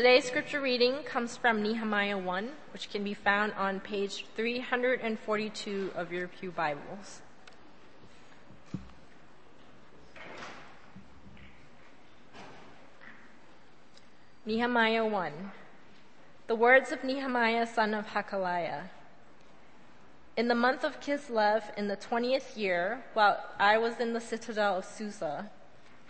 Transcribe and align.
Today's 0.00 0.24
scripture 0.24 0.62
reading 0.62 1.02
comes 1.02 1.36
from 1.36 1.62
Nehemiah 1.62 2.16
1, 2.16 2.48
which 2.72 2.88
can 2.88 3.04
be 3.04 3.12
found 3.12 3.52
on 3.52 3.80
page 3.80 4.24
342 4.34 5.90
of 5.94 6.10
your 6.10 6.26
Pew 6.26 6.50
Bibles. 6.50 7.20
Nehemiah 14.46 15.04
1. 15.04 15.32
The 16.46 16.54
words 16.54 16.92
of 16.92 17.04
Nehemiah, 17.04 17.66
son 17.66 17.92
of 17.92 18.06
Hakaliah. 18.06 18.84
In 20.34 20.48
the 20.48 20.54
month 20.54 20.82
of 20.82 20.98
Kislev, 21.02 21.76
in 21.76 21.88
the 21.88 21.96
twentieth 21.96 22.56
year, 22.56 23.04
while 23.12 23.44
I 23.58 23.76
was 23.76 24.00
in 24.00 24.14
the 24.14 24.20
citadel 24.22 24.78
of 24.78 24.86
Susa, 24.86 25.50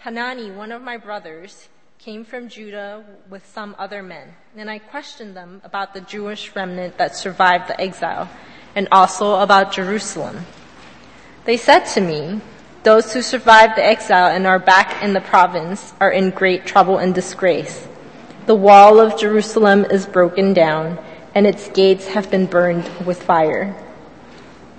Hanani, 0.04 0.52
one 0.52 0.70
of 0.70 0.80
my 0.80 0.96
brothers, 0.96 1.68
came 2.00 2.24
from 2.24 2.48
Judah 2.48 3.04
with 3.28 3.46
some 3.52 3.76
other 3.78 4.02
men, 4.02 4.34
and 4.56 4.70
I 4.70 4.78
questioned 4.78 5.36
them 5.36 5.60
about 5.62 5.92
the 5.92 6.00
Jewish 6.00 6.56
remnant 6.56 6.96
that 6.96 7.14
survived 7.14 7.68
the 7.68 7.78
exile, 7.78 8.26
and 8.74 8.88
also 8.90 9.34
about 9.34 9.72
Jerusalem. 9.72 10.46
They 11.44 11.58
said 11.58 11.80
to 11.92 12.00
me, 12.00 12.40
Those 12.84 13.12
who 13.12 13.20
survived 13.20 13.76
the 13.76 13.84
exile 13.84 14.34
and 14.34 14.46
are 14.46 14.58
back 14.58 15.02
in 15.02 15.12
the 15.12 15.20
province 15.20 15.92
are 16.00 16.10
in 16.10 16.30
great 16.30 16.64
trouble 16.64 16.96
and 16.96 17.14
disgrace. 17.14 17.86
The 18.46 18.54
wall 18.54 18.98
of 18.98 19.20
Jerusalem 19.20 19.84
is 19.84 20.06
broken 20.06 20.54
down, 20.54 20.98
and 21.34 21.46
its 21.46 21.68
gates 21.68 22.06
have 22.06 22.30
been 22.30 22.46
burned 22.46 22.88
with 23.04 23.22
fire. 23.22 23.72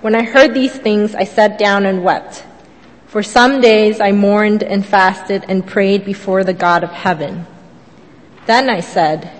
When 0.00 0.16
I 0.16 0.24
heard 0.24 0.54
these 0.54 0.74
things, 0.74 1.14
I 1.14 1.22
sat 1.22 1.56
down 1.56 1.86
and 1.86 2.02
wept. 2.02 2.44
For 3.12 3.22
some 3.22 3.60
days 3.60 4.00
I 4.00 4.10
mourned 4.12 4.62
and 4.62 4.86
fasted 4.86 5.44
and 5.46 5.66
prayed 5.66 6.02
before 6.02 6.44
the 6.44 6.54
God 6.54 6.82
of 6.82 6.92
heaven. 6.92 7.46
Then 8.46 8.70
I 8.70 8.80
said, 8.80 9.30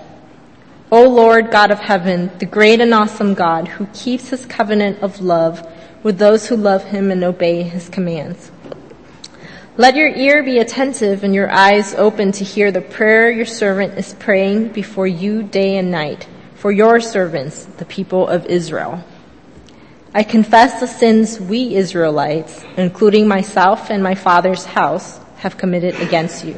O 0.91 1.09
Lord 1.09 1.49
God 1.49 1.71
of 1.71 1.79
heaven, 1.79 2.29
the 2.37 2.45
great 2.45 2.81
and 2.81 2.93
awesome 2.93 3.33
God 3.33 3.67
who 3.67 3.87
keeps 3.87 4.29
his 4.29 4.45
covenant 4.45 5.01
of 5.01 5.21
love 5.21 5.67
with 6.03 6.19
those 6.19 6.45
who 6.45 6.55
love 6.55 6.83
him 6.83 7.09
and 7.09 7.23
obey 7.23 7.63
his 7.63 7.89
commands. 7.89 8.51
Let 9.75 9.95
your 9.95 10.09
ear 10.09 10.43
be 10.43 10.59
attentive 10.59 11.23
and 11.23 11.33
your 11.33 11.49
eyes 11.49 11.95
open 11.95 12.31
to 12.33 12.43
hear 12.43 12.71
the 12.71 12.79
prayer 12.79 13.31
your 13.31 13.47
servant 13.47 13.97
is 13.97 14.13
praying 14.13 14.67
before 14.67 15.07
you 15.07 15.41
day 15.41 15.77
and 15.77 15.89
night 15.89 16.27
for 16.53 16.71
your 16.71 16.99
servants, 16.99 17.65
the 17.65 17.85
people 17.85 18.27
of 18.27 18.45
Israel. 18.45 19.03
I 20.15 20.21
confess 20.21 20.79
the 20.79 20.87
sins 20.87 21.39
we 21.39 21.75
Israelites, 21.75 22.63
including 22.77 23.27
myself 23.27 23.89
and 23.89 24.03
my 24.03 24.13
father's 24.13 24.63
house, 24.63 25.19
have 25.37 25.57
committed 25.57 25.95
against 25.95 26.45
you. 26.45 26.55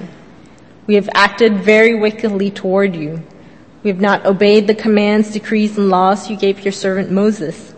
We 0.87 0.95
have 0.95 1.09
acted 1.13 1.63
very 1.63 1.95
wickedly 1.95 2.51
toward 2.51 2.97
you. 2.97 3.23
We 3.81 3.89
have 3.89 4.01
not 4.01 4.25
obeyed 4.25 4.67
the 4.67 4.75
commands, 4.75 5.31
decrees, 5.31 5.77
and 5.77 5.89
laws 5.89 6.29
you 6.29 6.35
gave 6.35 6.65
your 6.65 6.73
servant 6.73 7.11
Moses. 7.11 7.73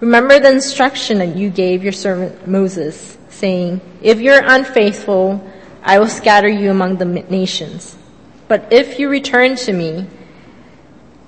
Remember 0.00 0.40
the 0.40 0.52
instruction 0.52 1.18
that 1.18 1.36
you 1.36 1.50
gave 1.50 1.82
your 1.82 1.92
servant 1.92 2.48
Moses, 2.48 3.18
saying, 3.28 3.82
If 4.00 4.20
you're 4.20 4.42
unfaithful, 4.42 5.46
I 5.82 5.98
will 5.98 6.08
scatter 6.08 6.48
you 6.48 6.70
among 6.70 6.96
the 6.96 7.04
nations. 7.04 7.96
But 8.46 8.72
if 8.72 8.98
you 8.98 9.10
return 9.10 9.56
to 9.56 9.72
me 9.72 10.06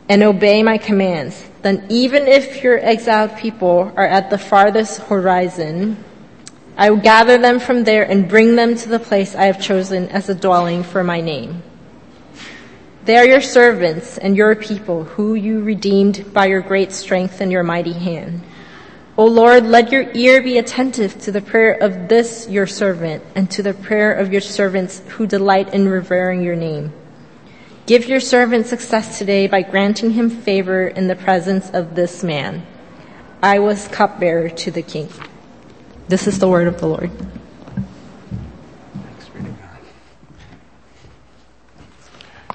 and 0.08 0.22
obey 0.22 0.62
my 0.62 0.78
commands, 0.78 1.49
then 1.62 1.86
even 1.88 2.26
if 2.26 2.62
your 2.62 2.78
exiled 2.78 3.36
people 3.36 3.92
are 3.96 4.06
at 4.06 4.30
the 4.30 4.38
farthest 4.38 5.00
horizon, 5.02 6.02
I 6.76 6.90
will 6.90 6.98
gather 6.98 7.36
them 7.36 7.60
from 7.60 7.84
there 7.84 8.04
and 8.04 8.28
bring 8.28 8.56
them 8.56 8.74
to 8.76 8.88
the 8.88 8.98
place 8.98 9.34
I 9.34 9.44
have 9.44 9.60
chosen 9.60 10.08
as 10.08 10.28
a 10.28 10.34
dwelling 10.34 10.82
for 10.82 11.04
my 11.04 11.20
name. 11.20 11.62
They 13.04 13.16
are 13.16 13.26
your 13.26 13.40
servants 13.40 14.18
and 14.18 14.36
your 14.36 14.54
people 14.54 15.04
who 15.04 15.34
you 15.34 15.62
redeemed 15.62 16.32
by 16.32 16.46
your 16.46 16.60
great 16.60 16.92
strength 16.92 17.40
and 17.40 17.50
your 17.50 17.62
mighty 17.62 17.92
hand. 17.92 18.42
O 19.18 19.26
Lord, 19.26 19.66
let 19.66 19.92
your 19.92 20.10
ear 20.14 20.40
be 20.42 20.56
attentive 20.56 21.18
to 21.22 21.32
the 21.32 21.42
prayer 21.42 21.72
of 21.72 22.08
this 22.08 22.48
your 22.48 22.66
servant 22.66 23.22
and 23.34 23.50
to 23.50 23.62
the 23.62 23.74
prayer 23.74 24.14
of 24.14 24.32
your 24.32 24.40
servants 24.40 25.02
who 25.08 25.26
delight 25.26 25.74
in 25.74 25.88
revering 25.88 26.42
your 26.42 26.56
name. 26.56 26.92
Give 27.86 28.06
your 28.06 28.20
servant 28.20 28.66
success 28.66 29.18
today 29.18 29.46
by 29.46 29.62
granting 29.62 30.10
him 30.12 30.30
favor 30.30 30.86
in 30.86 31.08
the 31.08 31.16
presence 31.16 31.70
of 31.70 31.94
this 31.94 32.22
man. 32.22 32.64
I 33.42 33.58
was 33.58 33.88
cupbearer 33.88 34.50
to 34.50 34.70
the 34.70 34.82
king. 34.82 35.08
This 36.08 36.26
is 36.26 36.38
the 36.38 36.48
word 36.48 36.68
of 36.68 36.78
the 36.78 36.86
Lord. 36.86 37.10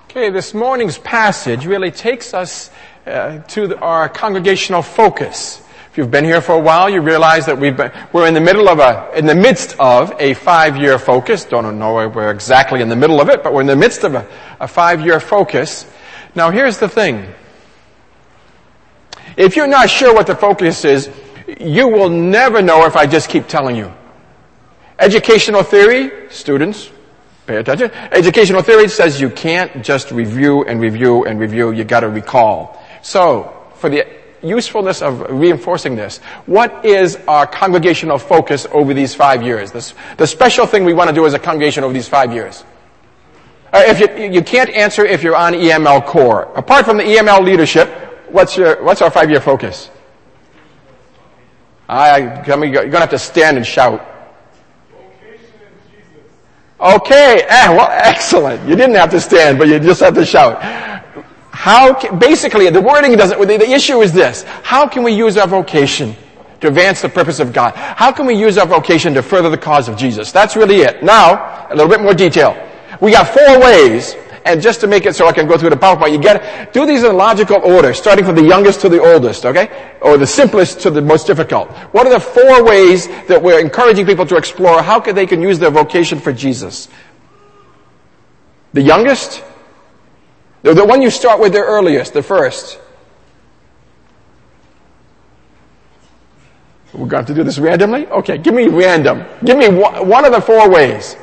Okay, 0.10 0.30
this 0.30 0.54
morning's 0.54 0.98
passage 0.98 1.66
really 1.66 1.92
takes 1.92 2.34
us 2.34 2.70
uh, 3.06 3.40
to 3.40 3.68
the, 3.68 3.80
our 3.80 4.08
congregational 4.08 4.82
focus. 4.82 5.62
If 5.96 6.00
you've 6.00 6.12
been 6.12 6.26
here 6.26 6.42
for 6.42 6.56
a 6.56 6.60
while, 6.60 6.90
you 6.90 7.00
realize 7.00 7.46
that 7.46 7.58
we've 7.58 7.78
been, 7.78 7.90
we're 8.12 8.28
in 8.28 8.34
the 8.34 8.42
middle 8.42 8.68
of 8.68 8.80
a, 8.80 9.18
in 9.18 9.26
the 9.26 9.34
midst 9.34 9.80
of 9.80 10.14
a 10.20 10.34
five-year 10.34 11.00
focus. 11.00 11.46
Don't 11.46 11.80
know 11.80 11.94
where 11.94 12.10
we're 12.10 12.32
exactly 12.32 12.82
in 12.82 12.90
the 12.90 12.98
middle 12.98 13.22
of 13.22 13.30
it, 13.30 13.42
but 13.42 13.54
we're 13.54 13.62
in 13.62 13.68
the 13.68 13.78
midst 13.78 14.04
of 14.04 14.14
a, 14.14 14.28
a 14.60 14.68
five-year 14.68 15.22
focus. 15.22 15.90
Now 16.36 16.52
here's 16.52 16.80
the 16.80 16.90
thing. 16.90 17.26
If 19.38 19.56
you're 19.56 19.68
not 19.68 19.90
sure 19.90 20.14
what 20.14 20.28
the 20.28 20.36
focus 20.36 20.84
is, 20.84 21.10
you 21.62 21.88
will 21.88 22.10
never 22.10 22.62
know 22.62 22.86
if 22.86 22.98
I 22.98 23.06
just 23.08 23.30
keep 23.30 23.48
telling 23.48 23.78
you. 23.78 23.90
Educational 25.00 25.64
theory, 25.64 26.30
students, 26.30 26.92
pay 27.48 27.56
attention. 27.56 27.90
Educational 28.12 28.64
theory 28.64 28.90
says 28.90 29.22
you 29.22 29.30
can't 29.30 29.82
just 29.82 30.12
review 30.12 30.66
and 30.66 30.82
review 30.82 31.24
and 31.24 31.40
review, 31.40 31.72
you 31.72 31.86
gotta 31.86 32.10
recall. 32.10 32.84
So, 33.02 33.66
for 33.76 33.90
the 33.90 34.25
usefulness 34.46 35.02
of 35.02 35.22
reinforcing 35.30 35.96
this, 35.96 36.20
what 36.46 36.86
is 36.86 37.18
our 37.28 37.48
congregational 37.48 38.18
focus 38.18 38.68
over 38.72 38.94
these 38.94 39.16
five 39.16 39.42
years? 39.42 39.72
The 39.72 40.28
special 40.28 40.66
thing 40.66 40.86
we 40.86 40.94
want 40.94 41.10
to 41.10 41.16
do 41.16 41.26
as 41.26 41.34
a 41.34 41.40
congregation 41.40 41.84
over 41.84 41.94
these 41.94 42.08
five 42.08 42.34
years. 42.34 42.64
Uh, 43.74 43.84
if 43.88 44.00
you, 44.00 44.32
you 44.32 44.42
can't 44.42 44.70
answer 44.70 45.04
if 45.06 45.22
you're 45.22 45.36
on 45.36 45.54
EML 45.54 46.06
core. 46.06 46.44
Apart 46.56 46.86
from 46.86 46.98
the 46.98 47.04
EML 47.04 47.44
leadership, 47.44 47.90
what's 48.30 48.56
your, 48.56 48.82
what's 48.84 49.02
our 49.02 49.12
five 49.12 49.30
year 49.30 49.42
focus? 49.42 49.90
I, 51.88 52.10
i 52.10 52.18
you're 52.46 52.72
going 52.72 52.92
to 52.92 53.00
have 53.00 53.10
to 53.10 53.20
stand 53.20 53.58
and 53.58 53.66
shout. 53.66 54.14
Okay, 56.80 57.42
eh, 57.48 57.70
well, 57.70 57.90
excellent. 57.92 58.68
You 58.68 58.76
didn't 58.76 58.96
have 58.96 59.12
to 59.12 59.22
stand, 59.22 59.58
but 59.58 59.68
you 59.68 59.80
just 59.80 60.02
have 60.02 60.14
to 60.16 60.26
shout. 60.26 60.62
How 61.56 61.94
can, 61.94 62.20
basically, 62.20 62.70
the 62.70 62.82
wording 62.82 63.16
doesn't, 63.16 63.40
the, 63.40 63.58
the 63.58 63.72
issue 63.72 64.02
is 64.02 64.12
this. 64.12 64.44
How 64.44 64.90
can 64.90 65.04
we 65.04 65.14
use 65.14 65.38
our 65.38 65.48
vocation 65.48 66.14
to 66.60 66.68
advance 66.68 67.02
the 67.02 67.08
purpose 67.08 67.40
of 67.40 67.54
God? 67.54 67.74
How 67.76 68.12
can 68.12 68.26
we 68.26 68.36
use 68.36 68.58
our 68.58 68.68
vocation 68.68 69.14
to 69.14 69.24
further 69.24 69.50
the 69.50 69.58
cause 69.58 69.88
of 69.88 69.96
Jesus? 69.96 70.34
That's 70.34 70.58
really 70.58 70.82
it. 70.82 71.02
Now, 71.02 71.66
a 71.70 71.74
little 71.74 71.90
bit 71.90 72.02
more 72.02 72.14
detail. 72.14 72.62
We 73.00 73.14
got 73.14 73.30
four 73.30 73.62
ways, 73.62 74.18
and 74.44 74.62
just 74.62 74.82
to 74.82 74.88
make 74.88 75.06
it 75.06 75.16
so 75.16 75.28
I 75.28 75.32
can 75.32 75.48
go 75.48 75.58
through 75.58 75.70
the 75.70 75.78
PowerPoint, 75.78 76.12
you 76.12 76.20
get 76.20 76.74
do 76.74 76.86
these 76.86 77.04
in 77.04 77.16
logical 77.16 77.62
order, 77.64 77.94
starting 77.94 78.26
from 78.26 78.36
the 78.36 78.44
youngest 78.44 78.82
to 78.82 78.90
the 78.90 79.02
oldest, 79.02 79.46
okay? 79.46 79.96
Or 80.02 80.18
the 80.18 80.28
simplest 80.28 80.82
to 80.82 80.92
the 80.92 81.02
most 81.02 81.26
difficult. 81.26 81.72
What 81.94 82.06
are 82.06 82.12
the 82.12 82.20
four 82.20 82.66
ways 82.66 83.08
that 83.28 83.42
we're 83.42 83.62
encouraging 83.62 84.06
people 84.06 84.26
to 84.26 84.36
explore 84.36 84.82
how 84.82 85.00
can 85.00 85.16
they 85.16 85.26
can 85.26 85.42
use 85.42 85.58
their 85.58 85.72
vocation 85.72 86.20
for 86.20 86.34
Jesus? 86.34 86.90
The 88.74 88.82
youngest, 88.82 89.42
the, 90.66 90.74
the 90.74 90.84
one 90.84 91.04
you 91.04 91.12
start 91.12 91.40
with 91.40 91.54
the 91.54 91.60
earliest, 91.60 92.14
the 92.14 92.24
first. 92.24 92.80
We're 96.92 97.06
going 97.06 97.26
to 97.26 97.36
do 97.36 97.44
this 97.44 97.60
randomly? 97.60 98.08
Okay, 98.08 98.40
give 98.40 98.56
me 98.56 98.68
random. 98.68 99.26
Give 99.44 99.60
me 99.60 99.70
one, 99.70 100.10
one 100.10 100.26
of 100.26 100.32
the 100.32 100.42
four 100.42 100.68
ways. 100.68 101.18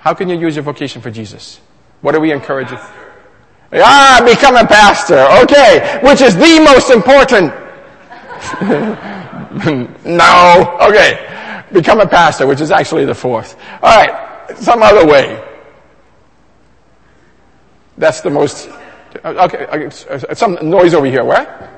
How 0.00 0.14
can 0.14 0.28
you 0.28 0.36
use 0.36 0.56
your 0.56 0.64
vocation 0.64 1.00
for 1.00 1.12
Jesus? 1.12 1.60
What 2.00 2.16
are 2.16 2.20
we 2.20 2.32
encouraging? 2.32 2.78
Ah, 3.72 4.20
become 4.26 4.56
a 4.56 4.66
pastor. 4.66 5.24
Okay, 5.44 6.00
which 6.02 6.20
is 6.20 6.34
the 6.34 6.58
most 6.58 6.90
important. 6.90 7.54
no. 10.04 10.78
Okay. 10.80 11.64
Become 11.72 12.00
a 12.00 12.08
pastor, 12.08 12.48
which 12.48 12.60
is 12.60 12.72
actually 12.72 13.04
the 13.04 13.14
fourth. 13.14 13.56
All 13.80 13.96
right. 13.96 14.56
Some 14.56 14.82
other 14.82 15.06
way. 15.06 15.47
That's 17.98 18.20
the 18.20 18.30
most. 18.30 18.70
Okay. 19.24 19.90
Some 20.34 20.58
noise 20.62 20.94
over 20.94 21.06
here. 21.06 21.24
Where? 21.24 21.74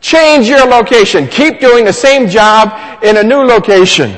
Change 0.00 0.48
your 0.48 0.66
location. 0.66 1.26
Keep 1.26 1.60
doing 1.60 1.86
the 1.86 1.92
same 1.92 2.28
job 2.28 3.02
in 3.02 3.16
a 3.16 3.22
new 3.22 3.42
location. 3.42 4.14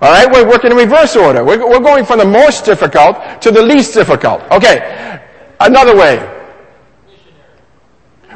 All 0.00 0.10
right, 0.10 0.30
we're 0.30 0.48
working 0.48 0.70
in 0.70 0.76
reverse 0.76 1.14
order. 1.14 1.44
We're, 1.44 1.68
we're 1.68 1.80
going 1.80 2.04
from 2.04 2.18
the 2.18 2.24
most 2.24 2.64
difficult 2.64 3.42
to 3.42 3.50
the 3.50 3.62
least 3.62 3.94
difficult. 3.94 4.42
Okay, 4.50 5.20
another 5.60 5.94
way. 5.94 6.30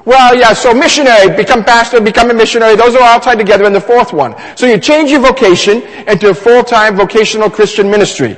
Well, 0.04 0.34
yeah, 0.36 0.52
so 0.52 0.72
missionary, 0.72 1.34
become 1.36 1.64
pastor, 1.64 2.00
become 2.00 2.30
a 2.30 2.34
missionary, 2.34 2.76
those 2.76 2.94
are 2.94 3.02
all 3.02 3.20
tied 3.20 3.38
together 3.38 3.64
in 3.64 3.72
the 3.72 3.80
fourth 3.80 4.12
one. 4.12 4.34
So 4.56 4.66
you 4.66 4.78
change 4.78 5.10
your 5.10 5.20
vocation 5.20 5.82
into 6.06 6.30
a 6.30 6.34
full-time 6.34 6.96
vocational 6.96 7.50
Christian 7.50 7.90
ministry. 7.90 8.36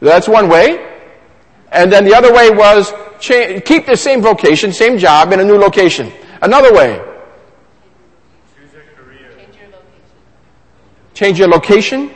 That's 0.00 0.28
one 0.28 0.48
way. 0.48 0.89
And 1.72 1.92
then 1.92 2.04
the 2.04 2.14
other 2.14 2.32
way 2.32 2.50
was 2.50 2.92
keep 3.20 3.86
the 3.86 3.96
same 3.96 4.20
vocation, 4.22 4.72
same 4.72 4.98
job 4.98 5.32
in 5.32 5.40
a 5.40 5.44
new 5.44 5.56
location. 5.56 6.12
Another 6.42 6.72
way. 6.72 7.00
Change 11.14 11.38
your 11.38 11.48
location? 11.48 12.10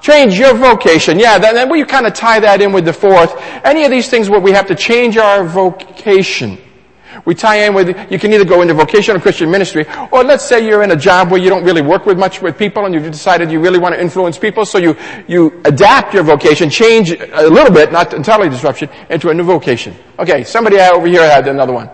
Change 0.00 0.38
your 0.38 0.54
vocation. 0.54 1.18
Yeah, 1.18 1.38
then, 1.38 1.54
then 1.54 1.70
we 1.70 1.84
kind 1.84 2.06
of 2.06 2.14
tie 2.14 2.40
that 2.40 2.60
in 2.60 2.72
with 2.72 2.84
the 2.84 2.92
fourth. 2.92 3.34
Any 3.64 3.84
of 3.84 3.90
these 3.90 4.08
things 4.08 4.28
where 4.28 4.40
we 4.40 4.50
have 4.52 4.66
to 4.68 4.74
change 4.74 5.16
our 5.16 5.44
vocation. 5.44 6.58
We 7.24 7.34
tie 7.34 7.66
in 7.66 7.74
with, 7.74 7.88
you 8.10 8.18
can 8.18 8.32
either 8.32 8.44
go 8.44 8.62
into 8.62 8.74
vocational 8.74 9.20
Christian 9.20 9.50
ministry, 9.50 9.86
or 10.10 10.24
let's 10.24 10.44
say 10.44 10.66
you're 10.66 10.82
in 10.82 10.90
a 10.90 10.96
job 10.96 11.30
where 11.30 11.40
you 11.40 11.48
don't 11.48 11.64
really 11.64 11.82
work 11.82 12.06
with 12.06 12.18
much 12.18 12.42
with 12.42 12.58
people 12.58 12.84
and 12.86 12.94
you've 12.94 13.10
decided 13.10 13.50
you 13.50 13.60
really 13.60 13.78
want 13.78 13.94
to 13.94 14.00
influence 14.00 14.38
people, 14.38 14.64
so 14.64 14.78
you, 14.78 14.96
you 15.28 15.60
adapt 15.64 16.14
your 16.14 16.22
vocation, 16.22 16.70
change 16.70 17.10
a 17.10 17.48
little 17.48 17.72
bit, 17.72 17.92
not 17.92 18.12
entirely 18.14 18.48
disruption, 18.48 18.88
into 19.10 19.30
a 19.30 19.34
new 19.34 19.44
vocation. 19.44 19.94
Okay, 20.18 20.44
somebody 20.44 20.78
over 20.78 21.06
here 21.06 21.28
had 21.28 21.46
another 21.48 21.72
one. 21.72 21.90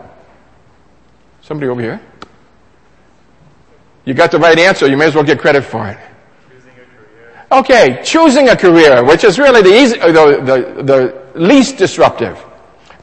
Somebody 1.43 1.69
over 1.69 1.81
here. 1.81 2.01
You 4.05 4.15
got 4.15 4.31
the 4.31 4.39
right 4.39 4.59
answer, 4.59 4.87
you 4.87 4.97
may 4.97 5.07
as 5.07 5.15
well 5.15 5.25
get 5.25 5.39
credit 5.39 5.63
for 5.63 5.87
it. 5.89 5.99
Okay, 7.51 8.01
choosing 8.05 8.51
a 8.51 8.57
career, 8.57 9.05
which 9.05 9.25
is 9.25 9.39
really 9.39 9.63
the, 9.63 9.75
easy, 9.75 9.99
the, 9.99 10.43
the, 10.45 10.83
the 10.83 11.41
least 11.41 11.79
disruptive 11.79 12.45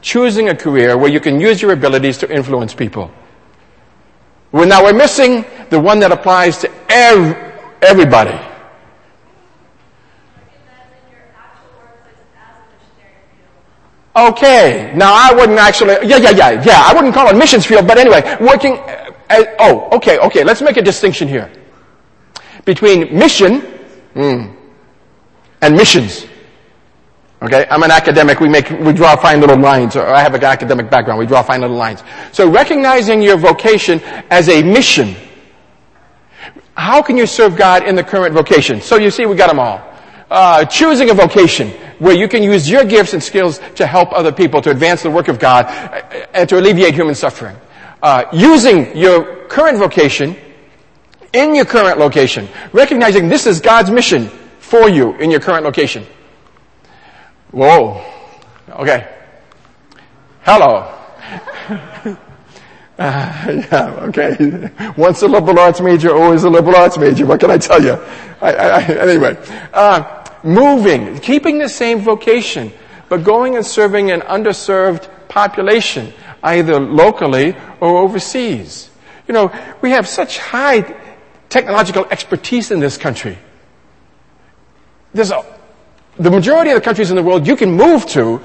choosing 0.06 0.50
a 0.50 0.54
career 0.54 0.96
where 0.96 1.10
you 1.10 1.18
can 1.18 1.40
use 1.40 1.60
your 1.60 1.72
abilities 1.72 2.16
to 2.18 2.32
influence 2.32 2.72
people. 2.72 3.10
Well, 4.52 4.66
now 4.66 4.84
we're 4.84 4.92
missing 4.92 5.44
the 5.68 5.80
one 5.80 5.98
that 5.98 6.12
applies 6.12 6.58
to 6.58 6.70
ev- 6.88 7.34
everybody. 7.82 8.38
Okay, 14.14 14.92
now 14.94 15.12
I 15.12 15.34
wouldn't 15.34 15.58
actually, 15.58 15.94
yeah, 16.08 16.16
yeah, 16.18 16.30
yeah, 16.30 16.62
yeah, 16.64 16.82
I 16.86 16.94
wouldn't 16.94 17.12
call 17.12 17.28
it 17.28 17.36
missions 17.36 17.66
field, 17.66 17.86
but 17.86 17.98
anyway, 17.98 18.22
working, 18.40 18.78
as, 19.28 19.44
oh, 19.58 19.88
okay, 19.92 20.18
okay, 20.20 20.44
let's 20.44 20.62
make 20.62 20.76
a 20.78 20.82
distinction 20.82 21.26
here. 21.26 21.50
Between 22.64 23.12
mission, 23.12 23.60
mm, 24.14 24.56
and 25.60 25.74
missions. 25.74 26.26
Okay, 27.46 27.64
I'm 27.70 27.84
an 27.84 27.92
academic. 27.92 28.40
We 28.40 28.48
make, 28.48 28.68
we 28.70 28.92
draw 28.92 29.14
fine 29.14 29.40
little 29.40 29.56
lines. 29.56 29.94
Or 29.94 30.04
I 30.04 30.20
have 30.20 30.34
an 30.34 30.42
academic 30.42 30.90
background. 30.90 31.20
We 31.20 31.26
draw 31.26 31.44
fine 31.44 31.60
little 31.60 31.76
lines. 31.76 32.02
So 32.32 32.50
recognizing 32.50 33.22
your 33.22 33.36
vocation 33.36 34.00
as 34.30 34.48
a 34.48 34.64
mission. 34.64 35.14
How 36.74 37.00
can 37.02 37.16
you 37.16 37.24
serve 37.24 37.56
God 37.56 37.84
in 37.84 37.94
the 37.94 38.02
current 38.02 38.34
vocation? 38.34 38.80
So 38.80 38.96
you 38.96 39.12
see, 39.12 39.26
we 39.26 39.36
got 39.36 39.46
them 39.46 39.60
all. 39.60 39.80
Uh, 40.28 40.64
choosing 40.64 41.10
a 41.10 41.14
vocation 41.14 41.70
where 42.00 42.16
you 42.16 42.26
can 42.26 42.42
use 42.42 42.68
your 42.68 42.84
gifts 42.84 43.12
and 43.12 43.22
skills 43.22 43.60
to 43.76 43.86
help 43.86 44.12
other 44.12 44.32
people 44.32 44.60
to 44.62 44.70
advance 44.70 45.04
the 45.04 45.10
work 45.10 45.28
of 45.28 45.38
God 45.38 45.66
uh, 45.66 46.26
and 46.34 46.48
to 46.48 46.58
alleviate 46.58 46.94
human 46.94 47.14
suffering. 47.14 47.56
Uh, 48.02 48.24
using 48.32 48.96
your 48.96 49.46
current 49.46 49.78
vocation 49.78 50.34
in 51.32 51.54
your 51.54 51.64
current 51.64 52.00
location, 52.00 52.48
recognizing 52.72 53.28
this 53.28 53.46
is 53.46 53.60
God's 53.60 53.92
mission 53.92 54.30
for 54.58 54.88
you 54.88 55.14
in 55.18 55.30
your 55.30 55.38
current 55.38 55.64
location. 55.64 56.04
Whoa. 57.50 58.04
Okay. 58.70 59.08
Hello. 60.42 60.92
Uh, 62.98 63.62
yeah, 63.70 64.06
okay. 64.08 64.70
Once 64.96 65.20
a 65.20 65.28
liberal 65.28 65.58
arts 65.58 65.82
major, 65.82 66.16
always 66.16 66.44
a 66.44 66.48
liberal 66.48 66.76
arts 66.76 66.96
major. 66.96 67.26
What 67.26 67.40
can 67.40 67.50
I 67.50 67.58
tell 67.58 67.82
you? 67.82 67.92
I, 68.40 68.52
I, 68.54 68.82
anyway, 68.84 69.36
uh, 69.74 70.24
moving, 70.42 71.18
keeping 71.18 71.58
the 71.58 71.68
same 71.68 72.00
vocation, 72.00 72.72
but 73.10 73.22
going 73.22 73.56
and 73.56 73.66
serving 73.66 74.12
an 74.12 74.22
underserved 74.22 75.10
population, 75.28 76.14
either 76.42 76.80
locally 76.80 77.54
or 77.80 77.98
overseas. 77.98 78.88
You 79.28 79.34
know, 79.34 79.76
we 79.82 79.90
have 79.90 80.08
such 80.08 80.38
high 80.38 80.96
technological 81.50 82.06
expertise 82.10 82.70
in 82.70 82.80
this 82.80 82.96
country. 82.96 83.38
There's 85.12 85.32
a, 85.32 85.44
the 86.18 86.30
majority 86.30 86.70
of 86.70 86.76
the 86.76 86.80
countries 86.80 87.10
in 87.10 87.16
the 87.16 87.22
world 87.22 87.46
you 87.46 87.56
can 87.56 87.72
move 87.72 88.06
to 88.06 88.40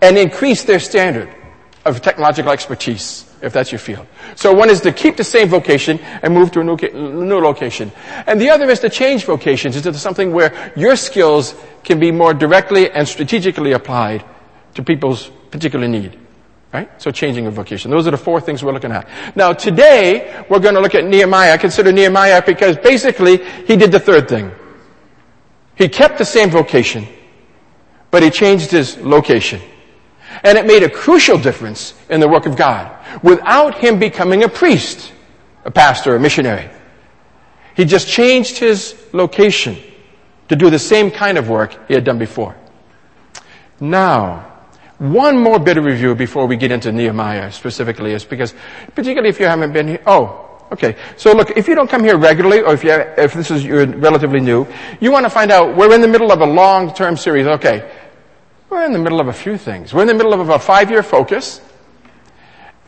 and 0.00 0.16
increase 0.16 0.64
their 0.64 0.80
standard 0.80 1.32
of 1.84 2.02
technological 2.02 2.52
expertise, 2.52 3.24
if 3.42 3.52
that's 3.52 3.72
your 3.72 3.78
field. 3.78 4.06
So 4.36 4.52
one 4.52 4.70
is 4.70 4.80
to 4.82 4.92
keep 4.92 5.16
the 5.16 5.24
same 5.24 5.48
vocation 5.48 5.98
and 6.22 6.34
move 6.34 6.50
to 6.52 6.60
a 6.60 6.64
new, 6.64 6.76
new 6.76 7.38
location. 7.38 7.90
And 8.26 8.40
the 8.40 8.50
other 8.50 8.68
is 8.68 8.80
to 8.80 8.90
change 8.90 9.24
vocations 9.24 9.76
into 9.76 9.92
something 9.94 10.32
where 10.32 10.72
your 10.76 10.96
skills 10.96 11.54
can 11.84 11.98
be 11.98 12.12
more 12.12 12.34
directly 12.34 12.90
and 12.90 13.08
strategically 13.08 13.72
applied 13.72 14.24
to 14.74 14.82
people's 14.82 15.30
particular 15.50 15.88
need. 15.88 16.18
Right? 16.72 17.02
So 17.02 17.10
changing 17.10 17.46
a 17.46 17.50
vocation. 17.50 17.90
Those 17.90 18.06
are 18.06 18.12
the 18.12 18.16
four 18.16 18.40
things 18.40 18.62
we're 18.62 18.72
looking 18.72 18.92
at. 18.92 19.08
Now 19.34 19.52
today, 19.52 20.44
we're 20.48 20.60
going 20.60 20.76
to 20.76 20.80
look 20.80 20.94
at 20.94 21.04
Nehemiah. 21.04 21.58
Consider 21.58 21.90
Nehemiah 21.90 22.42
because 22.46 22.76
basically, 22.76 23.44
he 23.66 23.76
did 23.76 23.90
the 23.90 23.98
third 23.98 24.28
thing. 24.28 24.52
He 25.74 25.88
kept 25.88 26.18
the 26.18 26.24
same 26.24 26.50
vocation, 26.50 27.06
but 28.10 28.22
he 28.22 28.30
changed 28.30 28.70
his 28.70 28.96
location. 28.98 29.60
And 30.42 30.56
it 30.56 30.66
made 30.66 30.82
a 30.82 30.90
crucial 30.90 31.38
difference 31.38 31.94
in 32.08 32.20
the 32.20 32.28
work 32.28 32.46
of 32.46 32.56
God 32.56 32.96
without 33.22 33.76
him 33.76 33.98
becoming 33.98 34.44
a 34.44 34.48
priest, 34.48 35.12
a 35.64 35.70
pastor, 35.70 36.14
a 36.14 36.20
missionary. 36.20 36.70
He 37.74 37.84
just 37.84 38.08
changed 38.08 38.58
his 38.58 38.94
location 39.12 39.76
to 40.48 40.56
do 40.56 40.70
the 40.70 40.78
same 40.78 41.10
kind 41.10 41.38
of 41.38 41.48
work 41.48 41.88
he 41.88 41.94
had 41.94 42.04
done 42.04 42.18
before. 42.18 42.56
Now, 43.80 44.50
one 44.98 45.38
more 45.38 45.58
bit 45.58 45.78
of 45.78 45.84
review 45.84 46.14
before 46.14 46.46
we 46.46 46.56
get 46.56 46.70
into 46.70 46.92
Nehemiah 46.92 47.50
specifically 47.52 48.12
is 48.12 48.24
because, 48.24 48.52
particularly 48.94 49.30
if 49.30 49.40
you 49.40 49.46
haven't 49.46 49.72
been 49.72 49.88
here, 49.88 50.02
oh, 50.06 50.39
Okay, 50.72 50.94
so 51.16 51.32
look, 51.32 51.50
if 51.56 51.66
you 51.66 51.74
don't 51.74 51.90
come 51.90 52.04
here 52.04 52.16
regularly, 52.16 52.60
or 52.60 52.74
if, 52.74 52.84
you, 52.84 52.92
if 52.92 53.34
this 53.34 53.50
is 53.50 53.64
you're 53.64 53.86
relatively 53.86 54.38
new, 54.38 54.66
you 55.00 55.10
want 55.10 55.26
to 55.26 55.30
find 55.30 55.50
out, 55.50 55.76
we're 55.76 55.92
in 55.92 56.00
the 56.00 56.08
middle 56.08 56.30
of 56.30 56.40
a 56.40 56.46
long-term 56.46 57.16
series. 57.16 57.46
Okay, 57.46 57.90
we're 58.68 58.84
in 58.84 58.92
the 58.92 58.98
middle 58.98 59.18
of 59.18 59.26
a 59.26 59.32
few 59.32 59.58
things. 59.58 59.92
We're 59.92 60.02
in 60.02 60.06
the 60.06 60.14
middle 60.14 60.32
of 60.32 60.48
a 60.48 60.58
five-year 60.58 61.02
focus, 61.02 61.60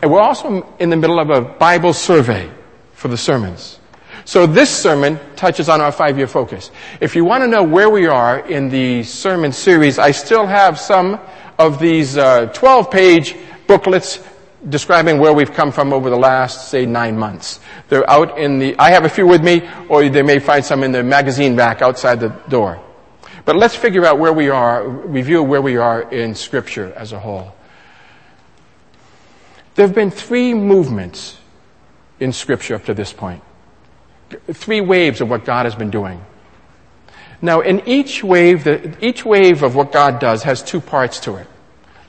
and 0.01 0.11
we're 0.13 0.21
also 0.21 0.73
in 0.79 0.91
the 0.91 0.97
middle 0.97 1.19
of 1.19 1.31
a 1.31 1.41
Bible 1.41 1.93
survey 1.93 2.49
for 2.93 3.09
the 3.09 3.17
sermons. 3.17 3.81
So 4.25 4.47
this 4.47 4.71
sermon 4.71 5.19
touches 5.35 5.69
on 5.69 5.81
our 5.81 5.91
five-year 5.91 6.29
focus. 6.29 6.71
If 7.01 7.17
you 7.17 7.25
want 7.25 7.43
to 7.43 7.49
know 7.49 7.65
where 7.65 7.91
we 7.91 8.07
are 8.07 8.39
in 8.47 8.69
the 8.69 9.03
sermon 9.03 9.51
series, 9.51 9.99
I 9.99 10.13
still 10.13 10.47
have 10.47 10.79
some 10.79 11.19
of 11.59 11.81
these 11.81 12.17
uh, 12.17 12.47
12-page 12.55 13.35
booklets 13.67 14.21
describing 14.69 15.19
where 15.19 15.33
we've 15.33 15.53
come 15.53 15.73
from 15.73 15.93
over 15.93 16.11
the 16.11 16.17
last, 16.17 16.69
say, 16.69 16.87
nine 16.87 17.19
months. 17.19 17.61
They're 17.89 18.09
out 18.09 18.39
in 18.39 18.59
the, 18.59 18.79
I 18.79 18.91
have 18.91 19.05
a 19.05 19.09
few 19.09 19.27
with 19.27 19.43
me, 19.43 19.69
or 19.89 20.09
they 20.09 20.23
may 20.23 20.39
find 20.39 20.65
some 20.65 20.83
in 20.85 20.93
the 20.93 21.03
magazine 21.03 21.57
rack 21.57 21.83
outside 21.83 22.21
the 22.21 22.29
door. 22.49 22.81
But 23.45 23.57
let's 23.57 23.75
figure 23.75 24.05
out 24.05 24.19
where 24.19 24.33
we 24.33 24.51
are, 24.51 24.87
review 24.87 25.43
where 25.43 25.63
we 25.63 25.77
are 25.77 26.03
in 26.03 26.35
Scripture 26.35 26.93
as 26.97 27.13
a 27.13 27.19
whole. 27.19 27.55
There 29.75 29.87
have 29.87 29.95
been 29.95 30.11
three 30.11 30.55
movements 30.55 31.39
in 32.21 32.33
Scripture 32.33 32.77
up 32.77 32.85
to 32.85 32.95
this 32.95 33.13
point. 33.13 33.43
Three 34.53 34.81
waves 34.81 35.21
of 35.21 35.29
what 35.29 35.45
God 35.45 35.67
has 35.67 35.75
been 35.75 35.91
doing. 35.91 36.25
Now, 37.41 37.61
in 37.61 37.87
each 37.89 38.23
wave, 38.23 38.63
the, 38.63 38.97
each 39.05 39.25
wave 39.25 39.65
of 39.65 39.75
what 39.75 39.91
God 39.91 40.21
does 40.21 40.45
has 40.45 40.63
two 40.63 40.81
parts 40.81 41.19
to 41.21 41.37
it. 41.37 41.49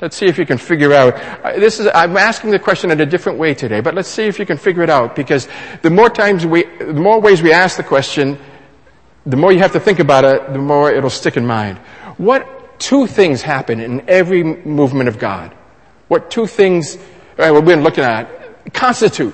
Let's 0.04 0.18
see 0.18 0.26
if 0.26 0.38
you 0.38 0.46
can 0.46 0.58
figure 0.58 0.92
out. 0.92 1.14
Uh, 1.46 1.58
this 1.58 1.80
is, 1.80 1.88
I'm 1.96 2.18
asking 2.18 2.50
the 2.50 2.60
question 2.60 2.92
in 2.92 3.00
a 3.00 3.06
different 3.06 3.40
way 3.40 3.54
today, 3.54 3.80
but 3.80 3.96
let's 3.96 4.10
see 4.10 4.24
if 4.24 4.38
you 4.38 4.46
can 4.46 4.58
figure 4.58 4.84
it 4.84 4.90
out 4.90 5.16
because 5.16 5.48
the 5.82 5.90
more 5.90 6.10
times 6.10 6.46
we, 6.46 6.66
the 6.78 6.94
more 6.94 7.22
ways 7.22 7.42
we 7.42 7.54
ask 7.54 7.78
the 7.78 7.84
question, 7.84 8.38
the 9.26 9.38
more 9.38 9.54
you 9.54 9.60
have 9.60 9.72
to 9.72 9.80
think 9.80 10.00
about 10.00 10.26
it, 10.26 10.52
the 10.52 10.60
more 10.60 10.92
it'll 10.92 11.10
stick 11.10 11.38
in 11.38 11.48
mind. 11.48 11.78
What 12.18 12.82
two 12.82 13.08
things 13.08 13.42
happen 13.42 13.80
in 13.80 14.04
every 14.10 14.44
movement 14.44 15.08
of 15.08 15.20
God? 15.20 15.56
What 16.10 16.30
two 16.30 16.48
things, 16.48 16.98
right, 17.38 17.52
uh, 17.52 17.54
we've 17.54 17.64
been 17.64 17.84
looking 17.84 18.04
at, 18.04 18.74
constitute 18.74 19.34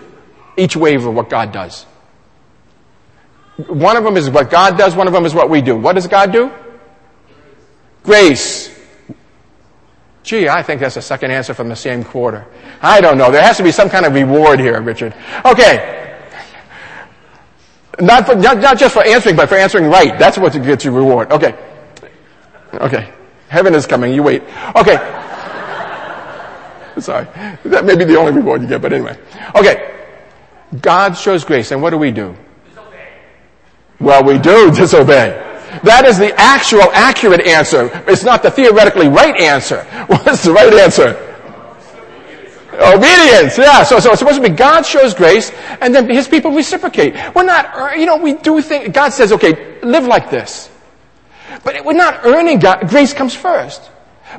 each 0.55 0.75
wave 0.75 1.03
of 1.03 1.15
what 1.15 1.31
God 1.31 1.51
does? 1.51 1.85
One 3.65 3.97
of 3.97 4.03
them 4.03 4.17
is 4.17 4.29
what 4.29 4.51
God 4.51 4.77
does, 4.77 4.95
one 4.95 5.07
of 5.07 5.13
them 5.13 5.25
is 5.25 5.33
what 5.33 5.49
we 5.49 5.63
do. 5.63 5.75
What 5.75 5.93
does 5.95 6.05
God 6.05 6.31
do? 6.31 6.51
Grace. 8.03 8.78
Gee, 10.23 10.49
I 10.49 10.63
think 10.63 10.81
that's 10.81 10.97
a 10.97 11.01
second 11.01 11.31
answer 11.31 11.53
from 11.53 11.69
the 11.69 11.75
same 11.75 12.03
quarter. 12.03 12.45
I 12.81 13.01
don't 13.01 13.17
know. 13.17 13.31
There 13.31 13.41
has 13.41 13.57
to 13.57 13.63
be 13.63 13.71
some 13.71 13.89
kind 13.89 14.05
of 14.05 14.13
reward 14.13 14.59
here, 14.59 14.79
Richard. 14.81 15.13
Okay. 15.45 15.95
Not, 17.99 18.25
for, 18.25 18.35
not, 18.35 18.57
not 18.57 18.77
just 18.77 18.93
for 18.93 19.05
answering, 19.05 19.35
but 19.35 19.49
for 19.49 19.55
answering 19.55 19.85
right. 19.85 20.17
That's 20.19 20.37
what 20.37 20.53
gets 20.53 20.85
you 20.85 20.91
reward. 20.91 21.31
Okay. 21.31 21.57
Okay. 22.73 23.11
Heaven 23.47 23.73
is 23.73 23.85
coming. 23.85 24.13
You 24.13 24.23
wait. 24.23 24.43
Okay. 24.75 24.95
Sorry. 26.99 27.25
That 27.65 27.85
may 27.85 27.95
be 27.95 28.03
the 28.03 28.17
only 28.17 28.31
reward 28.31 28.61
you 28.61 28.67
get, 28.67 28.81
but 28.81 28.93
anyway. 28.93 29.17
Okay. 29.55 29.95
God 30.81 31.17
shows 31.17 31.43
grace, 31.43 31.71
and 31.71 31.81
what 31.81 31.89
do 31.89 31.97
we 31.97 32.11
do? 32.11 32.35
Disobey. 32.69 33.07
Well, 33.99 34.23
we 34.23 34.37
do 34.37 34.71
disobey. 34.71 35.48
That 35.83 36.05
is 36.05 36.17
the 36.17 36.33
actual 36.39 36.91
accurate 36.93 37.45
answer. 37.45 37.89
It's 38.07 38.23
not 38.23 38.43
the 38.43 38.51
theoretically 38.51 39.07
right 39.07 39.35
answer. 39.39 39.83
What's 40.07 40.43
the 40.43 40.51
right 40.51 40.73
answer? 40.73 41.25
Obedience, 42.73 43.57
yeah. 43.57 43.83
So, 43.83 43.99
so 43.99 44.11
it's 44.11 44.19
supposed 44.19 44.41
to 44.41 44.49
be 44.49 44.55
God 44.55 44.85
shows 44.85 45.13
grace, 45.13 45.51
and 45.81 45.93
then 45.93 46.09
His 46.09 46.27
people 46.27 46.51
reciprocate. 46.51 47.13
We're 47.35 47.43
not, 47.43 47.75
uh, 47.75 47.95
you 47.95 48.05
know, 48.05 48.17
we 48.17 48.33
do 48.33 48.61
think, 48.61 48.93
God 48.93 49.09
says, 49.09 49.31
okay, 49.33 49.81
live 49.81 50.05
like 50.05 50.29
this. 50.29 50.69
But 51.63 51.83
we're 51.83 51.93
not 51.93 52.25
earning 52.25 52.59
God, 52.59 52.87
grace 52.87 53.13
comes 53.13 53.35
first. 53.35 53.91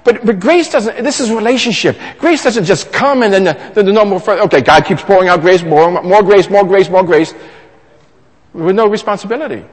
But, 0.05 0.25
but 0.25 0.39
grace 0.39 0.71
doesn't, 0.71 1.03
this 1.03 1.21
is 1.21 1.31
relationship. 1.31 1.99
Grace 2.19 2.45
doesn't 2.45 2.65
just 2.65 2.93
come 2.93 3.23
and 3.23 3.33
then 3.33 3.45
the, 3.45 3.73
the, 3.75 3.83
the 3.83 3.93
normal, 3.93 4.23
okay, 4.27 4.61
God 4.61 4.85
keeps 4.85 5.03
pouring 5.03 5.29
out 5.29 5.41
grace, 5.41 5.63
more, 5.63 6.03
more 6.03 6.23
grace, 6.23 6.49
more 6.49 6.65
grace, 6.65 6.89
more 6.89 7.03
grace, 7.03 7.35
with 8.53 8.75
no 8.77 8.87
responsibility. 8.89 9.65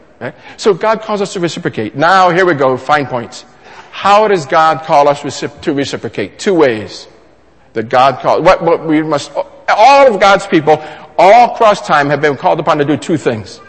So 0.58 0.74
God 0.74 1.02
calls 1.02 1.22
us 1.22 1.34
to 1.34 1.40
reciprocate. 1.40 1.96
Now, 1.96 2.30
here 2.30 2.46
we 2.46 2.54
go, 2.54 2.78
fine 2.78 3.06
points. 3.06 3.46
How 3.92 4.28
does 4.28 4.46
God 4.46 4.84
call 4.84 5.08
us 5.08 5.22
to 5.62 5.74
reciprocate? 5.74 6.40
Two 6.40 6.54
ways 6.54 7.08
that 7.74 7.90
God 7.90 8.20
calls. 8.20 8.44
What, 8.44 8.64
what 8.64 8.86
we 8.86 9.02
must, 9.02 9.32
all 9.36 10.14
of 10.14 10.20
God's 10.20 10.48
people, 10.48 10.84
all 11.18 11.54
across 11.54 11.86
time, 11.86 12.10
have 12.10 12.22
been 12.22 12.38
called 12.38 12.60
upon 12.60 12.78
to 12.78 12.86
do 12.86 12.98
two 12.98 13.18
things. 13.18 13.60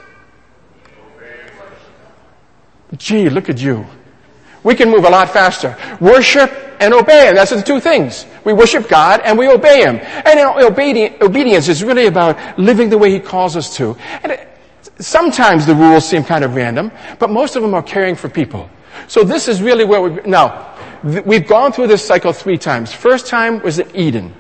Gee, 2.96 3.28
look 3.28 3.48
at 3.48 3.60
you. 3.60 3.86
We 4.62 4.74
can 4.74 4.90
move 4.90 5.04
a 5.04 5.10
lot 5.10 5.30
faster. 5.30 5.76
Worship 6.00 6.50
and 6.80 6.94
obey. 6.94 7.28
And 7.28 7.36
that's 7.36 7.50
the 7.50 7.62
two 7.62 7.80
things. 7.80 8.26
We 8.44 8.52
worship 8.52 8.88
God 8.88 9.20
and 9.24 9.38
we 9.38 9.48
obey 9.48 9.82
Him. 9.82 10.00
And 10.02 10.40
obedience 10.62 11.68
is 11.68 11.84
really 11.84 12.06
about 12.06 12.58
living 12.58 12.88
the 12.88 12.98
way 12.98 13.10
He 13.10 13.20
calls 13.20 13.56
us 13.56 13.76
to. 13.76 13.96
And 14.22 14.38
sometimes 14.98 15.66
the 15.66 15.74
rules 15.74 16.08
seem 16.08 16.24
kind 16.24 16.44
of 16.44 16.54
random, 16.54 16.90
but 17.18 17.30
most 17.30 17.56
of 17.56 17.62
them 17.62 17.74
are 17.74 17.82
caring 17.82 18.14
for 18.14 18.28
people. 18.28 18.68
So 19.06 19.24
this 19.24 19.48
is 19.48 19.62
really 19.62 19.84
where 19.84 20.02
we, 20.02 20.20
now, 20.28 20.76
We've 21.02 21.46
gone 21.46 21.72
through 21.72 21.86
this 21.86 22.04
cycle 22.04 22.32
three 22.32 22.58
times. 22.58 22.92
First 22.92 23.28
time 23.28 23.62
was 23.62 23.78
in 23.78 23.94
Eden. 23.94 24.34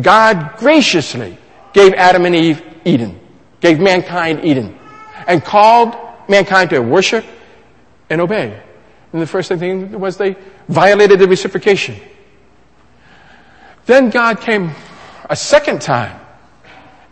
God 0.00 0.56
graciously 0.56 1.38
gave 1.72 1.94
Adam 1.94 2.26
and 2.26 2.34
Eve 2.34 2.62
Eden, 2.84 3.18
gave 3.60 3.78
mankind 3.78 4.44
Eden, 4.44 4.76
and 5.26 5.44
called 5.44 5.94
mankind 6.28 6.70
to 6.70 6.80
worship 6.80 7.24
and 8.10 8.20
obey. 8.20 8.60
And 9.12 9.22
the 9.22 9.26
first 9.26 9.48
thing 9.48 9.98
was 9.98 10.16
they 10.16 10.36
violated 10.68 11.20
the 11.20 11.28
reciprocation. 11.28 11.96
Then 13.86 14.10
God 14.10 14.40
came 14.40 14.72
a 15.30 15.36
second 15.36 15.80
time 15.80 16.18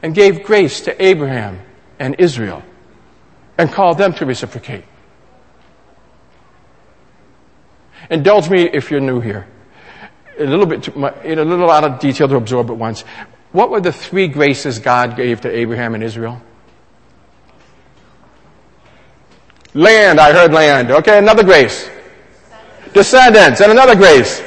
and 0.03 0.13
gave 0.13 0.43
grace 0.43 0.81
to 0.83 1.03
Abraham 1.03 1.61
and 1.99 2.17
Israel 2.19 2.63
and 3.59 3.71
call 3.71 3.95
them 3.95 4.13
to 4.15 4.27
reciprocate. 4.27 4.85
Indulge 8.11 8.51
me 8.51 8.65
if 8.65 8.91
you're 8.91 9.01
new 9.01 9.21
here. 9.21 9.47
A 10.39 10.45
little 10.45 10.67
bit, 10.67 10.95
much, 10.97 11.15
a 11.25 11.35
little 11.45 11.71
out 11.71 11.85
of 11.85 12.01
detail 12.01 12.29
to 12.29 12.37
absorb 12.37 12.71
at 12.71 12.77
once. 12.77 13.03
What 13.53 13.71
were 13.71 13.81
the 13.81 13.93
three 13.93 14.27
graces 14.27 14.81
God 14.81 15.17
gave 15.17 15.43
to 15.43 15.51
Abraham 15.51 15.95
and 15.95 16.03
Israel? 16.03 16.43
Land, 19.75 20.21
I 20.21 20.33
heard 20.33 20.53
land. 20.53 20.91
Okay, 20.91 21.19
another 21.19 21.45
grace. 21.45 21.89
Descendants, 22.93 23.61
and 23.61 23.73
another 23.73 23.95
grace. 23.95 24.43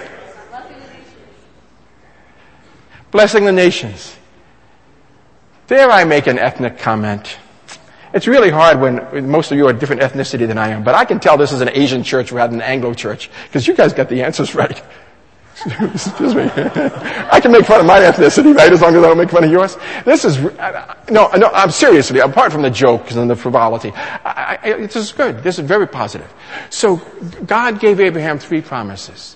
Blessing 3.11 3.45
the 3.45 3.51
nations. 3.51 4.16
Dare 5.67 5.89
I 5.91 6.05
make 6.05 6.27
an 6.27 6.39
ethnic 6.39 6.79
comment? 6.79 7.37
It's 8.13 8.25
really 8.25 8.49
hard 8.49 8.79
when 8.79 9.29
most 9.29 9.51
of 9.51 9.57
you 9.57 9.67
are 9.67 9.73
different 9.73 10.01
ethnicity 10.01 10.47
than 10.47 10.57
I 10.57 10.69
am, 10.69 10.83
but 10.83 10.95
I 10.95 11.03
can 11.03 11.19
tell 11.19 11.37
this 11.37 11.51
is 11.51 11.59
an 11.59 11.69
Asian 11.69 12.03
church 12.03 12.31
rather 12.31 12.51
than 12.51 12.61
an 12.61 12.67
Anglo 12.67 12.93
church, 12.93 13.29
because 13.43 13.67
you 13.67 13.73
guys 13.73 13.93
got 13.93 14.07
the 14.07 14.23
answers 14.23 14.55
right. 14.55 14.81
Excuse 15.65 16.35
me. 16.35 16.43
I 16.55 17.39
can 17.41 17.51
make 17.51 17.65
fun 17.65 17.81
of 17.81 17.85
my 17.85 17.99
ethnicity, 17.99 18.55
right, 18.55 18.71
as 18.71 18.81
long 18.81 18.95
as 18.95 19.03
I 19.03 19.07
don't 19.07 19.17
make 19.17 19.29
fun 19.29 19.43
of 19.43 19.51
yours. 19.51 19.75
This 20.05 20.23
is, 20.23 20.37
no, 20.39 21.29
no, 21.35 21.49
I'm 21.53 21.71
seriously, 21.71 22.19
apart 22.19 22.53
from 22.53 22.61
the 22.61 22.69
jokes 22.69 23.15
and 23.15 23.29
the 23.29 23.35
frivolity, 23.35 23.91
I, 23.93 24.59
I, 24.63 24.73
this 24.73 24.95
is 24.95 25.11
good. 25.11 25.43
This 25.43 25.59
is 25.59 25.65
very 25.65 25.87
positive. 25.87 26.31
So, 26.69 26.97
God 27.45 27.79
gave 27.79 27.99
Abraham 27.99 28.39
three 28.39 28.61
promises. 28.61 29.35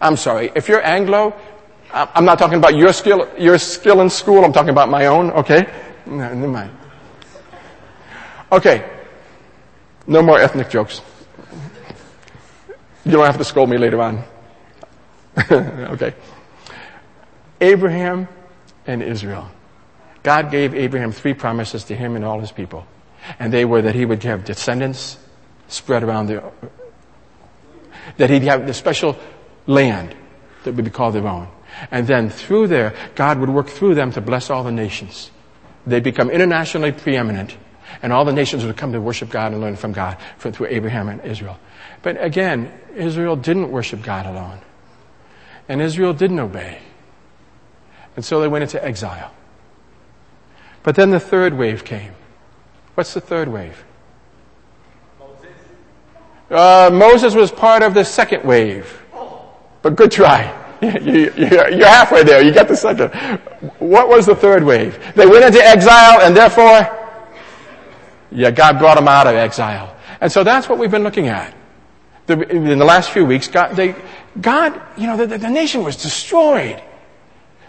I'm 0.00 0.16
sorry, 0.16 0.50
if 0.56 0.68
you're 0.68 0.84
Anglo, 0.84 1.38
I'm 1.92 2.24
not 2.24 2.38
talking 2.38 2.58
about 2.58 2.74
your 2.74 2.92
skill, 2.92 3.28
your 3.38 3.58
skill 3.58 4.00
in 4.00 4.08
school, 4.08 4.44
I'm 4.44 4.52
talking 4.52 4.70
about 4.70 4.88
my 4.88 5.06
own, 5.06 5.30
okay? 5.32 5.66
No, 6.06 6.32
never 6.32 6.48
mind. 6.48 6.70
Okay. 8.50 8.88
No 10.06 10.22
more 10.22 10.38
ethnic 10.38 10.70
jokes. 10.70 11.00
You 13.04 13.12
don't 13.12 13.26
have 13.26 13.38
to 13.38 13.44
scold 13.44 13.68
me 13.68 13.78
later 13.78 14.00
on. 14.00 14.24
okay. 15.50 16.14
Abraham 17.60 18.28
and 18.86 19.02
Israel. 19.02 19.50
God 20.22 20.50
gave 20.50 20.74
Abraham 20.74 21.12
three 21.12 21.34
promises 21.34 21.84
to 21.84 21.96
him 21.96 22.16
and 22.16 22.24
all 22.24 22.40
his 22.40 22.52
people. 22.52 22.86
And 23.38 23.52
they 23.52 23.64
were 23.64 23.82
that 23.82 23.94
he 23.94 24.04
would 24.04 24.22
have 24.24 24.44
descendants 24.44 25.18
spread 25.68 26.02
around 26.02 26.26
the, 26.26 26.42
that 28.16 28.30
he'd 28.30 28.42
have 28.42 28.66
the 28.66 28.74
special 28.74 29.16
land 29.66 30.14
that 30.64 30.74
would 30.74 30.84
be 30.84 30.90
called 30.90 31.14
their 31.14 31.26
own. 31.26 31.48
And 31.90 32.06
then 32.06 32.30
through 32.30 32.68
there, 32.68 32.94
God 33.14 33.38
would 33.38 33.48
work 33.48 33.68
through 33.68 33.94
them 33.94 34.12
to 34.12 34.20
bless 34.20 34.50
all 34.50 34.62
the 34.62 34.72
nations. 34.72 35.30
They 35.86 36.00
become 36.00 36.30
internationally 36.30 36.92
preeminent 36.92 37.56
and 38.00 38.12
all 38.12 38.24
the 38.24 38.32
nations 38.32 38.64
would 38.64 38.76
come 38.76 38.92
to 38.92 39.00
worship 39.00 39.28
God 39.28 39.52
and 39.52 39.60
learn 39.60 39.76
from 39.76 39.92
God 39.92 40.16
through 40.38 40.66
Abraham 40.66 41.08
and 41.08 41.20
Israel. 41.24 41.58
But 42.02 42.22
again, 42.22 42.72
Israel 42.94 43.36
didn't 43.36 43.70
worship 43.70 44.02
God 44.02 44.26
alone. 44.26 44.60
And 45.68 45.82
Israel 45.82 46.12
didn't 46.12 46.38
obey. 46.38 46.80
And 48.16 48.24
so 48.24 48.40
they 48.40 48.48
went 48.48 48.62
into 48.62 48.82
exile. 48.84 49.32
But 50.82 50.96
then 50.96 51.10
the 51.10 51.20
third 51.20 51.54
wave 51.54 51.84
came. 51.84 52.12
What's 52.94 53.14
the 53.14 53.20
third 53.20 53.48
wave? 53.48 53.84
Moses. 55.18 55.46
Uh, 56.50 56.90
Moses 56.92 57.34
was 57.34 57.52
part 57.52 57.82
of 57.82 57.94
the 57.94 58.04
second 58.04 58.44
wave. 58.44 59.02
But 59.82 59.96
good 59.96 60.12
try. 60.12 60.58
You're 61.00 61.86
halfway 61.86 62.24
there. 62.24 62.42
You 62.42 62.52
got 62.52 62.66
the 62.66 62.74
second. 62.74 63.10
What 63.78 64.08
was 64.08 64.26
the 64.26 64.34
third 64.34 64.64
wave? 64.64 64.98
They 65.14 65.26
went 65.26 65.44
into 65.44 65.64
exile 65.64 66.20
and 66.22 66.36
therefore 66.36 66.98
yeah, 68.32 68.50
God 68.50 68.80
brought 68.80 68.96
them 68.96 69.06
out 69.06 69.28
of 69.28 69.36
exile. 69.36 69.96
And 70.20 70.32
so 70.32 70.42
that's 70.42 70.68
what 70.68 70.78
we've 70.78 70.90
been 70.90 71.04
looking 71.04 71.28
at. 71.28 71.54
The, 72.26 72.40
in 72.48 72.78
the 72.78 72.84
last 72.84 73.10
few 73.10 73.24
weeks, 73.24 73.46
God, 73.46 73.76
they, 73.76 73.94
God 74.40 74.80
you 74.96 75.06
know, 75.06 75.16
the, 75.16 75.38
the 75.38 75.50
nation 75.50 75.84
was 75.84 76.02
destroyed. 76.02 76.82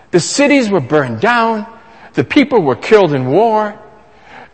The 0.09 0.19
cities 0.19 0.71
were 0.71 0.79
burned 0.79 1.21
down. 1.21 1.67
The 2.13 2.23
people 2.23 2.61
were 2.61 2.75
killed 2.75 3.13
in 3.13 3.27
war. 3.27 3.79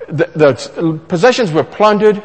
The, 0.08 0.26
the 0.36 1.00
possessions 1.08 1.52
were 1.52 1.64
plundered. 1.64 2.22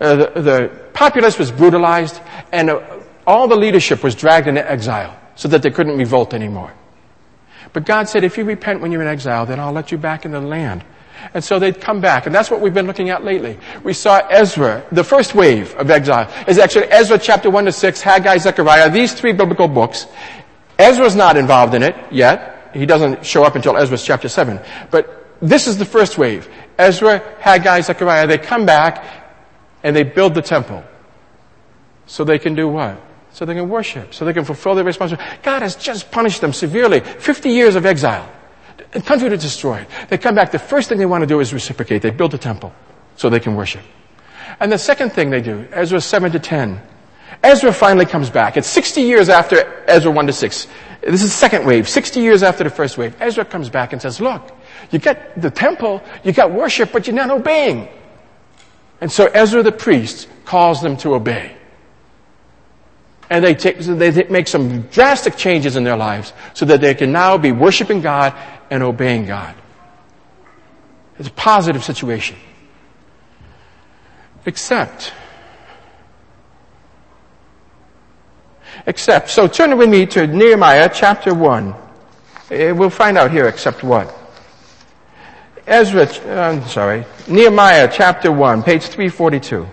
Uh, 0.00 0.16
the, 0.16 0.42
the, 0.42 0.68
populace 0.92 1.38
was 1.38 1.50
brutalized. 1.50 2.20
And 2.52 2.70
uh, 2.70 2.82
all 3.26 3.48
the 3.48 3.56
leadership 3.56 4.02
was 4.02 4.14
dragged 4.14 4.48
into 4.48 4.68
exile 4.70 5.19
so 5.40 5.48
that 5.48 5.62
they 5.62 5.70
couldn't 5.70 5.96
revolt 5.96 6.34
anymore. 6.34 6.70
But 7.72 7.86
God 7.86 8.10
said, 8.10 8.24
if 8.24 8.36
you 8.36 8.44
repent 8.44 8.82
when 8.82 8.92
you're 8.92 9.00
in 9.00 9.08
exile, 9.08 9.46
then 9.46 9.58
I'll 9.58 9.72
let 9.72 9.90
you 9.90 9.96
back 9.96 10.26
in 10.26 10.32
the 10.32 10.40
land. 10.40 10.84
And 11.32 11.42
so 11.42 11.58
they'd 11.58 11.80
come 11.80 12.02
back. 12.02 12.26
And 12.26 12.34
that's 12.34 12.50
what 12.50 12.60
we've 12.60 12.74
been 12.74 12.86
looking 12.86 13.08
at 13.08 13.24
lately. 13.24 13.58
We 13.82 13.94
saw 13.94 14.18
Ezra. 14.28 14.84
The 14.92 15.02
first 15.02 15.34
wave 15.34 15.74
of 15.76 15.90
exile 15.90 16.30
is 16.46 16.58
actually 16.58 16.88
Ezra 16.88 17.18
chapter 17.18 17.48
1 17.48 17.64
to 17.64 17.72
6, 17.72 18.02
Haggai, 18.02 18.36
Zechariah, 18.36 18.90
these 18.90 19.14
three 19.14 19.32
biblical 19.32 19.66
books. 19.66 20.06
Ezra's 20.78 21.16
not 21.16 21.38
involved 21.38 21.72
in 21.72 21.82
it 21.84 21.96
yet. 22.12 22.70
He 22.74 22.84
doesn't 22.84 23.24
show 23.24 23.42
up 23.42 23.56
until 23.56 23.78
Ezra's 23.78 24.04
chapter 24.04 24.28
7. 24.28 24.60
But 24.90 25.26
this 25.40 25.66
is 25.66 25.78
the 25.78 25.86
first 25.86 26.18
wave. 26.18 26.50
Ezra, 26.78 27.22
Haggai, 27.40 27.80
Zechariah, 27.80 28.26
they 28.26 28.36
come 28.36 28.66
back 28.66 29.02
and 29.82 29.96
they 29.96 30.02
build 30.02 30.34
the 30.34 30.42
temple. 30.42 30.84
So 32.04 32.24
they 32.24 32.38
can 32.38 32.54
do 32.54 32.68
what? 32.68 33.00
So 33.32 33.44
they 33.44 33.54
can 33.54 33.68
worship. 33.68 34.12
So 34.12 34.24
they 34.24 34.32
can 34.32 34.44
fulfill 34.44 34.74
their 34.74 34.84
responsibility. 34.84 35.30
God 35.42 35.62
has 35.62 35.76
just 35.76 36.10
punished 36.10 36.40
them 36.40 36.52
severely. 36.52 37.00
50 37.00 37.50
years 37.50 37.76
of 37.76 37.86
exile. 37.86 38.28
The 38.92 39.02
country 39.02 39.28
to 39.28 39.36
destroy. 39.36 39.86
They 40.08 40.18
come 40.18 40.34
back, 40.34 40.50
the 40.50 40.58
first 40.58 40.88
thing 40.88 40.98
they 40.98 41.06
want 41.06 41.22
to 41.22 41.26
do 41.26 41.40
is 41.40 41.54
reciprocate. 41.54 42.02
They 42.02 42.10
build 42.10 42.34
a 42.34 42.38
temple 42.38 42.72
so 43.16 43.30
they 43.30 43.38
can 43.38 43.54
worship. 43.54 43.82
And 44.58 44.72
the 44.72 44.78
second 44.78 45.10
thing 45.10 45.30
they 45.30 45.40
do, 45.40 45.66
Ezra 45.70 46.00
7 46.00 46.32
to 46.32 46.38
10, 46.38 46.80
Ezra 47.44 47.72
finally 47.72 48.04
comes 48.04 48.30
back. 48.30 48.56
It's 48.56 48.68
60 48.68 49.02
years 49.02 49.28
after 49.28 49.84
Ezra 49.86 50.10
1 50.10 50.26
to 50.26 50.32
6. 50.32 50.66
This 51.02 51.22
is 51.22 51.30
the 51.30 51.36
second 51.36 51.64
wave, 51.64 51.88
60 51.88 52.20
years 52.20 52.42
after 52.42 52.64
the 52.64 52.70
first 52.70 52.98
wave. 52.98 53.14
Ezra 53.20 53.44
comes 53.44 53.70
back 53.70 53.92
and 53.92 54.02
says, 54.02 54.20
look, 54.20 54.50
you 54.90 54.98
got 54.98 55.40
the 55.40 55.50
temple, 55.50 56.02
you 56.24 56.32
got 56.32 56.50
worship, 56.50 56.92
but 56.92 57.06
you're 57.06 57.16
not 57.16 57.30
obeying. 57.30 57.88
And 59.00 59.10
so 59.10 59.26
Ezra 59.26 59.62
the 59.62 59.72
priest 59.72 60.28
calls 60.44 60.82
them 60.82 60.96
to 60.98 61.14
obey 61.14 61.56
and 63.30 63.44
they, 63.44 63.54
take, 63.54 63.78
they 63.78 64.24
make 64.24 64.48
some 64.48 64.82
drastic 64.88 65.36
changes 65.36 65.76
in 65.76 65.84
their 65.84 65.96
lives 65.96 66.32
so 66.52 66.64
that 66.66 66.80
they 66.80 66.94
can 66.94 67.12
now 67.12 67.38
be 67.38 67.52
worshiping 67.52 68.00
God 68.00 68.34
and 68.70 68.82
obeying 68.82 69.24
God. 69.24 69.54
It's 71.18 71.28
a 71.28 71.32
positive 71.32 71.84
situation. 71.84 72.36
Except. 74.44 75.12
Except. 78.86 79.30
So 79.30 79.46
turn 79.46 79.76
with 79.78 79.88
me 79.88 80.06
to 80.06 80.26
Nehemiah 80.26 80.90
chapter 80.92 81.32
1. 81.32 81.74
Eh, 82.50 82.72
we'll 82.72 82.90
find 82.90 83.16
out 83.16 83.30
here 83.30 83.46
except 83.46 83.84
what. 83.84 84.12
Ezra, 85.68 86.08
I'm 86.26 86.66
sorry, 86.66 87.04
Nehemiah 87.28 87.88
chapter 87.92 88.32
1, 88.32 88.64
page 88.64 88.82
342. 88.82 89.68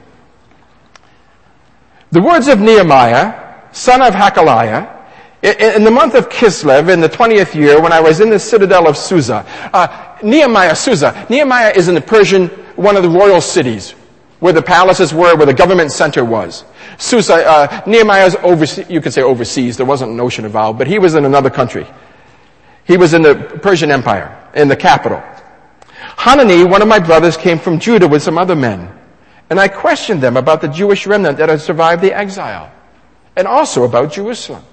The 2.11 2.21
words 2.21 2.47
of 2.47 2.59
Nehemiah, 2.59 3.46
son 3.77 4.01
of 4.01 4.13
Hakaliah, 4.13 4.97
in 5.43 5.83
the 5.83 5.91
month 5.91 6.15
of 6.15 6.29
Kislev, 6.29 6.91
in 6.91 6.99
the 6.99 7.07
20th 7.07 7.53
year, 7.53 7.79
when 7.79 7.93
I 7.93 8.01
was 8.01 8.19
in 8.19 8.29
the 8.29 8.39
citadel 8.39 8.87
of 8.87 8.97
Susa, 8.97 9.45
uh, 9.71 10.17
Nehemiah, 10.23 10.75
Susa, 10.75 11.27
Nehemiah 11.29 11.73
is 11.75 11.87
in 11.87 11.95
the 11.95 12.01
Persian, 12.01 12.47
one 12.75 12.97
of 12.97 13.03
the 13.03 13.09
royal 13.09 13.39
cities, 13.39 13.91
where 14.39 14.51
the 14.51 14.61
palaces 14.61 15.13
were, 15.13 15.35
where 15.35 15.45
the 15.45 15.53
government 15.53 15.91
center 15.91 16.25
was. 16.25 16.65
Susa, 16.97 17.47
uh, 17.47 17.81
Nehemiah's 17.85 18.35
overseas, 18.37 18.89
you 18.89 18.99
could 18.99 19.13
say 19.13 19.21
overseas, 19.21 19.77
there 19.77 19.85
wasn't 19.85 20.11
an 20.11 20.19
ocean 20.19 20.43
involved, 20.43 20.79
but 20.79 20.87
he 20.87 20.97
was 20.97 21.13
in 21.13 21.23
another 21.23 21.51
country. 21.51 21.85
He 22.85 22.97
was 22.97 23.13
in 23.13 23.21
the 23.21 23.35
Persian 23.61 23.91
Empire, 23.91 24.35
in 24.55 24.67
the 24.67 24.75
capital. 24.75 25.21
Hanani, 26.17 26.63
one 26.63 26.81
of 26.81 26.87
my 26.87 26.99
brothers, 26.99 27.37
came 27.37 27.59
from 27.59 27.79
Judah 27.79 28.07
with 28.07 28.23
some 28.23 28.39
other 28.39 28.55
men. 28.55 28.91
And 29.51 29.59
I 29.59 29.67
questioned 29.67 30.21
them 30.21 30.35
about 30.35 30.61
the 30.61 30.67
Jewish 30.67 31.05
remnant 31.05 31.37
that 31.37 31.49
had 31.49 31.61
survived 31.61 32.01
the 32.01 32.11
exile. 32.11 32.71
And 33.37 33.47
also 33.47 33.83
about 33.83 34.11
Jerusalem. 34.11 34.63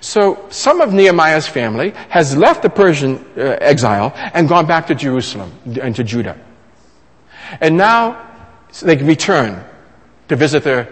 So 0.00 0.46
some 0.50 0.80
of 0.80 0.92
Nehemiah's 0.92 1.46
family 1.46 1.90
has 2.08 2.36
left 2.36 2.62
the 2.62 2.70
Persian 2.70 3.24
uh, 3.36 3.58
exile 3.60 4.12
and 4.14 4.48
gone 4.48 4.66
back 4.66 4.88
to 4.88 4.94
Jerusalem 4.94 5.52
and 5.80 5.94
to 5.96 6.02
Judah. 6.02 6.38
And 7.60 7.76
now 7.76 8.26
they 8.82 8.96
can 8.96 9.06
return 9.06 9.64
to 10.28 10.36
visit 10.36 10.62
their, 10.62 10.88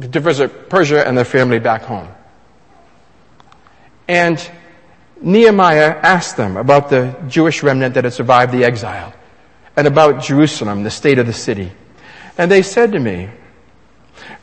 to 0.00 0.20
visit 0.20 0.68
Persia 0.68 1.06
and 1.06 1.16
their 1.16 1.24
family 1.24 1.58
back 1.58 1.82
home. 1.82 2.08
And 4.08 4.50
Nehemiah 5.20 6.00
asked 6.02 6.36
them 6.36 6.56
about 6.56 6.90
the 6.90 7.14
Jewish 7.28 7.62
remnant 7.62 7.94
that 7.94 8.04
had 8.04 8.12
survived 8.12 8.52
the 8.52 8.64
exile 8.64 9.14
and 9.76 9.86
about 9.86 10.22
Jerusalem, 10.22 10.82
the 10.82 10.90
state 10.90 11.18
of 11.18 11.26
the 11.26 11.32
city. 11.32 11.70
And 12.36 12.50
they 12.50 12.62
said 12.62 12.92
to 12.92 12.98
me, 12.98 13.30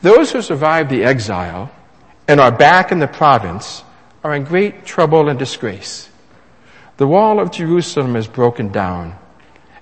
those 0.02 0.32
who 0.32 0.42
survived 0.42 0.90
the 0.90 1.04
exile 1.04 1.70
and 2.26 2.40
are 2.40 2.52
back 2.52 2.92
in 2.92 2.98
the 2.98 3.08
province 3.08 3.82
are 4.22 4.34
in 4.34 4.44
great 4.44 4.84
trouble 4.84 5.28
and 5.28 5.38
disgrace. 5.38 6.08
The 6.96 7.06
wall 7.06 7.40
of 7.40 7.52
Jerusalem 7.52 8.16
is 8.16 8.26
broken 8.26 8.68
down 8.70 9.16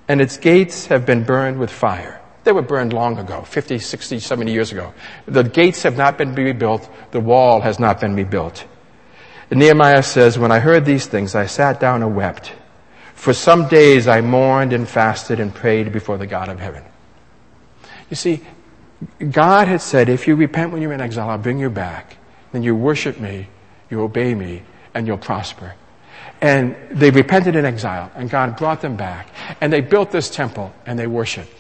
and 0.08 0.20
its 0.20 0.36
gates 0.36 0.86
have 0.86 1.06
been 1.06 1.25
burned 1.25 1.58
with 1.58 1.70
fire. 1.70 2.20
They 2.44 2.52
were 2.52 2.62
burned 2.62 2.92
long 2.92 3.18
ago, 3.18 3.42
50, 3.42 3.80
60, 3.80 4.20
70 4.20 4.52
years 4.52 4.70
ago. 4.70 4.94
The 5.26 5.42
gates 5.42 5.82
have 5.82 5.96
not 5.96 6.16
been 6.16 6.34
rebuilt. 6.34 6.88
The 7.10 7.20
wall 7.20 7.60
has 7.60 7.80
not 7.80 8.00
been 8.00 8.14
rebuilt. 8.14 8.64
And 9.50 9.58
Nehemiah 9.58 10.02
says, 10.02 10.38
when 10.38 10.52
I 10.52 10.60
heard 10.60 10.84
these 10.84 11.06
things, 11.06 11.34
I 11.34 11.46
sat 11.46 11.80
down 11.80 12.02
and 12.02 12.14
wept. 12.14 12.52
For 13.14 13.32
some 13.32 13.66
days 13.66 14.06
I 14.06 14.20
mourned 14.20 14.72
and 14.72 14.88
fasted 14.88 15.40
and 15.40 15.52
prayed 15.52 15.92
before 15.92 16.18
the 16.18 16.26
God 16.26 16.48
of 16.48 16.60
heaven. 16.60 16.84
You 18.10 18.16
see, 18.16 18.42
God 19.30 19.68
had 19.68 19.80
said, 19.80 20.08
if 20.08 20.26
you 20.26 20.36
repent 20.36 20.72
when 20.72 20.82
you're 20.82 20.92
in 20.92 21.00
exile, 21.00 21.28
I'll 21.28 21.38
bring 21.38 21.58
you 21.58 21.70
back. 21.70 22.16
Then 22.52 22.62
you 22.62 22.74
worship 22.74 23.20
me, 23.20 23.48
you 23.90 24.00
obey 24.00 24.34
me, 24.34 24.62
and 24.94 25.06
you'll 25.06 25.18
prosper. 25.18 25.74
And 26.40 26.76
they 26.90 27.10
repented 27.10 27.56
in 27.56 27.64
exile, 27.64 28.10
and 28.14 28.30
God 28.30 28.56
brought 28.56 28.80
them 28.80 28.96
back. 28.96 29.28
And 29.60 29.72
they 29.72 29.80
built 29.80 30.10
this 30.10 30.30
temple, 30.30 30.72
and 30.86 30.98
they 30.98 31.06
worshiped. 31.06 31.52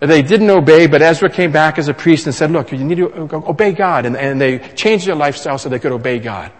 They 0.00 0.20
didn't 0.22 0.50
obey, 0.50 0.86
but 0.86 1.00
Ezra 1.00 1.30
came 1.30 1.52
back 1.52 1.78
as 1.78 1.88
a 1.88 1.94
priest 1.94 2.26
and 2.26 2.34
said, 2.34 2.50
look, 2.50 2.70
you 2.70 2.78
need 2.78 2.96
to 2.96 3.28
obey 3.32 3.72
God. 3.72 4.04
And, 4.04 4.16
and 4.16 4.38
they 4.40 4.58
changed 4.58 5.06
their 5.06 5.14
lifestyle 5.14 5.56
so 5.56 5.70
they 5.70 5.78
could 5.78 5.92
obey 5.92 6.18
God. 6.18 6.52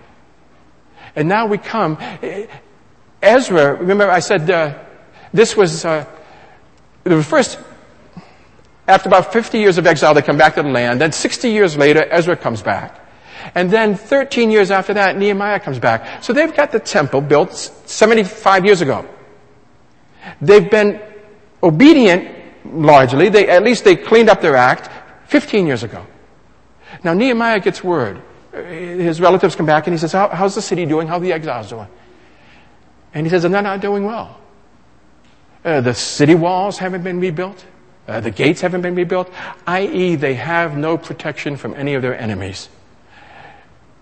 And 1.14 1.28
now 1.28 1.46
we 1.46 1.58
come. 1.58 1.98
Ezra, 3.22 3.74
remember 3.74 4.10
I 4.10 4.20
said 4.20 4.50
uh, 4.50 4.78
this 5.32 5.56
was 5.56 5.84
uh, 5.84 6.06
the 7.04 7.22
first, 7.22 7.58
after 8.88 9.08
about 9.08 9.32
50 9.32 9.58
years 9.58 9.78
of 9.78 9.86
exile, 9.86 10.14
they 10.14 10.22
come 10.22 10.36
back 10.36 10.54
to 10.54 10.62
the 10.62 10.68
land. 10.68 11.00
Then 11.00 11.12
60 11.12 11.50
years 11.50 11.76
later, 11.76 12.06
Ezra 12.10 12.36
comes 12.36 12.62
back. 12.62 13.00
And 13.54 13.70
then 13.70 13.94
13 13.94 14.50
years 14.50 14.70
after 14.70 14.94
that, 14.94 15.16
Nehemiah 15.16 15.60
comes 15.60 15.78
back. 15.78 16.22
So 16.22 16.32
they've 16.32 16.54
got 16.54 16.72
the 16.72 16.80
temple 16.80 17.20
built 17.20 17.54
75 17.54 18.64
years 18.64 18.80
ago. 18.80 19.08
They've 20.40 20.68
been 20.68 21.00
obedient 21.62 22.34
largely. 22.64 23.28
They, 23.28 23.48
at 23.48 23.62
least 23.62 23.84
they 23.84 23.96
cleaned 23.96 24.28
up 24.28 24.40
their 24.40 24.56
act 24.56 24.90
15 25.28 25.66
years 25.66 25.82
ago. 25.82 26.04
Now 27.04 27.14
Nehemiah 27.14 27.60
gets 27.60 27.82
word 27.84 28.22
his 28.64 29.20
relatives 29.20 29.54
come 29.54 29.66
back 29.66 29.86
and 29.86 29.94
he 29.94 29.98
says, 29.98 30.12
How, 30.12 30.28
how's 30.28 30.54
the 30.54 30.62
city 30.62 30.86
doing? 30.86 31.08
How 31.08 31.16
are 31.16 31.20
the 31.20 31.32
exiles 31.32 31.68
doing? 31.68 31.88
And 33.12 33.26
he 33.26 33.30
says, 33.30 33.42
they're 33.42 33.62
not 33.62 33.80
doing 33.80 34.04
well. 34.04 34.38
Uh, 35.64 35.80
the 35.80 35.94
city 35.94 36.34
walls 36.34 36.78
haven't 36.78 37.02
been 37.02 37.18
rebuilt. 37.18 37.64
Uh, 38.06 38.20
the 38.20 38.30
gates 38.30 38.60
haven't 38.60 38.82
been 38.82 38.94
rebuilt, 38.94 39.30
i.e., 39.66 40.14
they 40.14 40.34
have 40.34 40.76
no 40.76 40.96
protection 40.96 41.56
from 41.56 41.74
any 41.74 41.94
of 41.94 42.02
their 42.02 42.18
enemies. 42.18 42.68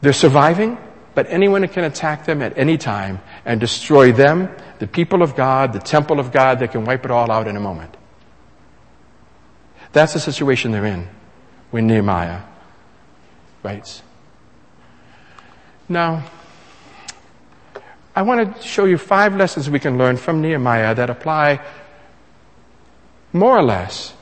They're 0.03 0.13
surviving, 0.13 0.77
but 1.15 1.27
anyone 1.31 1.67
can 1.69 1.85
attack 1.85 2.27
them 2.27 2.43
at 2.43 2.59
any 2.59 2.77
time 2.77 3.21
and 3.47 3.59
destroy 3.59 4.13
them, 4.13 4.55
the 4.79 4.87
people 4.87 5.23
of 5.23 5.35
God, 5.35 5.73
the 5.73 5.79
temple 5.79 6.21
of 6.21 6.33
God, 6.33 6.59
they 6.59 6.69
can 6.69 6.85
wipe 6.85 7.05
it 7.05 7.11
all 7.11 7.31
out 7.31 7.49
in 7.49 7.57
a 7.57 7.61
moment. 7.61 7.97
That's 9.93 10.13
the 10.13 10.21
situation 10.21 10.73
they're 10.73 10.85
in 10.85 11.09
when 11.71 11.87
Nehemiah 11.87 12.43
writes. 13.63 14.03
Now, 15.89 16.25
I 18.17 18.23
want 18.23 18.57
to 18.57 18.63
show 18.63 18.85
you 18.85 18.99
five 18.99 19.37
lessons 19.37 19.71
we 19.71 19.81
can 19.81 19.97
learn 19.97 20.17
from 20.17 20.41
Nehemiah 20.41 20.95
that 20.95 21.11
apply 21.11 21.61
more 23.35 23.59
or 23.59 23.63
less 23.63 24.15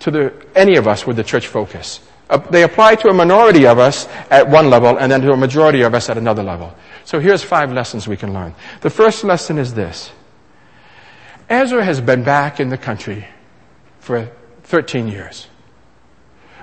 to 0.00 0.10
the, 0.12 0.46
any 0.54 0.76
of 0.76 0.86
us 0.86 1.06
with 1.06 1.16
the 1.16 1.24
church 1.24 1.48
focus. 1.48 2.00
Uh, 2.28 2.36
they 2.36 2.62
apply 2.62 2.94
to 2.96 3.08
a 3.08 3.14
minority 3.14 3.66
of 3.66 3.78
us 3.78 4.06
at 4.30 4.48
one 4.48 4.68
level 4.68 4.98
and 4.98 5.10
then 5.10 5.20
to 5.22 5.32
a 5.32 5.36
majority 5.36 5.82
of 5.82 5.94
us 5.94 6.08
at 6.08 6.18
another 6.18 6.42
level. 6.42 6.72
So 7.04 7.18
here's 7.18 7.42
five 7.42 7.72
lessons 7.72 8.06
we 8.06 8.16
can 8.16 8.32
learn. 8.32 8.54
The 8.82 8.90
first 8.90 9.24
lesson 9.24 9.58
is 9.58 9.74
this. 9.74 10.10
Ezra 11.48 11.84
has 11.84 12.00
been 12.00 12.24
back 12.24 12.60
in 12.60 12.68
the 12.68 12.78
country 12.78 13.26
for 14.00 14.30
13 14.64 15.08
years. 15.08 15.48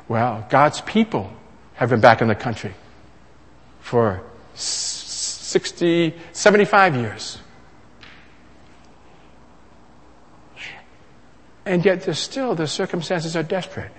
Well, 0.07 0.45
God's 0.49 0.81
people 0.81 1.31
have 1.75 1.89
been 1.89 2.01
back 2.01 2.21
in 2.21 2.27
the 2.27 2.35
country 2.35 2.73
for 3.79 4.21
60, 4.53 6.13
75 6.33 6.95
years. 6.95 7.39
And 11.65 11.85
yet 11.85 12.01
there's 12.01 12.19
still, 12.19 12.55
the 12.55 12.67
circumstances 12.67 13.35
are 13.35 13.43
desperate. 13.43 13.91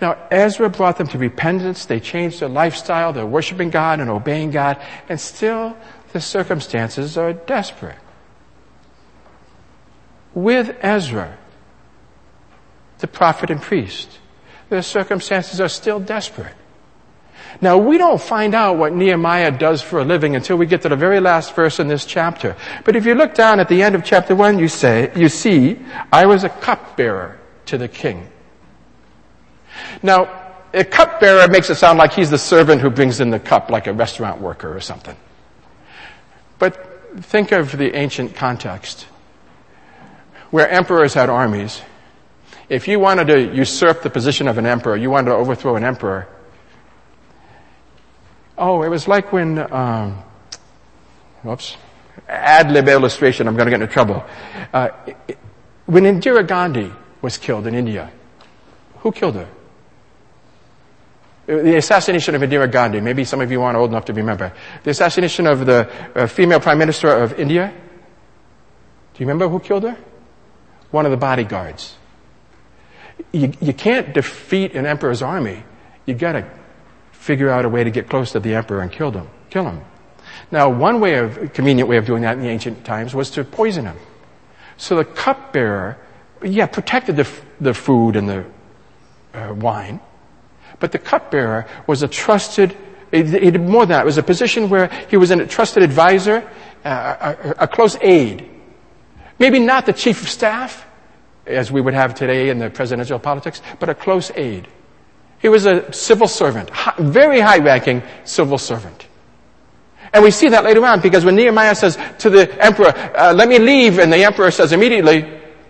Now, 0.00 0.16
Ezra 0.30 0.68
brought 0.70 0.98
them 0.98 1.06
to 1.08 1.18
repentance. 1.18 1.84
They 1.84 2.00
changed 2.00 2.40
their 2.40 2.48
lifestyle. 2.48 3.12
They're 3.12 3.26
worshiping 3.26 3.70
God 3.70 4.00
and 4.00 4.10
obeying 4.10 4.50
God. 4.50 4.80
And 5.08 5.20
still, 5.20 5.76
the 6.12 6.20
circumstances 6.20 7.16
are 7.16 7.32
desperate. 7.32 7.98
With 10.34 10.76
Ezra, 10.80 11.36
the 12.98 13.06
prophet 13.06 13.50
and 13.50 13.60
priest, 13.60 14.18
the 14.68 14.82
circumstances 14.82 15.60
are 15.60 15.68
still 15.68 16.00
desperate. 16.00 16.56
Now 17.60 17.78
we 17.78 17.98
don't 17.98 18.20
find 18.20 18.54
out 18.54 18.76
what 18.76 18.92
Nehemiah 18.92 19.50
does 19.50 19.82
for 19.82 20.00
a 20.00 20.04
living 20.04 20.36
until 20.36 20.56
we 20.56 20.66
get 20.66 20.82
to 20.82 20.88
the 20.88 20.96
very 20.96 21.20
last 21.20 21.54
verse 21.54 21.80
in 21.80 21.88
this 21.88 22.04
chapter. 22.04 22.56
But 22.84 22.96
if 22.96 23.06
you 23.06 23.14
look 23.14 23.34
down 23.34 23.60
at 23.60 23.68
the 23.68 23.82
end 23.82 23.94
of 23.94 24.04
chapter 24.04 24.34
one, 24.34 24.58
you 24.58 24.68
say, 24.68 25.10
you 25.16 25.28
see, 25.28 25.78
I 26.12 26.26
was 26.26 26.44
a 26.44 26.48
cupbearer 26.48 27.38
to 27.66 27.78
the 27.78 27.88
king. 27.88 28.28
Now, 30.02 30.54
a 30.74 30.84
cupbearer 30.84 31.48
makes 31.48 31.70
it 31.70 31.76
sound 31.76 31.98
like 31.98 32.12
he's 32.12 32.30
the 32.30 32.38
servant 32.38 32.80
who 32.80 32.90
brings 32.90 33.20
in 33.20 33.30
the 33.30 33.40
cup 33.40 33.70
like 33.70 33.86
a 33.86 33.92
restaurant 33.92 34.40
worker 34.40 34.74
or 34.74 34.80
something. 34.80 35.16
But 36.58 37.24
think 37.24 37.52
of 37.52 37.76
the 37.76 37.94
ancient 37.94 38.34
context 38.34 39.06
where 40.50 40.68
emperors 40.68 41.14
had 41.14 41.28
armies. 41.28 41.80
If 42.68 42.88
you 42.88 42.98
wanted 42.98 43.28
to 43.28 43.54
usurp 43.54 44.02
the 44.02 44.10
position 44.10 44.48
of 44.48 44.58
an 44.58 44.66
emperor, 44.66 44.96
you 44.96 45.10
wanted 45.10 45.30
to 45.30 45.36
overthrow 45.36 45.76
an 45.76 45.84
emperor, 45.84 46.28
Oh, 48.58 48.82
it 48.82 48.88
was 48.88 49.06
like 49.06 49.32
when, 49.32 49.58
um, 49.72 50.22
whoops, 51.42 51.76
ad 52.28 52.70
lib 52.70 52.88
illustration, 52.88 53.48
I'm 53.48 53.54
going 53.54 53.66
to 53.66 53.70
get 53.70 53.82
into 53.82 53.92
trouble. 53.92 54.24
Uh, 54.72 54.88
when 55.84 56.04
Indira 56.04 56.46
Gandhi 56.46 56.90
was 57.20 57.36
killed 57.36 57.66
in 57.66 57.74
India, 57.74 58.10
who 58.98 59.12
killed 59.12 59.34
her? 59.34 59.48
The 61.46 61.76
assassination 61.76 62.34
of 62.34 62.42
Indira 62.42 62.70
Gandhi. 62.70 63.00
Maybe 63.00 63.24
some 63.24 63.40
of 63.40 63.52
you 63.52 63.62
aren't 63.62 63.76
old 63.76 63.90
enough 63.90 64.06
to 64.06 64.12
remember. 64.12 64.52
The 64.82 64.90
assassination 64.90 65.46
of 65.46 65.64
the 65.64 65.88
uh, 66.14 66.26
female 66.26 66.58
prime 66.58 66.78
minister 66.78 67.08
of 67.08 67.38
India. 67.38 67.68
Do 67.68 69.22
you 69.22 69.26
remember 69.26 69.48
who 69.48 69.60
killed 69.60 69.84
her? 69.84 69.96
One 70.90 71.04
of 71.04 71.12
the 71.12 71.16
bodyguards. 71.16 71.94
You, 73.32 73.52
you 73.60 73.72
can't 73.72 74.12
defeat 74.12 74.74
an 74.74 74.86
emperor's 74.86 75.22
army. 75.22 75.62
You've 76.04 76.18
got 76.18 76.32
to 76.32 76.50
figure 77.26 77.50
out 77.50 77.64
a 77.64 77.68
way 77.68 77.82
to 77.82 77.90
get 77.90 78.08
close 78.08 78.30
to 78.30 78.38
the 78.38 78.54
emperor 78.54 78.82
and 78.82 78.92
kill 78.92 79.10
him. 79.10 79.28
Kill 79.50 79.64
him. 79.64 79.80
Now, 80.52 80.70
one 80.70 81.00
way 81.00 81.14
of, 81.14 81.52
convenient 81.52 81.88
way 81.88 81.96
of 81.96 82.06
doing 82.06 82.22
that 82.22 82.36
in 82.36 82.42
the 82.42 82.48
ancient 82.48 82.84
times 82.84 83.16
was 83.16 83.30
to 83.32 83.42
poison 83.42 83.84
him. 83.84 83.96
So 84.76 84.94
the 84.94 85.04
cupbearer, 85.04 85.98
yeah, 86.40 86.66
protected 86.66 87.16
the, 87.16 87.28
the 87.60 87.74
food 87.74 88.14
and 88.14 88.28
the 88.28 88.44
uh, 89.34 89.54
wine, 89.54 89.98
but 90.78 90.92
the 90.92 91.00
cupbearer 91.00 91.66
was 91.88 92.04
a 92.04 92.08
trusted, 92.08 92.76
he 93.10 93.24
did 93.24 93.60
more 93.60 93.86
than 93.86 93.96
that. 93.96 94.02
It 94.02 94.06
was 94.06 94.18
a 94.18 94.22
position 94.22 94.68
where 94.68 94.86
he 95.10 95.16
was 95.16 95.32
a 95.32 95.46
trusted 95.46 95.82
advisor, 95.82 96.48
uh, 96.84 97.34
a, 97.42 97.64
a 97.64 97.68
close 97.68 97.96
aide. 98.00 98.48
Maybe 99.40 99.58
not 99.58 99.84
the 99.84 99.92
chief 99.92 100.22
of 100.22 100.28
staff, 100.28 100.86
as 101.44 101.72
we 101.72 101.80
would 101.80 101.94
have 101.94 102.14
today 102.14 102.50
in 102.50 102.58
the 102.60 102.70
presidential 102.70 103.18
politics, 103.18 103.62
but 103.80 103.88
a 103.88 103.94
close 103.94 104.30
aide. 104.36 104.68
He 105.38 105.48
was 105.48 105.66
a 105.66 105.92
civil 105.92 106.28
servant, 106.28 106.70
very 106.98 107.40
high 107.40 107.58
ranking 107.58 108.02
civil 108.24 108.58
servant. 108.58 109.06
And 110.12 110.24
we 110.24 110.30
see 110.30 110.48
that 110.48 110.64
later 110.64 110.84
on 110.86 111.00
because 111.00 111.24
when 111.24 111.36
Nehemiah 111.36 111.74
says 111.74 111.98
to 112.20 112.30
the 112.30 112.64
emperor, 112.64 112.92
uh, 112.96 113.34
let 113.34 113.48
me 113.48 113.58
leave, 113.58 113.98
and 113.98 114.12
the 114.12 114.24
emperor 114.24 114.50
says 114.50 114.72
immediately, 114.72 115.24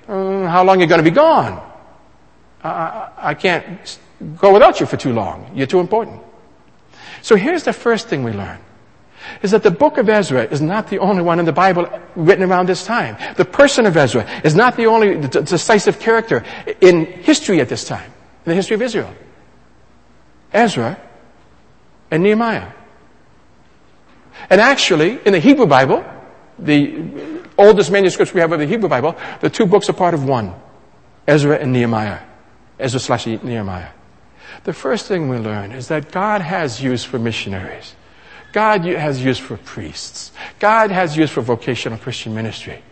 uh, 0.09 0.47
how 0.47 0.63
long 0.63 0.79
are 0.79 0.81
you 0.83 0.87
going 0.87 1.03
to 1.03 1.11
be 1.11 1.15
gone? 1.15 1.63
I, 2.63 3.11
I 3.17 3.35
can't 3.35 3.99
go 4.37 4.53
without 4.53 4.81
you 4.81 4.87
for 4.87 4.97
too 4.97 5.13
long. 5.13 5.51
You're 5.55 5.67
too 5.67 5.81
important. 5.81 6.23
So 7.23 7.35
here's 7.35 7.65
the 7.65 7.73
first 7.73 8.09
thing 8.09 8.23
we 8.23 8.33
learn. 8.33 8.59
Is 9.43 9.51
that 9.51 9.65
the 9.65 9.73
book 9.73 9.99
of 9.99 10.09
Ezra 10.09 10.45
is 10.45 10.61
not 10.61 10.89
the 10.89 11.01
only 11.01 11.23
one 11.23 11.41
in 11.41 11.45
the 11.45 11.53
Bible 11.53 11.89
written 12.15 12.45
around 12.45 12.69
this 12.69 12.85
time. 12.85 13.17
The 13.37 13.45
person 13.45 13.87
of 13.87 13.97
Ezra 13.97 14.25
is 14.45 14.55
not 14.55 14.77
the 14.77 14.87
only 14.87 15.27
decisive 15.27 15.99
character 15.99 16.45
in 16.81 17.07
history 17.07 17.61
at 17.61 17.69
this 17.69 17.83
time, 17.83 18.13
in 18.45 18.51
the 18.51 18.55
history 18.55 18.77
of 18.77 18.83
Israel. 18.83 19.13
Ezra 20.57 20.99
and 22.11 22.23
Nehemiah. 22.23 22.73
And 24.51 24.61
actually, 24.61 25.21
in 25.25 25.33
the 25.33 25.39
Hebrew 25.39 25.67
Bible, 25.67 26.05
the 26.59 27.43
oldest 27.59 27.91
manuscripts 27.91 28.33
we 28.33 28.41
have 28.41 28.53
of 28.53 28.59
the 28.59 28.67
Hebrew 28.67 28.89
Bible, 28.89 29.17
the 29.41 29.51
two 29.51 29.67
books 29.67 29.89
are 29.89 29.93
part 29.93 30.15
of 30.15 30.25
one. 30.25 30.55
Ezra 31.27 31.59
and 31.59 31.73
Nehemiah. 31.73 32.21
Ezra 32.79 33.01
slash 33.01 33.27
Nehemiah. 33.27 33.91
The 34.65 34.73
first 34.73 35.07
thing 35.07 35.29
we 35.29 35.39
learn 35.39 35.73
is 35.73 35.89
that 35.89 36.11
God 36.11 36.41
has 36.41 36.83
use 36.83 37.05
for 37.05 37.19
missionaries. 37.19 37.95
God 38.53 38.85
has 38.85 39.23
use 39.23 39.39
for 39.39 39.57
priests. 39.59 40.33
God 40.59 40.91
has 40.91 41.17
use 41.17 41.31
for 41.31 41.43
vocational 41.43 41.99
Christian 41.99 42.35
ministry. 42.35 42.83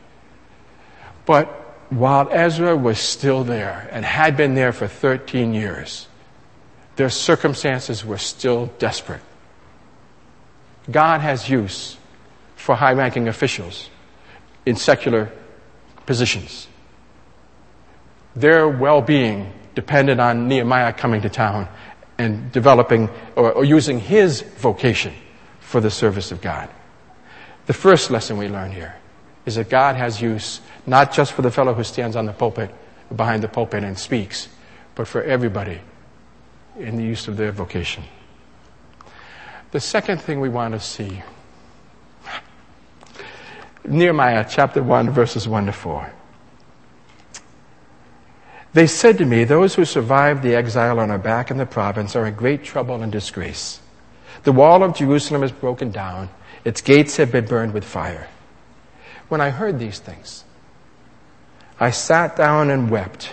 But 1.25 1.47
while 1.91 2.29
Ezra 2.31 2.77
was 2.77 2.99
still 2.99 3.45
there 3.45 3.89
and 3.93 4.05
had 4.05 4.37
been 4.37 4.55
there 4.55 4.73
for 4.73 4.87
13 4.87 5.55
years, 5.55 6.09
their 6.97 7.11
circumstances 7.11 8.05
were 8.05 8.19
still 8.19 8.67
desperate. 8.79 9.21
God 10.91 11.21
has 11.21 11.49
use 11.49 11.97
for 12.57 12.75
high 12.75 12.93
ranking 12.93 13.29
officials 13.29 13.89
in 14.65 14.77
secular 14.77 15.31
positions. 16.07 16.69
Their 18.37 18.69
well 18.69 19.01
being 19.01 19.53
depended 19.75 20.21
on 20.21 20.49
Nehemiah 20.49 20.93
coming 20.93 21.23
to 21.23 21.29
town 21.29 21.69
and 22.19 22.53
developing 22.53 23.11
or, 23.35 23.53
or, 23.53 23.65
using 23.65 23.99
his 23.99 24.43
vocation 24.43 25.13
for 25.59 25.81
the 25.81 25.91
service 25.91 26.31
of 26.31 26.41
God. 26.41 26.69
The 27.67 27.73
first 27.73 28.11
lesson 28.11 28.37
we 28.37 28.49
learn 28.49 28.71
here 28.71 28.95
is 29.47 29.57
that 29.57 29.69
God 29.69 29.97
has 29.97 30.23
use 30.23 30.61
not 30.87 31.13
just 31.13 31.33
for 31.33 31.43
the 31.43 31.51
fellow 31.51 31.75
who 31.75 31.83
stands 31.83 32.15
on 32.15 32.27
the 32.27 32.33
pulpit, 32.33 32.71
behind 33.15 33.43
the 33.43 33.49
pulpit 33.49 33.83
and 33.83 33.99
speaks, 33.99 34.49
but 34.95 35.09
for 35.09 35.23
everybody 35.23 35.81
in 36.77 36.97
the 36.97 37.05
use 37.05 37.29
of 37.29 37.37
their 37.37 37.53
vocation. 37.53 38.05
The 39.71 39.81
second 39.81 40.21
thing 40.21 40.41
we 40.41 40.49
want 40.49 40.75
to 40.75 40.81
see 40.81 41.23
Nehemiah 43.87 44.47
chapter 44.49 44.83
1, 44.83 45.11
verses 45.11 45.47
1 45.47 45.67
to 45.67 45.73
4. 45.73 46.13
They 48.73 48.87
said 48.87 49.19
to 49.19 49.27
me, 49.27 49.45
Those 49.45 49.75
who 49.75 49.85
survived 49.85 50.43
the 50.43 50.55
exile 50.55 51.01
and 51.01 51.13
are 51.13 51.19
back 51.19 51.51
in 51.51 51.59
the 51.59 51.67
province 51.67 52.17
are 52.17 52.27
in 52.27 52.35
great 52.35 52.65
trouble 52.65 53.03
and 53.03 53.13
disgrace. 53.13 53.81
The 54.45 54.53
wall 54.53 54.83
of 54.83 54.97
Jerusalem 54.97 55.43
is 55.43 55.53
broken 55.53 55.91
down, 55.91 56.31
its 56.65 56.81
gates 56.81 57.19
have 57.19 57.31
been 57.31 57.45
burned 57.45 57.75
with 57.75 57.85
fire. 57.85 58.29
When 59.29 59.41
I 59.41 59.51
heard 59.51 59.79
these 59.79 59.99
things, 59.99 60.45
I 61.79 61.91
sat 61.91 62.37
down 62.37 62.71
and 62.71 62.91
wept. 62.91 63.33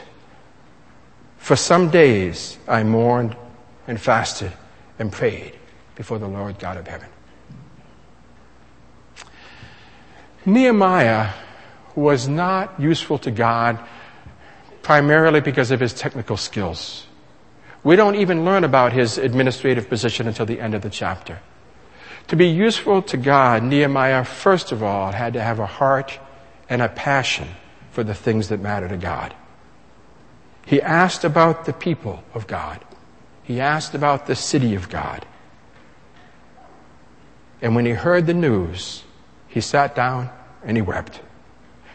For 1.42 1.56
some 1.56 1.90
days 1.90 2.60
I 2.68 2.84
mourned 2.84 3.36
and 3.88 4.00
fasted 4.00 4.54
and 5.00 5.12
prayed 5.12 5.58
before 5.96 6.20
the 6.20 6.28
Lord 6.28 6.60
God 6.60 6.78
of 6.78 6.88
heaven. 6.88 7.10
Nehemiah 10.46 11.34
was 11.96 12.28
not 12.28 12.80
useful 12.80 13.18
to 13.18 13.32
God 13.32 13.80
primarily 14.84 15.42
because 15.42 15.72
of 15.72 15.80
his 15.80 15.94
technical 15.94 16.38
skills. 16.38 17.08
We 17.84 17.96
don't 17.96 18.16
even 18.16 18.46
learn 18.46 18.64
about 18.64 18.94
his 18.94 19.18
administrative 19.18 19.90
position 19.90 20.28
until 20.28 20.46
the 20.46 20.62
end 20.62 20.76
of 20.76 20.84
the 20.84 20.92
chapter. 20.92 21.40
To 22.28 22.36
be 22.36 22.48
useful 22.48 23.02
to 23.02 23.18
God, 23.18 23.64
Nehemiah, 23.64 24.24
first 24.26 24.72
of 24.72 24.84
all, 24.84 25.12
had 25.12 25.34
to 25.34 25.42
have 25.42 25.60
a 25.60 25.66
heart 25.66 26.20
and 26.70 26.84
a 26.84 26.88
passion 26.88 27.48
for 27.92 28.04
the 28.04 28.14
things 28.14 28.50
that 28.50 28.60
matter 28.62 28.88
to 28.88 28.98
God. 28.98 29.34
He 30.65 30.82
asked 30.82 31.24
about 31.24 31.65
the 31.65 31.74
people 31.74 32.24
of 32.34 32.47
God. 32.47 32.84
He 33.43 33.60
asked 33.60 33.93
about 33.93 34.28
the 34.28 34.36
city 34.36 34.76
of 34.76 34.89
God. 34.89 35.26
And 37.62 37.76
when 37.76 37.86
he 37.86 37.91
heard 37.91 38.26
the 38.28 38.34
news, 38.34 39.04
he 39.47 39.62
sat 39.62 39.95
down 39.95 40.30
and 40.63 40.78
he 40.78 40.82
wept. 40.82 41.21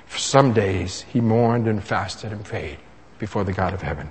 For 0.06 0.18
some 0.18 0.52
days 0.52 1.02
he 1.02 1.20
mourned 1.20 1.66
and 1.66 1.82
fasted 1.82 2.32
and 2.32 2.44
prayed 2.44 2.78
before 3.18 3.44
the 3.44 3.52
God 3.52 3.74
of 3.74 3.82
heaven. 3.82 4.10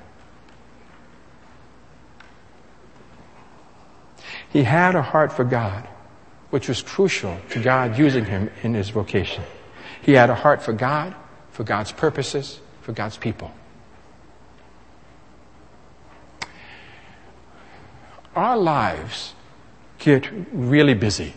He 4.49 4.63
had 4.63 4.95
a 4.95 5.01
heart 5.01 5.33
for 5.33 5.43
God, 5.43 5.87
which 6.49 6.69
was 6.69 6.81
crucial 6.81 7.37
to 7.49 7.61
God 7.61 7.97
using 7.97 8.25
him 8.25 8.49
in 8.63 8.73
his 8.73 8.89
vocation. 8.89 9.43
He 10.01 10.13
had 10.13 10.29
a 10.29 10.35
heart 10.35 10.61
for 10.61 10.73
God, 10.73 11.13
for 11.51 11.63
God's 11.63 11.91
purposes, 11.91 12.59
for 12.81 12.93
God's 12.93 13.17
people. 13.17 13.51
Our 18.35 18.57
lives 18.57 19.33
get 19.97 20.29
really 20.51 20.93
busy. 20.93 21.33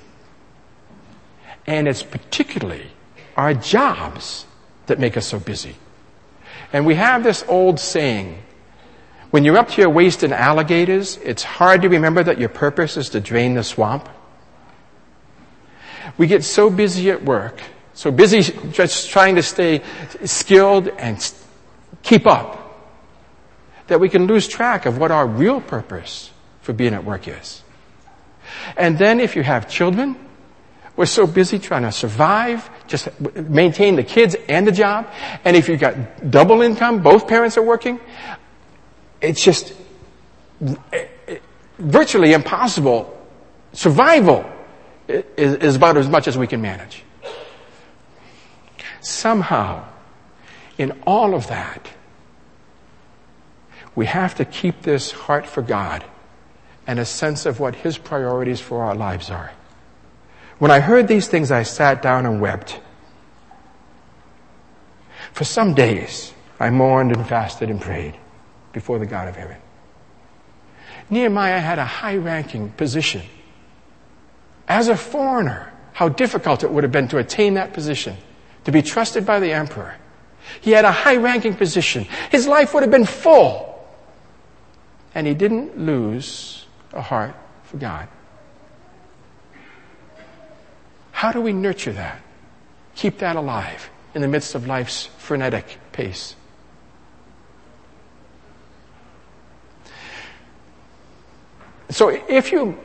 And 1.66 1.86
it's 1.86 2.02
particularly 2.02 2.90
our 3.36 3.54
jobs 3.54 4.46
that 4.86 4.98
make 4.98 5.16
us 5.16 5.26
so 5.26 5.38
busy. 5.38 5.76
And 6.72 6.84
we 6.84 6.96
have 6.96 7.22
this 7.22 7.44
old 7.48 7.78
saying 7.78 8.42
when 9.30 9.44
you're 9.44 9.58
up 9.58 9.68
to 9.70 9.80
your 9.82 9.90
waist 9.90 10.22
in 10.22 10.32
alligators, 10.32 11.18
it's 11.18 11.42
hard 11.42 11.82
to 11.82 11.88
remember 11.88 12.22
that 12.22 12.38
your 12.38 12.48
purpose 12.48 12.96
is 12.96 13.10
to 13.10 13.20
drain 13.20 13.54
the 13.54 13.62
swamp. 13.62 14.08
We 16.16 16.26
get 16.26 16.44
so 16.44 16.70
busy 16.70 17.10
at 17.10 17.22
work, 17.22 17.60
so 17.92 18.10
busy 18.10 18.40
just 18.70 19.10
trying 19.10 19.36
to 19.36 19.42
stay 19.42 19.82
skilled 20.24 20.88
and 20.88 21.32
keep 22.02 22.26
up, 22.26 22.64
that 23.88 24.00
we 24.00 24.08
can 24.08 24.26
lose 24.26 24.48
track 24.48 24.86
of 24.86 24.96
what 24.96 25.10
our 25.10 25.26
real 25.26 25.60
purpose 25.60 26.30
for 26.68 26.74
being 26.74 26.92
at 26.92 27.02
work 27.02 27.26
is. 27.26 27.62
And 28.76 28.98
then 28.98 29.20
if 29.20 29.36
you 29.36 29.42
have 29.42 29.70
children, 29.70 30.16
we're 30.96 31.06
so 31.06 31.26
busy 31.26 31.58
trying 31.58 31.84
to 31.84 31.92
survive, 31.92 32.68
just 32.86 33.08
maintain 33.34 33.96
the 33.96 34.02
kids 34.02 34.36
and 34.50 34.66
the 34.66 34.72
job. 34.72 35.10
And 35.46 35.56
if 35.56 35.66
you've 35.66 35.80
got 35.80 36.30
double 36.30 36.60
income, 36.60 37.02
both 37.02 37.26
parents 37.26 37.56
are 37.56 37.62
working, 37.62 37.98
it's 39.22 39.42
just 39.42 39.72
virtually 41.78 42.34
impossible. 42.34 43.16
Survival 43.72 44.44
is, 45.08 45.74
about 45.74 45.96
as 45.96 46.06
much 46.06 46.28
as 46.28 46.36
we 46.36 46.46
can 46.46 46.60
manage. 46.60 47.02
Somehow, 49.00 49.86
in 50.76 51.00
all 51.06 51.34
of 51.34 51.46
that, 51.46 51.88
we 53.94 54.04
have 54.04 54.34
to 54.34 54.44
keep 54.44 54.82
this 54.82 55.12
heart 55.12 55.46
for 55.46 55.62
God 55.62 56.04
and 56.88 56.98
a 56.98 57.04
sense 57.04 57.44
of 57.44 57.60
what 57.60 57.74
His 57.74 57.98
priorities 57.98 58.60
for 58.60 58.82
our 58.82 58.94
lives 58.94 59.30
are. 59.30 59.52
When 60.58 60.70
I 60.70 60.80
heard 60.80 61.06
these 61.06 61.28
things, 61.28 61.52
I 61.52 61.62
sat 61.62 62.00
down 62.00 62.24
and 62.24 62.40
wept. 62.40 62.80
For 65.32 65.44
some 65.44 65.74
days, 65.74 66.32
I 66.58 66.70
mourned 66.70 67.12
and 67.12 67.28
fasted 67.28 67.68
and 67.68 67.78
prayed 67.78 68.16
before 68.72 68.98
the 68.98 69.04
God 69.04 69.28
of 69.28 69.36
heaven. 69.36 69.58
Nehemiah 71.10 71.60
had 71.60 71.78
a 71.78 71.84
high 71.84 72.16
ranking 72.16 72.70
position. 72.70 73.22
As 74.66 74.88
a 74.88 74.96
foreigner, 74.96 75.70
how 75.92 76.08
difficult 76.08 76.64
it 76.64 76.70
would 76.70 76.84
have 76.84 76.92
been 76.92 77.08
to 77.08 77.18
attain 77.18 77.54
that 77.54 77.74
position, 77.74 78.16
to 78.64 78.72
be 78.72 78.80
trusted 78.80 79.26
by 79.26 79.40
the 79.40 79.52
emperor. 79.52 79.94
He 80.62 80.70
had 80.70 80.86
a 80.86 80.92
high 80.92 81.16
ranking 81.16 81.54
position. 81.54 82.06
His 82.30 82.46
life 82.46 82.72
would 82.72 82.82
have 82.82 82.90
been 82.90 83.04
full. 83.04 83.66
and 85.14 85.26
he 85.26 85.34
didn't 85.34 85.76
lose 85.76 86.57
a 86.92 87.02
heart 87.02 87.34
for 87.64 87.76
God. 87.76 88.08
How 91.12 91.32
do 91.32 91.40
we 91.40 91.52
nurture 91.52 91.92
that? 91.92 92.20
Keep 92.94 93.18
that 93.18 93.36
alive 93.36 93.90
in 94.14 94.22
the 94.22 94.28
midst 94.28 94.54
of 94.54 94.66
life's 94.66 95.06
frenetic 95.18 95.78
pace. 95.92 96.34
So 101.90 102.08
if 102.10 102.52
you, 102.52 102.78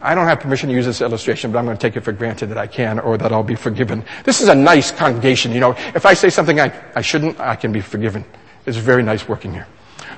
I 0.00 0.14
don't 0.14 0.26
have 0.26 0.40
permission 0.40 0.68
to 0.68 0.74
use 0.74 0.84
this 0.84 1.00
illustration, 1.00 1.52
but 1.52 1.58
I'm 1.58 1.64
going 1.64 1.76
to 1.76 1.80
take 1.80 1.96
it 1.96 2.00
for 2.00 2.12
granted 2.12 2.48
that 2.48 2.58
I 2.58 2.66
can 2.66 2.98
or 2.98 3.16
that 3.18 3.32
I'll 3.32 3.42
be 3.42 3.54
forgiven. 3.54 4.04
This 4.24 4.40
is 4.40 4.48
a 4.48 4.54
nice 4.54 4.90
congregation. 4.90 5.52
You 5.52 5.60
know, 5.60 5.70
if 5.94 6.04
I 6.04 6.14
say 6.14 6.28
something 6.28 6.60
I, 6.60 6.72
I 6.94 7.00
shouldn't, 7.02 7.38
I 7.40 7.56
can 7.56 7.72
be 7.72 7.80
forgiven. 7.80 8.24
It's 8.66 8.76
very 8.76 9.02
nice 9.02 9.28
working 9.28 9.52
here. 9.52 9.66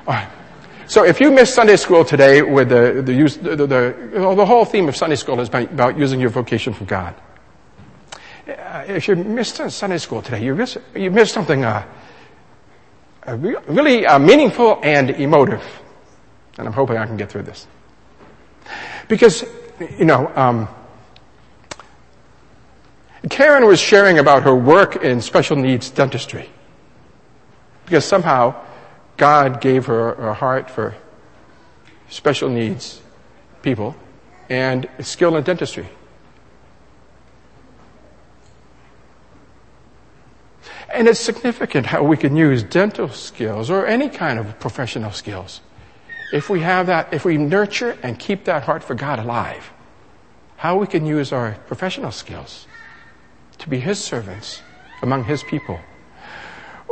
All 0.07 0.15
right. 0.15 0.29
So 0.87 1.05
if 1.05 1.21
you 1.21 1.31
missed 1.31 1.55
Sunday 1.55 1.77
school 1.77 2.05
today 2.05 2.43
with 2.43 2.69
the, 2.69 3.03
the, 3.03 3.13
use, 3.13 3.37
the, 3.37 3.57
the, 3.57 3.67
the, 3.67 4.35
the 4.37 4.47
whole 4.47 4.65
theme 4.65 4.89
of 4.89 4.97
Sunday 4.97 5.17
school 5.17 5.41
is 5.41 5.49
about 5.49 5.99
using 5.99 6.21
your 6.21 6.31
vocation 6.31 6.75
for 6.75 6.85
God. 6.85 7.15
Uh, 8.47 8.85
if 8.89 9.09
you 9.09 9.17
missed 9.17 9.57
Sunday 9.71 9.99
school 9.99 10.21
today, 10.21 10.45
you 10.45 10.55
missed, 10.55 10.77
you 10.95 11.11
missed 11.11 11.33
something 11.33 11.65
uh, 11.65 11.87
really 13.27 14.05
uh, 14.05 14.19
meaningful 14.19 14.79
and 14.83 15.11
emotive. 15.11 15.65
And 16.59 16.67
I'm 16.69 16.75
hoping 16.75 16.99
I 16.99 17.07
can 17.07 17.17
get 17.17 17.31
through 17.31 17.45
this. 17.45 17.67
Because, 19.09 19.45
you 19.99 20.05
know, 20.05 20.31
um, 20.37 20.69
Karen 23.31 23.67
was 23.67 23.81
sharing 23.81 24.19
about 24.19 24.43
her 24.43 24.55
work 24.55 24.97
in 24.97 25.23
special 25.23 25.57
needs 25.57 25.89
dentistry. 25.89 26.49
Because 27.87 28.05
somehow 28.05 28.55
God 29.17 29.61
gave 29.61 29.87
her 29.87 30.13
a 30.15 30.35
heart 30.35 30.71
for 30.71 30.95
special 32.09 32.49
needs 32.49 33.01
people 33.63 33.97
and 34.49 34.89
skill 35.01 35.37
in 35.37 35.45
dentistry. 35.45 35.89
And 40.93 41.09
it's 41.09 41.19
significant 41.19 41.87
how 41.87 42.05
we 42.05 42.17
can 42.17 42.37
use 42.37 42.63
dental 42.63 43.09
skills 43.09 43.71
or 43.71 43.87
any 43.87 44.09
kind 44.09 44.39
of 44.39 44.59
professional 44.61 45.11
skills 45.11 45.61
if 46.35 46.51
we 46.51 46.61
have 46.61 46.89
that, 46.89 47.15
if 47.15 47.25
we 47.25 47.39
nurture 47.39 47.97
and 48.03 48.19
keep 48.19 48.45
that 48.47 48.65
heart 48.65 48.83
for 48.83 48.95
God 48.95 49.21
alive, 49.21 49.73
how 50.57 50.77
we 50.77 50.87
can 50.89 51.07
use 51.07 51.33
our 51.33 51.53
professional 51.69 52.11
skills 52.11 52.67
to 53.59 53.69
be 53.69 53.79
His 53.79 54.03
servants 54.03 54.63
among 55.01 55.23
His 55.25 55.45
people. 55.45 55.81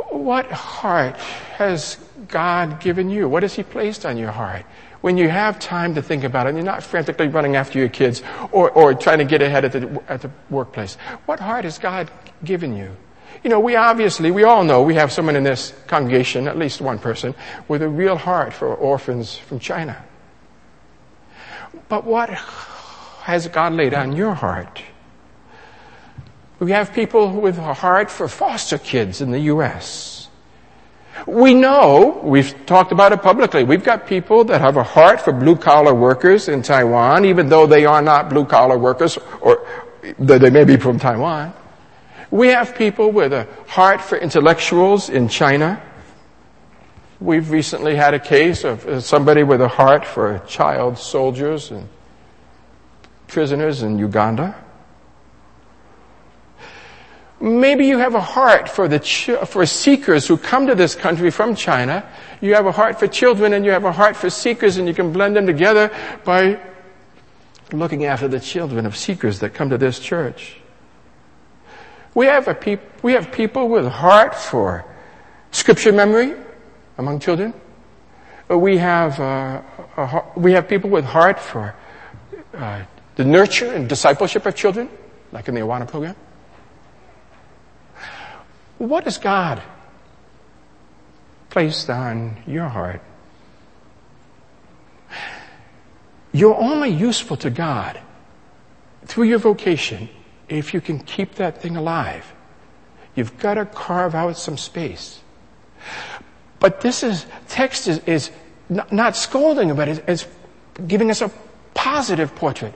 What 0.09 0.49
heart 0.49 1.17
has 1.57 1.95
God 2.27 2.79
given 2.79 3.09
you? 3.09 3.27
What 3.27 3.43
has 3.43 3.53
He 3.53 3.63
placed 3.63 4.05
on 4.05 4.17
your 4.17 4.31
heart? 4.31 4.65
When 5.01 5.17
you 5.17 5.27
have 5.27 5.59
time 5.59 5.95
to 5.95 6.01
think 6.01 6.23
about 6.23 6.45
it, 6.45 6.49
and 6.49 6.57
you're 6.57 6.65
not 6.65 6.81
frantically 6.81 7.27
running 7.27 7.55
after 7.55 7.77
your 7.77 7.89
kids 7.89 8.23
or, 8.51 8.71
or 8.71 8.93
trying 8.93 9.17
to 9.19 9.25
get 9.25 9.41
ahead 9.41 9.65
at 9.65 9.73
the, 9.73 10.03
at 10.07 10.21
the 10.21 10.31
workplace. 10.49 10.95
What 11.25 11.39
heart 11.39 11.65
has 11.65 11.77
God 11.77 12.09
given 12.43 12.75
you? 12.75 12.95
You 13.43 13.49
know, 13.49 13.59
we 13.59 13.75
obviously, 13.75 14.31
we 14.31 14.43
all 14.43 14.63
know 14.63 14.81
we 14.81 14.95
have 14.95 15.11
someone 15.11 15.35
in 15.35 15.43
this 15.43 15.73
congregation, 15.87 16.47
at 16.47 16.57
least 16.57 16.79
one 16.79 16.99
person, 16.99 17.35
with 17.67 17.81
a 17.81 17.89
real 17.89 18.15
heart 18.15 18.53
for 18.53 18.73
orphans 18.73 19.35
from 19.35 19.59
China. 19.59 20.01
But 21.89 22.05
what 22.05 22.29
has 22.29 23.47
God 23.49 23.73
laid 23.73 23.93
on 23.93 24.15
your 24.15 24.33
heart? 24.33 24.81
We 26.59 26.71
have 26.71 26.93
people 26.93 27.29
with 27.29 27.57
a 27.57 27.73
heart 27.73 28.09
for 28.09 28.29
foster 28.29 28.77
kids 28.77 29.19
in 29.19 29.31
the 29.31 29.39
U.S. 29.41 30.12
We 31.27 31.53
know, 31.53 32.19
we've 32.23 32.65
talked 32.65 32.91
about 32.91 33.11
it 33.11 33.21
publicly, 33.21 33.63
we've 33.63 33.83
got 33.83 34.07
people 34.07 34.43
that 34.45 34.61
have 34.61 34.77
a 34.77 34.83
heart 34.83 35.21
for 35.21 35.31
blue 35.31 35.55
collar 35.55 35.93
workers 35.93 36.49
in 36.49 36.61
Taiwan, 36.61 37.25
even 37.25 37.49
though 37.49 37.65
they 37.65 37.85
are 37.85 38.01
not 38.01 38.29
blue 38.29 38.45
collar 38.45 38.77
workers, 38.77 39.17
or 39.41 39.65
they 40.19 40.49
may 40.49 40.63
be 40.63 40.77
from 40.77 40.99
Taiwan. 40.99 41.53
We 42.31 42.47
have 42.47 42.75
people 42.75 43.11
with 43.11 43.31
a 43.31 43.47
heart 43.67 44.01
for 44.01 44.17
intellectuals 44.17 45.09
in 45.09 45.27
China. 45.27 45.81
We've 47.21 47.51
recently 47.51 47.95
had 47.95 48.15
a 48.15 48.19
case 48.19 48.63
of 48.63 48.85
uh, 48.85 48.99
somebody 48.99 49.43
with 49.43 49.61
a 49.61 49.67
heart 49.67 50.05
for 50.05 50.39
child 50.47 50.97
soldiers 50.97 51.69
and 51.69 51.87
prisoners 53.27 53.83
in 53.83 53.99
Uganda. 53.99 54.55
Maybe 57.39 57.87
you 57.87 57.97
have 57.97 58.15
a 58.15 58.21
heart 58.21 58.69
for 58.69 58.87
the 58.87 58.99
for 58.99 59.65
seekers 59.65 60.27
who 60.27 60.37
come 60.37 60.67
to 60.67 60.75
this 60.75 60.95
country 60.95 61.29
from 61.29 61.55
China. 61.55 62.07
You 62.39 62.53
have 62.55 62.65
a 62.65 62.71
heart 62.71 62.99
for 62.99 63.07
children 63.07 63.53
and 63.53 63.65
you 63.65 63.71
have 63.71 63.83
a 63.83 63.91
heart 63.91 64.15
for 64.15 64.29
seekers 64.29 64.77
and 64.77 64.87
you 64.87 64.93
can 64.93 65.11
blend 65.11 65.35
them 65.35 65.45
together 65.45 65.91
by 66.23 66.59
looking 67.73 68.05
after 68.05 68.27
the 68.27 68.39
children 68.39 68.85
of 68.85 68.95
seekers 68.95 69.39
that 69.39 69.53
come 69.53 69.69
to 69.69 69.77
this 69.77 69.99
church. 69.99 70.57
We 72.15 72.27
have, 72.27 72.47
a 72.47 72.53
peop- 72.53 73.03
we 73.03 73.13
have 73.13 73.31
people 73.31 73.69
with 73.69 73.87
heart 73.87 74.35
for 74.35 74.85
scripture 75.51 75.91
memory 75.91 76.35
among 76.97 77.19
children. 77.19 77.53
Uh, 78.49 78.57
we 78.57 78.77
have, 78.77 79.19
uh, 79.19 79.61
a, 79.97 80.23
we 80.35 80.51
have 80.53 80.67
people 80.67 80.89
with 80.89 81.05
heart 81.05 81.39
for 81.39 81.73
uh, 82.53 82.83
the 83.15 83.25
nurture 83.25 83.73
and 83.73 83.89
discipleship 83.89 84.45
of 84.45 84.55
children, 84.55 84.89
like 85.31 85.47
in 85.47 85.55
the 85.55 85.61
Awana 85.61 85.87
program. 85.87 86.15
What 88.83 89.05
has 89.05 89.17
God 89.17 89.61
placed 91.49 91.89
on 91.89 92.43
your 92.45 92.67
heart? 92.67 93.01
You're 96.33 96.57
only 96.57 96.89
useful 96.89 97.37
to 97.37 97.49
God 97.49 97.97
through 99.05 99.25
your 99.25 99.39
vocation 99.39 100.09
if 100.49 100.73
you 100.73 100.81
can 100.81 100.99
keep 100.99 101.35
that 101.35 101.61
thing 101.61 101.77
alive. 101.77 102.33
You've 103.15 103.37
got 103.39 103.53
to 103.53 103.65
carve 103.65 104.15
out 104.15 104.37
some 104.37 104.57
space. 104.57 105.21
But 106.59 106.81
this 106.81 107.03
is, 107.03 107.25
text 107.47 107.87
is, 107.87 107.99
is 107.99 108.31
not, 108.67 108.91
not 108.91 109.15
scolding, 109.15 109.73
but 109.75 109.87
it's 109.87 110.27
giving 110.87 111.09
us 111.09 111.21
a 111.21 111.31
positive 111.73 112.35
portrait 112.35 112.73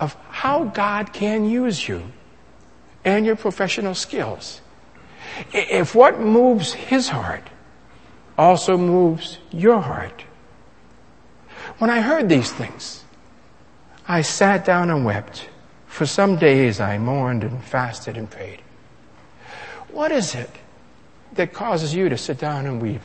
of 0.00 0.16
how 0.30 0.64
God 0.64 1.12
can 1.12 1.48
use 1.48 1.86
you 1.86 2.02
and 3.04 3.24
your 3.24 3.36
professional 3.36 3.94
skills. 3.94 4.60
If 5.52 5.94
what 5.94 6.20
moves 6.20 6.72
His 6.72 7.08
heart 7.08 7.48
also 8.38 8.76
moves 8.76 9.38
your 9.50 9.80
heart. 9.80 10.24
When 11.78 11.90
I 11.90 12.00
heard 12.00 12.28
these 12.28 12.52
things, 12.52 13.04
I 14.06 14.22
sat 14.22 14.64
down 14.64 14.90
and 14.90 15.04
wept. 15.04 15.48
For 15.86 16.06
some 16.06 16.36
days 16.36 16.80
I 16.80 16.98
mourned 16.98 17.44
and 17.44 17.62
fasted 17.62 18.16
and 18.16 18.30
prayed. 18.30 18.62
What 19.90 20.10
is 20.10 20.34
it 20.34 20.50
that 21.34 21.52
causes 21.52 21.94
you 21.94 22.08
to 22.08 22.16
sit 22.16 22.38
down 22.38 22.66
and 22.66 22.80
weep? 22.80 23.02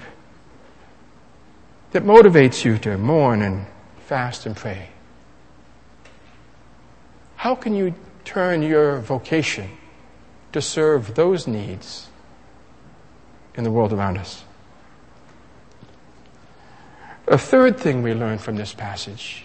That 1.91 2.03
motivates 2.03 2.63
you 2.63 2.77
to 2.79 2.97
mourn 2.97 3.41
and 3.41 3.65
fast 4.05 4.45
and 4.45 4.55
pray? 4.55 4.89
How 7.35 7.55
can 7.55 7.75
you 7.75 7.93
turn 8.25 8.61
your 8.61 8.99
vocation 8.99 9.69
to 10.53 10.61
serve 10.61 11.15
those 11.15 11.45
needs 11.45 12.07
in 13.57 13.63
the 13.63 13.71
world 13.71 13.91
around 13.91 14.17
us? 14.17 14.43
A 17.27 17.37
third 17.37 17.77
thing 17.77 18.03
we 18.03 18.13
learn 18.13 18.37
from 18.37 18.55
this 18.55 18.73
passage 18.73 19.43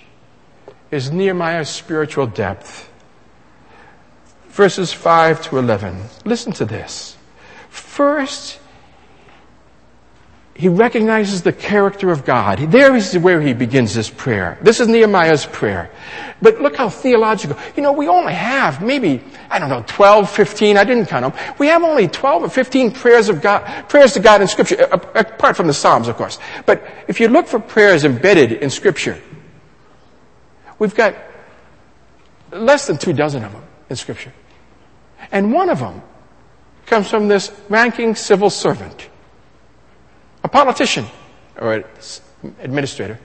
is 0.92 1.10
Nehemiah's 1.10 1.68
spiritual 1.68 2.28
depth 2.28 2.88
verses 4.52 4.92
5 4.92 5.42
to 5.48 5.58
11. 5.58 5.96
Listen 6.24 6.52
to 6.52 6.64
this. 6.66 7.16
First, 7.70 8.60
he 10.54 10.68
recognizes 10.68 11.42
the 11.42 11.52
character 11.52 12.10
of 12.10 12.24
God. 12.24 12.58
There 12.58 12.94
is 12.94 13.16
where 13.18 13.40
he 13.40 13.54
begins 13.54 13.94
this 13.94 14.10
prayer. 14.10 14.58
This 14.60 14.80
is 14.80 14.88
Nehemiah's 14.88 15.46
prayer. 15.46 15.90
But 16.42 16.60
look 16.60 16.76
how 16.76 16.90
theological. 16.90 17.56
You 17.74 17.82
know, 17.82 17.92
we 17.92 18.06
only 18.06 18.34
have 18.34 18.82
maybe, 18.82 19.22
I 19.48 19.58
don't 19.58 19.70
know, 19.70 19.82
12, 19.86 20.28
15, 20.28 20.76
I 20.76 20.84
didn't 20.84 21.06
count 21.06 21.34
them. 21.34 21.56
We 21.58 21.68
have 21.68 21.82
only 21.82 22.06
12 22.06 22.42
or 22.42 22.48
15 22.50 22.90
prayers 22.90 23.28
of 23.30 23.40
God, 23.40 23.88
prayers 23.88 24.12
to 24.12 24.20
God 24.20 24.42
in 24.42 24.48
scripture, 24.48 24.76
apart 24.92 25.56
from 25.56 25.68
the 25.68 25.74
Psalms, 25.74 26.08
of 26.08 26.16
course. 26.16 26.38
But 26.66 26.86
if 27.08 27.18
you 27.18 27.28
look 27.28 27.46
for 27.46 27.58
prayers 27.58 28.04
embedded 28.04 28.52
in 28.52 28.68
scripture, 28.68 29.18
we've 30.78 30.94
got 30.94 31.14
less 32.50 32.86
than 32.86 32.98
two 32.98 33.14
dozen 33.14 33.42
of 33.42 33.52
them 33.52 33.64
in 33.88 33.96
scripture. 33.96 34.32
And 35.30 35.52
one 35.52 35.70
of 35.70 35.78
them 35.78 36.02
comes 36.86 37.08
from 37.08 37.28
this 37.28 37.50
ranking 37.70 38.14
civil 38.14 38.50
servant, 38.50 39.08
a 40.44 40.48
politician 40.48 41.06
or 41.58 41.74
an 41.74 41.84
administrator. 42.60 43.18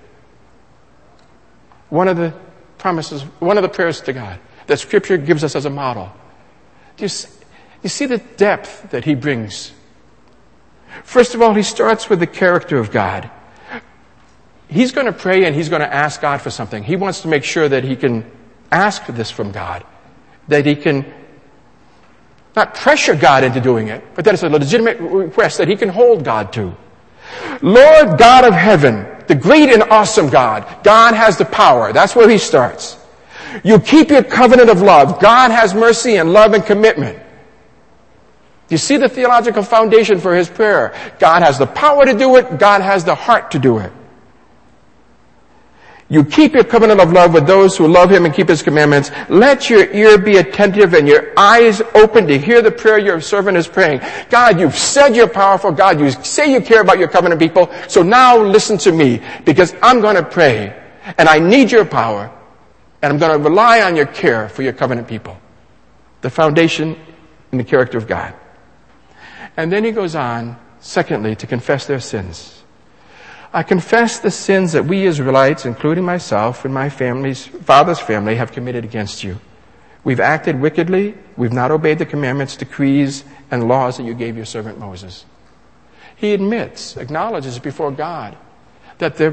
One 1.89 2.07
of 2.07 2.17
the 2.17 2.33
promises, 2.77 3.21
one 3.39 3.57
of 3.57 3.63
the 3.63 3.69
prayers 3.69 4.01
to 4.01 4.13
God 4.13 4.39
that 4.67 4.77
scripture 4.77 5.17
gives 5.17 5.43
us 5.43 5.55
as 5.55 5.65
a 5.65 5.69
model. 5.69 6.11
Do 6.97 7.05
you 7.05 7.09
see, 7.09 7.29
you 7.83 7.89
see 7.89 8.05
the 8.05 8.17
depth 8.17 8.91
that 8.91 9.05
he 9.05 9.15
brings? 9.15 9.71
First 11.03 11.35
of 11.35 11.41
all, 11.41 11.53
he 11.53 11.63
starts 11.63 12.09
with 12.09 12.19
the 12.19 12.27
character 12.27 12.77
of 12.77 12.91
God. 12.91 13.29
he's 14.67 14.91
going 14.91 15.05
to 15.05 15.13
pray 15.13 15.45
and 15.45 15.55
he's 15.55 15.69
going 15.69 15.81
to 15.81 15.93
ask 15.93 16.21
God 16.21 16.41
for 16.41 16.49
something. 16.49 16.83
He 16.83 16.95
wants 16.95 17.21
to 17.21 17.27
make 17.27 17.43
sure 17.43 17.69
that 17.69 17.83
he 17.83 17.95
can 17.95 18.29
ask 18.71 19.05
this 19.07 19.31
from 19.31 19.51
God, 19.51 19.85
that 20.49 20.65
he 20.65 20.75
can 20.75 21.05
not 22.55 22.73
pressure 22.73 23.15
God 23.15 23.43
into 23.43 23.61
doing 23.61 23.87
it, 23.87 24.03
but 24.15 24.25
that 24.25 24.33
it's 24.33 24.43
a 24.43 24.49
legitimate 24.49 24.99
request 24.99 25.59
that 25.59 25.67
he 25.67 25.75
can 25.75 25.89
hold 25.89 26.25
God 26.25 26.51
to. 26.53 26.75
Lord 27.61 28.17
God 28.17 28.45
of 28.45 28.53
heaven, 28.53 29.05
the 29.27 29.35
great 29.35 29.69
and 29.69 29.83
awesome 29.83 30.29
God, 30.29 30.83
God 30.83 31.13
has 31.13 31.37
the 31.37 31.45
power. 31.45 31.91
That's 31.93 32.15
where 32.15 32.29
he 32.29 32.37
starts. 32.37 32.97
You 33.63 33.79
keep 33.79 34.09
your 34.09 34.23
covenant 34.23 34.69
of 34.69 34.81
love. 34.81 35.19
God 35.19 35.51
has 35.51 35.73
mercy 35.73 36.17
and 36.17 36.31
love 36.31 36.53
and 36.53 36.65
commitment. 36.65 37.19
You 38.69 38.77
see 38.77 38.97
the 38.97 39.07
theological 39.07 39.63
foundation 39.63 40.19
for 40.19 40.35
his 40.35 40.49
prayer. 40.49 40.93
God 41.19 41.41
has 41.41 41.57
the 41.57 41.67
power 41.67 42.05
to 42.05 42.13
do 42.13 42.35
it. 42.35 42.59
God 42.59 42.81
has 42.81 43.05
the 43.05 43.15
heart 43.15 43.51
to 43.51 43.59
do 43.59 43.79
it. 43.79 43.91
You 46.09 46.23
keep 46.23 46.53
your 46.53 46.63
covenant 46.63 47.01
of 47.01 47.11
love 47.11 47.33
with 47.33 47.45
those 47.45 47.75
who 47.75 47.85
love 47.85 48.09
him 48.09 48.23
and 48.23 48.33
keep 48.33 48.47
his 48.47 48.61
commandments. 48.61 49.11
Let 49.27 49.69
your 49.69 49.91
ear 49.91 50.17
be 50.17 50.37
attentive 50.37 50.93
and 50.93 51.05
your 51.05 51.33
eyes 51.37 51.81
open 51.95 52.27
to 52.27 52.37
hear 52.37 52.61
the 52.61 52.71
prayer 52.71 52.97
your 52.97 53.19
servant 53.19 53.57
is 53.57 53.67
praying. 53.67 53.99
God, 54.29 54.57
you've 54.57 54.75
said 54.75 55.17
you're 55.17 55.27
powerful. 55.27 55.71
God, 55.71 55.99
you 55.99 56.09
say 56.11 56.51
you 56.51 56.61
care 56.61 56.81
about 56.81 56.97
your 56.97 57.09
covenant 57.09 57.41
people. 57.41 57.69
So 57.89 58.03
now 58.03 58.37
listen 58.37 58.77
to 58.79 58.91
me 58.93 59.21
because 59.43 59.75
I'm 59.81 59.99
going 59.99 60.15
to 60.15 60.23
pray 60.23 60.81
and 61.17 61.27
I 61.27 61.39
need 61.39 61.71
your 61.71 61.83
power 61.83 62.31
and 63.01 63.11
I'm 63.11 63.19
going 63.19 63.37
to 63.37 63.43
rely 63.43 63.81
on 63.81 63.97
your 63.97 64.05
care 64.07 64.47
for 64.47 64.61
your 64.61 64.73
covenant 64.73 65.09
people. 65.09 65.37
The 66.21 66.29
foundation 66.29 66.97
in 67.51 67.57
the 67.57 67.65
character 67.65 67.97
of 67.97 68.07
God. 68.07 68.33
And 69.57 69.71
then 69.71 69.83
he 69.83 69.91
goes 69.91 70.15
on, 70.15 70.57
secondly, 70.79 71.35
to 71.35 71.47
confess 71.47 71.85
their 71.85 71.99
sins. 71.99 72.56
I 73.57 73.63
confess 73.63 74.19
the 74.19 74.29
sins 74.29 74.73
that 74.73 74.85
we 74.85 75.07
Israelites, 75.07 75.65
including 75.65 76.03
myself 76.03 76.63
and 76.63 76.71
my 76.71 76.89
family's, 76.89 77.47
father's 77.47 77.97
family, 77.97 78.35
have 78.35 78.51
committed 78.51 78.83
against 78.85 79.23
you. 79.23 79.39
We've 80.03 80.19
acted 80.19 80.61
wickedly. 80.61 81.15
We've 81.37 81.51
not 81.51 81.71
obeyed 81.71 81.97
the 81.97 82.05
commandments, 82.05 82.55
decrees, 82.55 83.23
and 83.49 83.67
laws 83.67 83.97
that 83.97 84.03
you 84.03 84.13
gave 84.13 84.35
your 84.35 84.45
servant 84.45 84.77
Moses. 84.77 85.25
He 86.17 86.35
admits, 86.35 86.97
acknowledges 86.97 87.57
before 87.57 87.89
God 87.89 88.37
that 88.99 89.15
the 89.15 89.31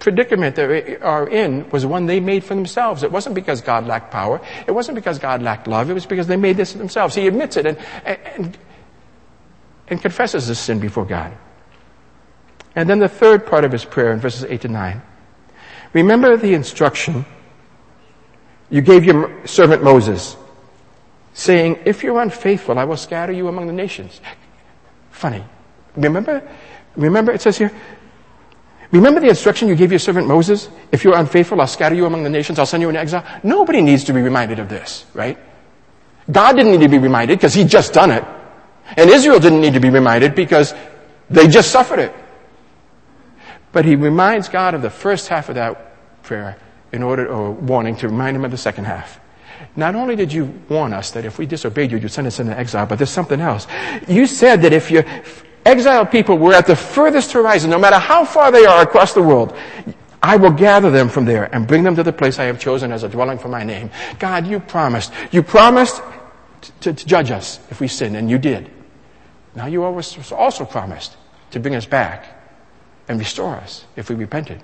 predicament 0.00 0.56
they 0.56 0.96
are 0.96 1.28
in 1.28 1.70
was 1.70 1.86
one 1.86 2.06
they 2.06 2.18
made 2.18 2.42
for 2.42 2.56
themselves. 2.56 3.04
It 3.04 3.12
wasn't 3.12 3.36
because 3.36 3.60
God 3.60 3.86
lacked 3.86 4.10
power. 4.10 4.40
It 4.66 4.72
wasn't 4.72 4.96
because 4.96 5.20
God 5.20 5.42
lacked 5.42 5.68
love. 5.68 5.88
It 5.90 5.94
was 5.94 6.06
because 6.06 6.26
they 6.26 6.36
made 6.36 6.56
this 6.56 6.72
themselves. 6.72 7.14
He 7.14 7.28
admits 7.28 7.56
it 7.56 7.66
and, 7.66 7.78
and, 8.04 8.58
and 9.86 10.02
confesses 10.02 10.48
this 10.48 10.58
sin 10.58 10.80
before 10.80 11.04
God. 11.04 11.36
And 12.74 12.88
then 12.88 12.98
the 12.98 13.08
third 13.08 13.46
part 13.46 13.64
of 13.64 13.72
his 13.72 13.84
prayer 13.84 14.12
in 14.12 14.20
verses 14.20 14.44
8 14.44 14.60
to 14.62 14.68
9. 14.68 15.02
Remember 15.92 16.36
the 16.36 16.54
instruction 16.54 17.24
you 18.70 18.80
gave 18.80 19.04
your 19.04 19.46
servant 19.46 19.82
Moses, 19.82 20.36
saying, 21.34 21.80
If 21.84 22.04
you're 22.04 22.20
unfaithful, 22.20 22.78
I 22.78 22.84
will 22.84 22.96
scatter 22.96 23.32
you 23.32 23.48
among 23.48 23.66
the 23.66 23.72
nations. 23.72 24.20
Funny. 25.10 25.44
Remember? 25.96 26.48
Remember, 26.94 27.32
it 27.32 27.40
says 27.40 27.58
here, 27.58 27.72
Remember 28.92 29.20
the 29.20 29.28
instruction 29.28 29.68
you 29.68 29.76
gave 29.76 29.92
your 29.92 29.98
servant 29.98 30.26
Moses? 30.26 30.68
If 30.90 31.04
you're 31.04 31.16
unfaithful, 31.16 31.60
I'll 31.60 31.66
scatter 31.66 31.94
you 31.94 32.06
among 32.06 32.24
the 32.24 32.30
nations, 32.30 32.58
I'll 32.58 32.66
send 32.66 32.82
you 32.82 32.88
into 32.88 33.00
exile. 33.00 33.24
Nobody 33.42 33.82
needs 33.82 34.04
to 34.04 34.12
be 34.12 34.20
reminded 34.20 34.58
of 34.58 34.68
this, 34.68 35.04
right? 35.14 35.38
God 36.30 36.54
didn't 36.54 36.72
need 36.72 36.80
to 36.80 36.88
be 36.88 36.98
reminded 36.98 37.38
because 37.38 37.54
He'd 37.54 37.68
just 37.68 37.92
done 37.92 38.10
it. 38.10 38.24
And 38.96 39.08
Israel 39.10 39.38
didn't 39.38 39.60
need 39.60 39.74
to 39.74 39.80
be 39.80 39.90
reminded 39.90 40.34
because 40.34 40.74
they 41.28 41.46
just 41.46 41.70
suffered 41.70 42.00
it. 42.00 42.14
But 43.72 43.84
he 43.84 43.96
reminds 43.96 44.48
God 44.48 44.74
of 44.74 44.82
the 44.82 44.90
first 44.90 45.28
half 45.28 45.48
of 45.48 45.54
that 45.54 46.22
prayer 46.22 46.56
in 46.92 47.02
order, 47.02 47.28
or 47.28 47.52
warning 47.52 47.96
to 47.96 48.08
remind 48.08 48.36
him 48.36 48.44
of 48.44 48.50
the 48.50 48.56
second 48.56 48.84
half. 48.84 49.20
Not 49.76 49.94
only 49.94 50.16
did 50.16 50.32
you 50.32 50.46
warn 50.68 50.92
us 50.92 51.12
that 51.12 51.24
if 51.24 51.38
we 51.38 51.46
disobeyed 51.46 51.92
you, 51.92 51.98
you'd 51.98 52.10
send 52.10 52.26
us 52.26 52.40
into 52.40 52.58
exile, 52.58 52.86
but 52.86 52.98
there's 52.98 53.10
something 53.10 53.40
else. 53.40 53.66
You 54.08 54.26
said 54.26 54.62
that 54.62 54.72
if 54.72 54.90
your 54.90 55.04
exiled 55.64 56.10
people 56.10 56.38
were 56.38 56.54
at 56.54 56.66
the 56.66 56.74
furthest 56.74 57.32
horizon, 57.32 57.70
no 57.70 57.78
matter 57.78 57.98
how 57.98 58.24
far 58.24 58.50
they 58.50 58.64
are 58.64 58.82
across 58.82 59.12
the 59.12 59.22
world, 59.22 59.56
I 60.22 60.36
will 60.36 60.50
gather 60.50 60.90
them 60.90 61.08
from 61.08 61.24
there 61.24 61.54
and 61.54 61.66
bring 61.66 61.82
them 61.82 61.94
to 61.96 62.02
the 62.02 62.12
place 62.12 62.38
I 62.38 62.44
have 62.44 62.58
chosen 62.58 62.90
as 62.92 63.04
a 63.04 63.08
dwelling 63.08 63.38
for 63.38 63.48
my 63.48 63.62
name. 63.62 63.90
God, 64.18 64.46
you 64.46 64.60
promised. 64.60 65.12
You 65.30 65.42
promised 65.42 66.02
to, 66.80 66.92
to 66.92 67.06
judge 67.06 67.30
us 67.30 67.60
if 67.70 67.80
we 67.80 67.88
sin, 67.88 68.16
and 68.16 68.28
you 68.28 68.38
did. 68.38 68.70
Now 69.54 69.66
you 69.66 69.84
also 69.84 70.64
promised 70.64 71.16
to 71.52 71.60
bring 71.60 71.74
us 71.74 71.86
back 71.86 72.39
and 73.10 73.18
restore 73.18 73.56
us 73.56 73.84
if 73.96 74.08
we 74.08 74.14
repented. 74.14 74.62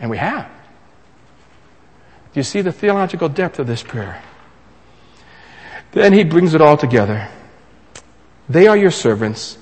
And 0.00 0.08
we 0.10 0.16
have. 0.16 0.46
Do 2.32 2.40
you 2.40 2.42
see 2.42 2.62
the 2.62 2.72
theological 2.72 3.28
depth 3.28 3.58
of 3.58 3.66
this 3.66 3.82
prayer? 3.82 4.22
Then 5.92 6.14
he 6.14 6.24
brings 6.24 6.54
it 6.54 6.62
all 6.62 6.78
together. 6.78 7.28
They 8.48 8.66
are 8.68 8.76
your 8.76 8.90
servants 8.90 9.58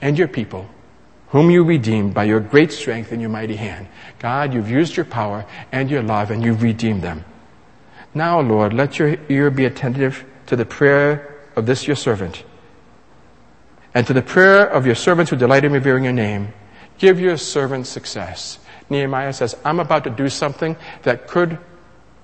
and 0.00 0.18
your 0.18 0.26
people, 0.26 0.68
whom 1.28 1.48
you 1.48 1.62
redeemed 1.62 2.12
by 2.12 2.24
your 2.24 2.40
great 2.40 2.72
strength 2.72 3.12
and 3.12 3.20
your 3.20 3.30
mighty 3.30 3.54
hand. 3.54 3.86
God, 4.18 4.52
you've 4.52 4.68
used 4.68 4.96
your 4.96 5.06
power 5.06 5.46
and 5.70 5.88
your 5.88 6.02
love 6.02 6.32
and 6.32 6.42
you've 6.42 6.60
redeemed 6.60 7.02
them. 7.02 7.24
Now, 8.14 8.40
Lord, 8.40 8.72
let 8.72 8.98
your 8.98 9.16
ear 9.28 9.48
be 9.52 9.64
attentive 9.64 10.24
to 10.46 10.56
the 10.56 10.66
prayer 10.66 11.36
of 11.54 11.66
this 11.66 11.86
your 11.86 11.94
servant 11.94 12.42
and 13.96 14.06
to 14.06 14.12
the 14.12 14.20
prayer 14.20 14.68
of 14.68 14.84
your 14.84 14.94
servants 14.94 15.30
who 15.30 15.36
delight 15.38 15.64
in 15.64 15.72
revering 15.72 16.04
your 16.04 16.12
name, 16.12 16.52
give 16.98 17.18
your 17.18 17.38
servants 17.38 17.88
success. 17.88 18.58
Nehemiah 18.90 19.32
says, 19.32 19.56
I'm 19.64 19.80
about 19.80 20.04
to 20.04 20.10
do 20.10 20.28
something 20.28 20.76
that 21.04 21.28
could 21.28 21.58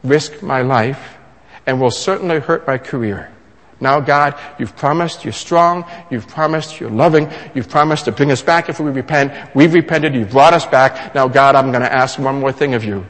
risk 0.04 0.42
my 0.42 0.60
life 0.60 1.16
and 1.64 1.80
will 1.80 1.90
certainly 1.90 2.40
hurt 2.40 2.66
my 2.66 2.76
career. 2.76 3.32
Now, 3.80 4.00
God, 4.00 4.38
you've 4.58 4.76
promised 4.76 5.24
you're 5.24 5.32
strong. 5.32 5.86
You've 6.10 6.28
promised 6.28 6.78
you're 6.78 6.90
loving. 6.90 7.30
You've 7.54 7.70
promised 7.70 8.04
to 8.04 8.12
bring 8.12 8.30
us 8.30 8.42
back 8.42 8.68
if 8.68 8.78
we 8.78 8.90
repent. 8.90 9.32
We've 9.54 9.72
repented. 9.72 10.14
You've 10.14 10.30
brought 10.30 10.52
us 10.52 10.66
back. 10.66 11.14
Now, 11.14 11.26
God, 11.26 11.54
I'm 11.54 11.70
going 11.70 11.84
to 11.84 11.92
ask 11.92 12.18
one 12.18 12.38
more 12.38 12.52
thing 12.52 12.74
of 12.74 12.84
you. 12.84 13.06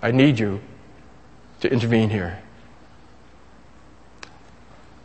I 0.00 0.12
need 0.12 0.38
you 0.38 0.62
to 1.60 1.70
intervene 1.70 2.08
here. 2.08 2.42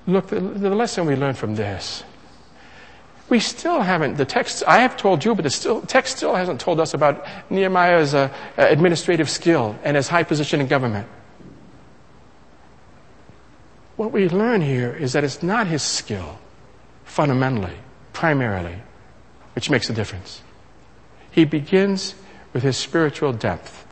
Look, 0.06 0.28
the, 0.28 0.40
the 0.40 0.70
lesson 0.70 1.06
we 1.06 1.16
learn 1.16 1.34
from 1.34 1.56
this 1.56 2.04
we 3.30 3.40
still 3.40 3.82
haven't, 3.82 4.18
the 4.18 4.26
text, 4.26 4.64
I 4.68 4.82
have 4.82 4.98
told 4.98 5.24
you, 5.26 5.34
but 5.34 5.44
the 5.44 5.50
still, 5.50 5.82
text 5.82 6.18
still 6.18 6.36
hasn't 6.36 6.60
told 6.60 6.80
us 6.80 6.94
about 6.94 7.26
Nehemiah's 7.50 8.14
uh, 8.14 8.30
administrative 8.58 9.30
skill 9.30 9.76
and 9.84 9.96
his 9.96 10.08
high 10.08 10.24
position 10.24 10.62
in 10.62 10.68
government. 10.68 11.08
What 13.96 14.12
we 14.12 14.28
learn 14.30 14.62
here 14.62 14.94
is 14.94 15.14
that 15.14 15.24
it's 15.24 15.42
not 15.42 15.66
his 15.66 15.82
skill, 15.82 16.38
fundamentally, 17.06 17.78
primarily, 18.12 18.76
which 19.56 19.70
makes 19.70 19.90
a 19.90 19.94
difference. 19.94 20.42
He 21.32 21.46
begins 21.46 22.16
with 22.54 22.62
his 22.62 22.76
spiritual 22.76 23.34
depth. 23.34 23.88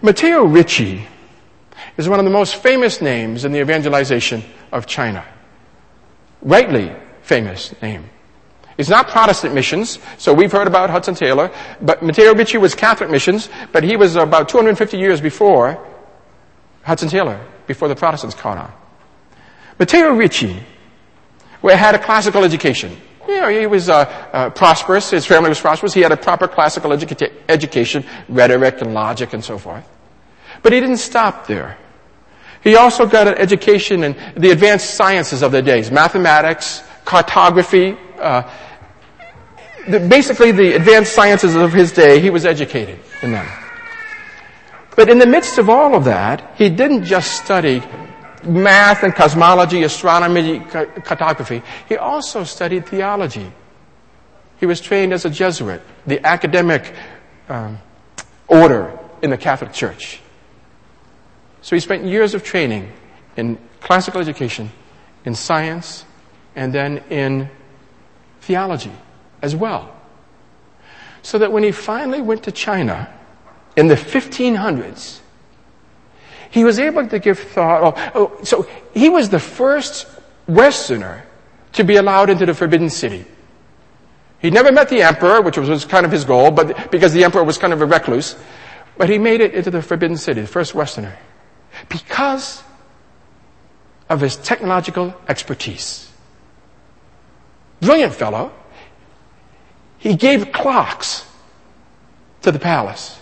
Matteo 0.00 0.44
Ricci 0.44 1.06
is 1.98 2.08
one 2.08 2.18
of 2.18 2.24
the 2.24 2.30
most 2.30 2.56
famous 2.56 3.02
names 3.02 3.44
in 3.44 3.52
the 3.52 3.60
evangelization 3.60 4.42
of 4.72 4.86
China. 4.86 5.24
Rightly 6.40 6.94
famous 7.22 7.74
name. 7.82 8.08
It's 8.78 8.88
not 8.88 9.08
Protestant 9.08 9.54
missions, 9.54 9.98
so 10.18 10.32
we've 10.32 10.52
heard 10.52 10.68
about 10.68 10.88
Hudson 10.88 11.16
Taylor, 11.16 11.50
but 11.82 12.00
Matteo 12.00 12.32
Ricci 12.32 12.58
was 12.58 12.76
Catholic 12.76 13.10
missions, 13.10 13.48
but 13.72 13.82
he 13.82 13.96
was 13.96 14.14
about 14.14 14.48
250 14.48 14.96
years 14.96 15.20
before 15.20 15.84
Hudson 16.84 17.08
Taylor, 17.08 17.44
before 17.66 17.88
the 17.88 17.96
Protestants 17.96 18.36
caught 18.36 18.56
on. 18.56 18.72
Matteo 19.80 20.12
Ricci 20.12 20.62
had 21.64 21.96
a 21.96 21.98
classical 21.98 22.44
education. 22.44 22.96
You 23.26 23.40
know, 23.40 23.48
he 23.48 23.66
was 23.66 23.88
uh, 23.88 24.04
uh, 24.32 24.50
prosperous, 24.50 25.10
his 25.10 25.26
family 25.26 25.48
was 25.48 25.60
prosperous, 25.60 25.92
he 25.92 26.00
had 26.00 26.12
a 26.12 26.16
proper 26.16 26.46
classical 26.46 26.92
educa- 26.92 27.32
education, 27.48 28.04
rhetoric 28.28 28.80
and 28.80 28.94
logic 28.94 29.32
and 29.32 29.44
so 29.44 29.58
forth. 29.58 29.86
But 30.62 30.72
he 30.72 30.80
didn't 30.80 30.98
stop 30.98 31.48
there. 31.48 31.76
He 32.68 32.76
also 32.76 33.06
got 33.06 33.26
an 33.26 33.38
education 33.38 34.04
in 34.04 34.14
the 34.36 34.50
advanced 34.50 34.90
sciences 34.90 35.40
of 35.40 35.52
the 35.52 35.62
days, 35.62 35.90
mathematics, 35.90 36.82
cartography, 37.06 37.96
uh, 38.18 38.42
the, 39.88 39.98
basically 40.00 40.52
the 40.52 40.74
advanced 40.74 41.14
sciences 41.14 41.56
of 41.56 41.72
his 41.72 41.92
day, 41.92 42.20
he 42.20 42.28
was 42.28 42.44
educated 42.44 43.00
in 43.22 43.32
them. 43.32 43.48
But 44.96 45.08
in 45.08 45.18
the 45.18 45.24
midst 45.24 45.56
of 45.56 45.70
all 45.70 45.94
of 45.94 46.04
that, 46.04 46.56
he 46.58 46.68
didn't 46.68 47.04
just 47.04 47.42
study 47.42 47.82
math 48.44 49.02
and 49.02 49.14
cosmology, 49.14 49.84
astronomy, 49.84 50.60
cartography. 50.60 51.62
He 51.88 51.96
also 51.96 52.44
studied 52.44 52.84
theology. 52.86 53.50
He 54.60 54.66
was 54.66 54.82
trained 54.82 55.14
as 55.14 55.24
a 55.24 55.30
Jesuit, 55.30 55.80
the 56.06 56.22
academic 56.26 56.92
um, 57.48 57.78
order 58.46 58.98
in 59.22 59.30
the 59.30 59.38
Catholic 59.38 59.72
Church. 59.72 60.20
So 61.62 61.76
he 61.76 61.80
spent 61.80 62.04
years 62.04 62.34
of 62.34 62.44
training 62.44 62.92
in 63.36 63.58
classical 63.80 64.20
education, 64.20 64.70
in 65.24 65.34
science, 65.34 66.04
and 66.56 66.72
then 66.72 66.98
in 67.10 67.48
theology 68.40 68.92
as 69.42 69.54
well. 69.54 69.94
So 71.22 71.38
that 71.38 71.52
when 71.52 71.62
he 71.62 71.72
finally 71.72 72.20
went 72.20 72.44
to 72.44 72.52
China 72.52 73.12
in 73.76 73.88
the 73.88 73.94
1500s, 73.94 75.20
he 76.50 76.64
was 76.64 76.78
able 76.78 77.06
to 77.06 77.18
give 77.18 77.38
thought. 77.38 77.82
Oh, 77.82 78.10
oh, 78.14 78.44
so 78.44 78.66
he 78.94 79.08
was 79.08 79.28
the 79.28 79.38
first 79.38 80.06
Westerner 80.46 81.24
to 81.74 81.84
be 81.84 81.96
allowed 81.96 82.30
into 82.30 82.46
the 82.46 82.54
Forbidden 82.54 82.88
City. 82.88 83.26
He 84.40 84.50
never 84.50 84.72
met 84.72 84.88
the 84.88 85.02
emperor, 85.02 85.42
which 85.42 85.58
was 85.58 85.84
kind 85.84 86.06
of 86.06 86.12
his 86.12 86.24
goal, 86.24 86.50
but 86.50 86.90
because 86.90 87.12
the 87.12 87.24
emperor 87.24 87.44
was 87.44 87.58
kind 87.58 87.72
of 87.72 87.82
a 87.82 87.86
recluse. 87.86 88.36
But 88.96 89.08
he 89.08 89.18
made 89.18 89.40
it 89.40 89.52
into 89.54 89.70
the 89.70 89.82
Forbidden 89.82 90.16
City, 90.16 90.40
the 90.40 90.46
first 90.46 90.74
Westerner, 90.74 91.16
because 91.88 92.62
of 94.08 94.20
his 94.20 94.36
technological 94.36 95.14
expertise. 95.28 96.10
Brilliant 97.80 98.14
fellow. 98.14 98.52
He 99.98 100.14
gave 100.14 100.52
clocks 100.52 101.26
to 102.42 102.52
the 102.52 102.58
palace. 102.58 103.20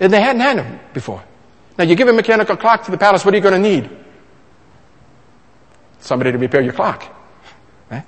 And 0.00 0.12
they 0.12 0.20
hadn't 0.20 0.40
had 0.40 0.58
them 0.58 0.80
before. 0.92 1.22
Now 1.78 1.84
you 1.84 1.94
give 1.94 2.08
a 2.08 2.12
mechanical 2.12 2.56
clock 2.56 2.84
to 2.84 2.90
the 2.90 2.98
palace, 2.98 3.24
what 3.24 3.34
are 3.34 3.36
you 3.36 3.42
going 3.42 3.62
to 3.62 3.68
need? 3.68 3.90
Somebody 6.00 6.32
to 6.32 6.38
repair 6.38 6.60
your 6.60 6.72
clock. 6.72 7.04
Right? 7.90 8.04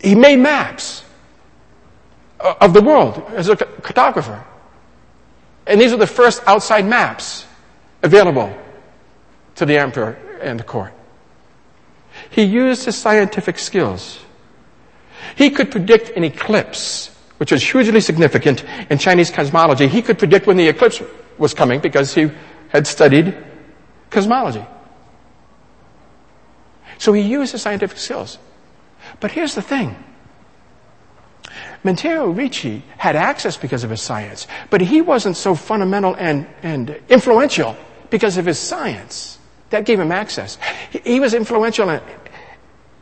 He 0.00 0.14
made 0.14 0.36
maps 0.36 1.04
of 2.40 2.72
the 2.72 2.82
world 2.82 3.22
as 3.34 3.48
a 3.48 3.56
cartographer. 3.56 4.44
And 5.66 5.80
these 5.80 5.92
were 5.92 5.98
the 5.98 6.06
first 6.06 6.42
outside 6.46 6.86
maps 6.86 7.46
available 8.02 8.56
to 9.56 9.66
the 9.66 9.78
emperor 9.78 10.18
and 10.40 10.58
the 10.58 10.64
court. 10.64 10.92
He 12.30 12.42
used 12.42 12.84
his 12.84 12.96
scientific 12.96 13.58
skills. 13.58 14.18
He 15.36 15.50
could 15.50 15.70
predict 15.70 16.10
an 16.10 16.24
eclipse, 16.24 17.08
which 17.38 17.52
was 17.52 17.62
hugely 17.62 18.00
significant 18.00 18.64
in 18.90 18.98
Chinese 18.98 19.30
cosmology. 19.30 19.86
He 19.86 20.02
could 20.02 20.18
predict 20.18 20.46
when 20.46 20.56
the 20.56 20.68
eclipse 20.68 21.02
was 21.38 21.54
coming 21.54 21.80
because 21.80 22.14
he 22.14 22.30
had 22.68 22.86
studied 22.86 23.36
cosmology. 24.10 24.64
So 26.98 27.12
he 27.12 27.22
used 27.22 27.52
his 27.52 27.62
scientific 27.62 27.98
skills. 27.98 28.38
But 29.20 29.30
here's 29.30 29.54
the 29.54 29.62
thing. 29.62 29.96
Matteo 31.84 32.30
Ricci 32.30 32.82
had 32.96 33.16
access 33.16 33.56
because 33.56 33.82
of 33.82 33.90
his 33.90 34.00
science, 34.00 34.46
but 34.70 34.80
he 34.80 35.00
wasn't 35.00 35.36
so 35.36 35.54
fundamental 35.54 36.14
and, 36.14 36.46
and 36.62 37.00
influential 37.08 37.76
because 38.10 38.36
of 38.36 38.46
his 38.46 38.58
science. 38.58 39.38
That 39.70 39.84
gave 39.84 39.98
him 39.98 40.12
access. 40.12 40.58
He, 40.90 40.98
he 40.98 41.20
was 41.20 41.34
influential 41.34 41.90
and 41.90 42.02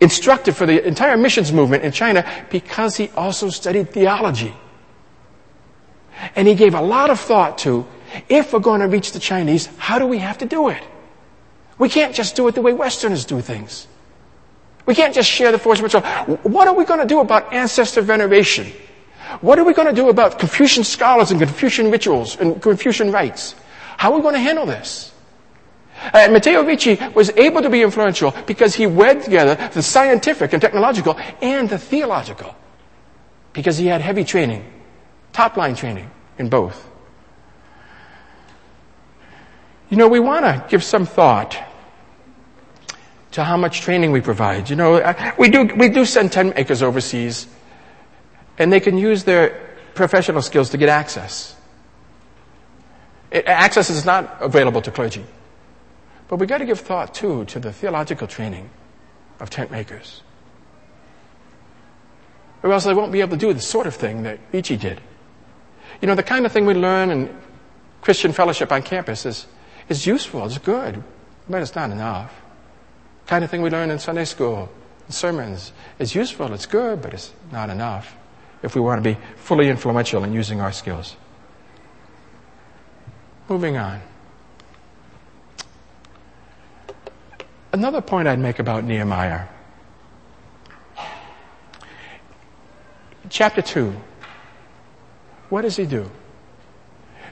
instructive 0.00 0.56
for 0.56 0.66
the 0.66 0.86
entire 0.86 1.16
missions 1.16 1.52
movement 1.52 1.84
in 1.84 1.92
China 1.92 2.24
because 2.50 2.96
he 2.96 3.10
also 3.16 3.50
studied 3.50 3.90
theology. 3.90 4.54
And 6.34 6.48
he 6.48 6.54
gave 6.54 6.74
a 6.74 6.80
lot 6.80 7.10
of 7.10 7.20
thought 7.20 7.58
to 7.58 7.86
if 8.28 8.52
we're 8.52 8.60
going 8.60 8.80
to 8.80 8.88
reach 8.88 9.12
the 9.12 9.18
Chinese, 9.20 9.68
how 9.76 9.98
do 9.98 10.06
we 10.06 10.18
have 10.18 10.38
to 10.38 10.46
do 10.46 10.68
it? 10.68 10.82
We 11.78 11.88
can't 11.88 12.14
just 12.14 12.36
do 12.36 12.48
it 12.48 12.54
the 12.54 12.62
way 12.62 12.72
Westerners 12.72 13.24
do 13.24 13.40
things. 13.40 13.86
We 14.86 14.94
can't 14.94 15.14
just 15.14 15.28
share 15.28 15.52
the 15.52 15.58
force 15.58 15.80
of. 15.80 16.04
What 16.44 16.68
are 16.68 16.74
we 16.74 16.84
going 16.84 17.00
to 17.00 17.06
do 17.06 17.20
about 17.20 17.52
ancestor 17.52 18.00
veneration? 18.00 18.72
What 19.40 19.58
are 19.58 19.64
we 19.64 19.74
going 19.74 19.88
to 19.88 19.94
do 19.94 20.08
about 20.08 20.38
Confucian 20.38 20.84
scholars 20.84 21.30
and 21.30 21.40
Confucian 21.40 21.90
rituals 21.90 22.36
and 22.36 22.60
Confucian 22.60 23.12
rites? 23.12 23.54
How 23.96 24.12
are 24.12 24.16
we 24.16 24.22
going 24.22 24.34
to 24.34 24.40
handle 24.40 24.66
this? 24.66 25.12
Uh, 26.02 26.28
Matteo 26.30 26.64
Ricci 26.64 26.98
was 27.14 27.30
able 27.36 27.62
to 27.62 27.68
be 27.68 27.82
influential 27.82 28.34
because 28.46 28.74
he 28.74 28.86
wed 28.86 29.22
together 29.22 29.54
the 29.72 29.82
scientific 29.82 30.52
and 30.52 30.62
technological 30.62 31.16
and 31.42 31.68
the 31.68 31.78
theological. 31.78 32.56
Because 33.52 33.76
he 33.76 33.86
had 33.86 34.00
heavy 34.00 34.24
training, 34.24 34.64
top 35.32 35.56
line 35.56 35.74
training 35.74 36.10
in 36.38 36.48
both. 36.48 36.88
You 39.90 39.96
know, 39.96 40.08
we 40.08 40.20
want 40.20 40.44
to 40.44 40.64
give 40.68 40.82
some 40.82 41.04
thought 41.04 41.58
to 43.32 43.44
how 43.44 43.56
much 43.56 43.80
training 43.80 44.12
we 44.12 44.20
provide. 44.20 44.70
You 44.70 44.76
know, 44.76 45.14
we 45.38 45.50
do, 45.50 45.64
we 45.76 45.88
do 45.88 46.04
send 46.04 46.32
tent 46.32 46.54
makers 46.54 46.82
overseas, 46.82 47.46
and 48.58 48.72
they 48.72 48.80
can 48.80 48.98
use 48.98 49.24
their 49.24 49.76
professional 49.94 50.42
skills 50.42 50.70
to 50.70 50.78
get 50.78 50.88
access. 50.88 51.56
It, 53.30 53.46
access 53.46 53.90
is 53.90 54.04
not 54.04 54.38
available 54.40 54.82
to 54.82 54.90
clergy. 54.90 55.24
But 56.28 56.36
we've 56.36 56.48
got 56.48 56.58
to 56.58 56.64
give 56.64 56.80
thought, 56.80 57.14
too, 57.14 57.44
to 57.46 57.58
the 57.58 57.72
theological 57.72 58.26
training 58.26 58.70
of 59.38 59.50
tent 59.50 59.70
makers. 59.70 60.22
Or 62.62 62.72
else 62.72 62.84
they 62.84 62.94
won't 62.94 63.12
be 63.12 63.20
able 63.20 63.32
to 63.32 63.36
do 63.36 63.52
the 63.52 63.60
sort 63.60 63.86
of 63.86 63.94
thing 63.94 64.24
that 64.24 64.38
Ricci 64.52 64.76
did. 64.76 65.00
You 66.00 66.08
know, 66.08 66.14
the 66.14 66.22
kind 66.22 66.46
of 66.46 66.52
thing 66.52 66.66
we 66.66 66.74
learn 66.74 67.10
in 67.10 67.34
Christian 68.02 68.32
fellowship 68.32 68.70
on 68.72 68.82
campus 68.82 69.26
is 69.26 69.46
is 69.90 70.06
useful, 70.06 70.46
it's 70.46 70.56
good, 70.56 71.02
but 71.48 71.60
it's 71.60 71.74
not 71.74 71.90
enough. 71.90 72.39
Kind 73.30 73.44
of 73.44 73.50
thing 73.50 73.62
we 73.62 73.70
learn 73.70 73.92
in 73.92 74.00
Sunday 74.00 74.24
school, 74.24 74.68
in 75.06 75.12
sermons, 75.12 75.70
it's 76.00 76.16
useful, 76.16 76.52
it's 76.52 76.66
good, 76.66 77.00
but 77.00 77.14
it's 77.14 77.32
not 77.52 77.70
enough 77.70 78.16
if 78.60 78.74
we 78.74 78.80
want 78.80 79.04
to 79.04 79.08
be 79.08 79.16
fully 79.36 79.68
influential 79.68 80.24
in 80.24 80.32
using 80.32 80.60
our 80.60 80.72
skills. 80.72 81.14
Moving 83.48 83.76
on. 83.76 84.00
Another 87.72 88.00
point 88.00 88.26
I'd 88.26 88.40
make 88.40 88.58
about 88.58 88.82
Nehemiah. 88.82 89.46
Chapter 93.28 93.62
2. 93.62 93.94
What 95.50 95.62
does 95.62 95.76
he 95.76 95.86
do? 95.86 96.10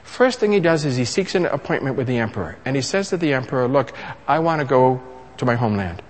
First 0.03 0.39
thing 0.39 0.53
he 0.53 0.61
does 0.61 0.85
is 0.85 0.95
he 0.95 1.03
seeks 1.03 1.35
an 1.35 1.45
appointment 1.45 1.97
with 1.97 2.07
the 2.07 2.19
emperor. 2.19 2.57
And 2.63 2.77
he 2.77 2.81
says 2.81 3.09
to 3.09 3.17
the 3.17 3.33
emperor, 3.33 3.67
look, 3.67 3.91
I 4.29 4.39
want 4.39 4.61
to 4.61 4.65
go 4.65 5.03
to 5.39 5.45
my 5.45 5.55
homeland, 5.55 6.01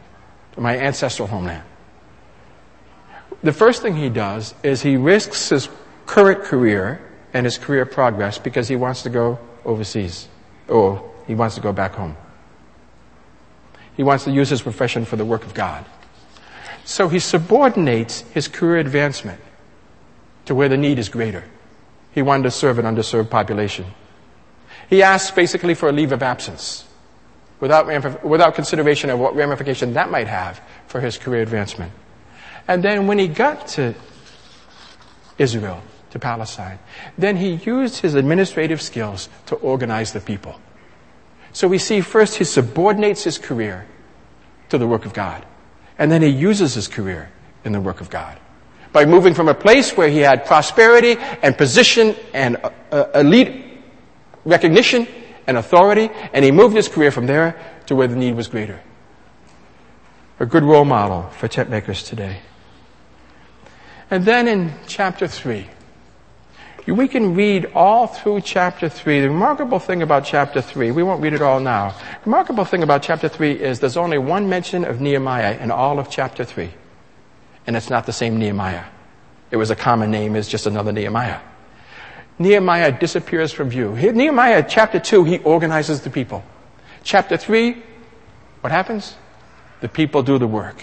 to 0.53 0.61
my 0.61 0.77
ancestral 0.77 1.27
homeland. 1.27 1.63
The 3.43 3.53
first 3.53 3.81
thing 3.81 3.95
he 3.95 4.09
does 4.09 4.53
is 4.63 4.81
he 4.81 4.97
risks 4.97 5.49
his 5.49 5.69
current 6.07 6.43
career 6.43 6.99
and 7.33 7.45
his 7.45 7.57
career 7.57 7.85
progress 7.85 8.39
because 8.39 8.67
he 8.67 8.75
wants 8.75 9.03
to 9.03 9.09
go 9.09 9.39
overseas 9.63 10.27
or 10.67 11.09
he 11.27 11.35
wants 11.35 11.55
to 11.55 11.61
go 11.61 11.71
back 11.71 11.93
home. 11.93 12.17
He 13.95 14.01
wants 14.01 14.23
to 14.23 14.31
use 14.31 14.49
his 14.49 14.63
profession 14.63 15.05
for 15.05 15.15
the 15.15 15.25
work 15.25 15.45
of 15.45 15.53
God. 15.53 15.85
So 16.83 17.07
he 17.07 17.19
subordinates 17.19 18.21
his 18.33 18.47
career 18.47 18.77
advancement 18.77 19.39
to 20.45 20.55
where 20.55 20.69
the 20.69 20.77
need 20.77 20.97
is 20.97 21.07
greater. 21.07 21.43
He 22.11 22.23
wanted 22.23 22.43
to 22.43 22.51
serve 22.51 22.79
an 22.79 22.85
underserved 22.85 23.29
population. 23.29 23.85
He 24.89 25.03
asked 25.03 25.35
basically 25.35 25.75
for 25.75 25.87
a 25.87 25.91
leave 25.91 26.11
of 26.11 26.23
absence 26.23 26.88
without, 27.59 28.23
without 28.23 28.55
consideration 28.55 29.09
of 29.09 29.19
what 29.19 29.35
ramification 29.35 29.93
that 29.93 30.09
might 30.09 30.27
have 30.27 30.61
for 30.87 30.99
his 30.99 31.17
career 31.17 31.41
advancement. 31.41 31.91
And 32.67 32.83
then 32.83 33.07
when 33.07 33.19
he 33.19 33.27
got 33.27 33.67
to 33.69 33.95
Israel, 35.37 35.81
to 36.11 36.19
Palestine, 36.19 36.79
then 37.17 37.37
he 37.37 37.53
used 37.55 37.97
his 37.97 38.15
administrative 38.15 38.81
skills 38.81 39.29
to 39.45 39.55
organize 39.55 40.13
the 40.13 40.19
people. 40.19 40.59
So 41.53 41.67
we 41.67 41.77
see 41.77 42.01
first 42.01 42.35
he 42.35 42.43
subordinates 42.43 43.23
his 43.23 43.37
career 43.37 43.85
to 44.69 44.77
the 44.77 44.87
work 44.87 45.05
of 45.05 45.13
God. 45.13 45.45
And 45.97 46.11
then 46.11 46.21
he 46.21 46.29
uses 46.29 46.73
his 46.73 46.87
career 46.87 47.31
in 47.63 47.71
the 47.71 47.81
work 47.81 48.01
of 48.01 48.09
God 48.09 48.39
by 48.91 49.05
moving 49.05 49.33
from 49.33 49.47
a 49.47 49.53
place 49.53 49.95
where 49.95 50.09
he 50.09 50.19
had 50.19 50.45
prosperity 50.45 51.17
and 51.43 51.57
position 51.57 52.15
and 52.33 52.57
uh, 52.57 52.71
uh, 52.91 53.11
elite 53.15 53.65
recognition 54.45 55.07
and 55.49 55.57
authority, 55.57 56.09
and 56.31 56.45
he 56.45 56.51
moved 56.51 56.75
his 56.75 56.87
career 56.87 57.11
from 57.11 57.25
there 57.25 57.59
to 57.87 57.95
where 57.95 58.07
the 58.07 58.15
need 58.15 58.35
was 58.35 58.47
greater. 58.47 58.79
A 60.39 60.45
good 60.45 60.63
role 60.63 60.85
model 60.85 61.23
for 61.31 61.47
tent 61.47 61.69
makers 61.69 62.03
today. 62.03 62.39
And 64.09 64.23
then 64.23 64.47
in 64.47 64.71
chapter 64.87 65.27
3, 65.27 65.67
we 66.87 67.07
can 67.07 67.35
read 67.35 67.71
all 67.75 68.07
through 68.07 68.41
chapter 68.41 68.87
3. 68.87 69.21
The 69.21 69.29
remarkable 69.29 69.79
thing 69.79 70.01
about 70.01 70.23
chapter 70.23 70.61
3, 70.61 70.91
we 70.91 71.03
won't 71.03 71.21
read 71.21 71.33
it 71.33 71.41
all 71.41 71.59
now. 71.59 71.89
The 71.89 72.25
remarkable 72.25 72.63
thing 72.63 72.83
about 72.83 73.03
chapter 73.03 73.27
3 73.27 73.51
is 73.51 73.79
there's 73.79 73.97
only 73.97 74.17
one 74.17 74.47
mention 74.47 74.85
of 74.85 75.01
Nehemiah 75.01 75.57
in 75.59 75.71
all 75.71 75.99
of 75.99 76.09
chapter 76.09 76.45
3 76.45 76.71
and 77.69 77.75
it's 77.75 77.91
not 77.91 78.07
the 78.07 78.13
same 78.13 78.39
Nehemiah. 78.39 78.85
It 79.51 79.57
was 79.57 79.69
a 79.69 79.75
common 79.75 80.09
name, 80.09 80.35
it's 80.35 80.47
just 80.47 80.65
another 80.65 80.91
Nehemiah. 80.91 81.39
Nehemiah 82.39 82.97
disappears 82.97 83.51
from 83.51 83.69
view. 83.69 83.91
Nehemiah 83.95 84.65
chapter 84.67 84.99
2, 84.99 85.25
he 85.25 85.37
organizes 85.39 86.01
the 86.01 86.09
people. 86.09 86.43
Chapter 87.03 87.35
3, 87.35 87.83
what 88.61 88.71
happens? 88.71 89.15
The 89.81 89.89
people 89.89 90.23
do 90.23 90.37
the 90.37 90.47
work. 90.47 90.81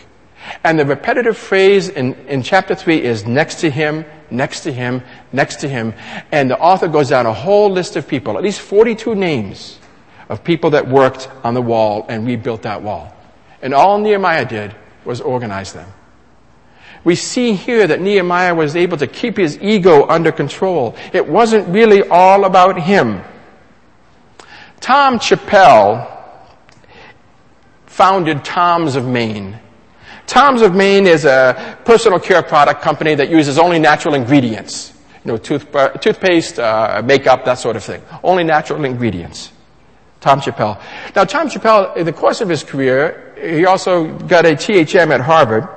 And 0.62 0.78
the 0.78 0.84
repetitive 0.84 1.36
phrase 1.36 1.88
in, 1.88 2.14
in 2.28 2.42
chapter 2.42 2.74
3 2.74 3.02
is 3.02 3.26
next 3.26 3.56
to 3.56 3.70
him, 3.70 4.04
next 4.30 4.60
to 4.60 4.72
him, 4.72 5.02
next 5.32 5.56
to 5.56 5.68
him. 5.68 5.94
And 6.30 6.50
the 6.50 6.58
author 6.58 6.88
goes 6.88 7.08
down 7.08 7.26
a 7.26 7.32
whole 7.32 7.70
list 7.70 7.96
of 7.96 8.06
people, 8.06 8.36
at 8.36 8.44
least 8.44 8.60
42 8.60 9.14
names 9.14 9.78
of 10.28 10.44
people 10.44 10.70
that 10.70 10.86
worked 10.86 11.28
on 11.42 11.54
the 11.54 11.62
wall 11.62 12.04
and 12.08 12.26
rebuilt 12.26 12.62
that 12.62 12.82
wall. 12.82 13.14
And 13.62 13.72
all 13.74 13.98
Nehemiah 13.98 14.44
did 14.44 14.74
was 15.04 15.20
organize 15.20 15.72
them. 15.72 15.88
We 17.06 17.14
see 17.14 17.52
here 17.52 17.86
that 17.86 18.00
Nehemiah 18.00 18.52
was 18.52 18.74
able 18.74 18.96
to 18.96 19.06
keep 19.06 19.36
his 19.36 19.56
ego 19.62 20.08
under 20.08 20.32
control. 20.32 20.96
It 21.12 21.24
wasn't 21.24 21.68
really 21.68 22.02
all 22.02 22.44
about 22.44 22.82
him. 22.82 23.22
Tom 24.80 25.20
Chappell 25.20 26.04
founded 27.86 28.44
Tom's 28.44 28.96
of 28.96 29.06
Maine. 29.06 29.56
Tom's 30.26 30.62
of 30.62 30.74
Maine 30.74 31.06
is 31.06 31.24
a 31.24 31.78
personal 31.84 32.18
care 32.18 32.42
product 32.42 32.82
company 32.82 33.14
that 33.14 33.30
uses 33.30 33.56
only 33.56 33.78
natural 33.78 34.14
ingredients. 34.14 34.92
You 35.24 35.30
know, 35.30 35.36
tooth, 35.36 35.72
uh, 35.76 35.90
toothpaste, 35.90 36.58
uh, 36.58 37.02
makeup, 37.04 37.44
that 37.44 37.60
sort 37.60 37.76
of 37.76 37.84
thing. 37.84 38.02
Only 38.24 38.42
natural 38.42 38.84
ingredients. 38.84 39.52
Tom 40.20 40.40
Chappell. 40.40 40.76
Now, 41.14 41.22
Tom 41.22 41.48
Chappell, 41.48 41.92
in 41.92 42.04
the 42.04 42.12
course 42.12 42.40
of 42.40 42.48
his 42.48 42.64
career, 42.64 43.32
he 43.40 43.64
also 43.64 44.12
got 44.26 44.44
a 44.44 44.56
THM 44.56 45.14
at 45.14 45.20
Harvard 45.20 45.68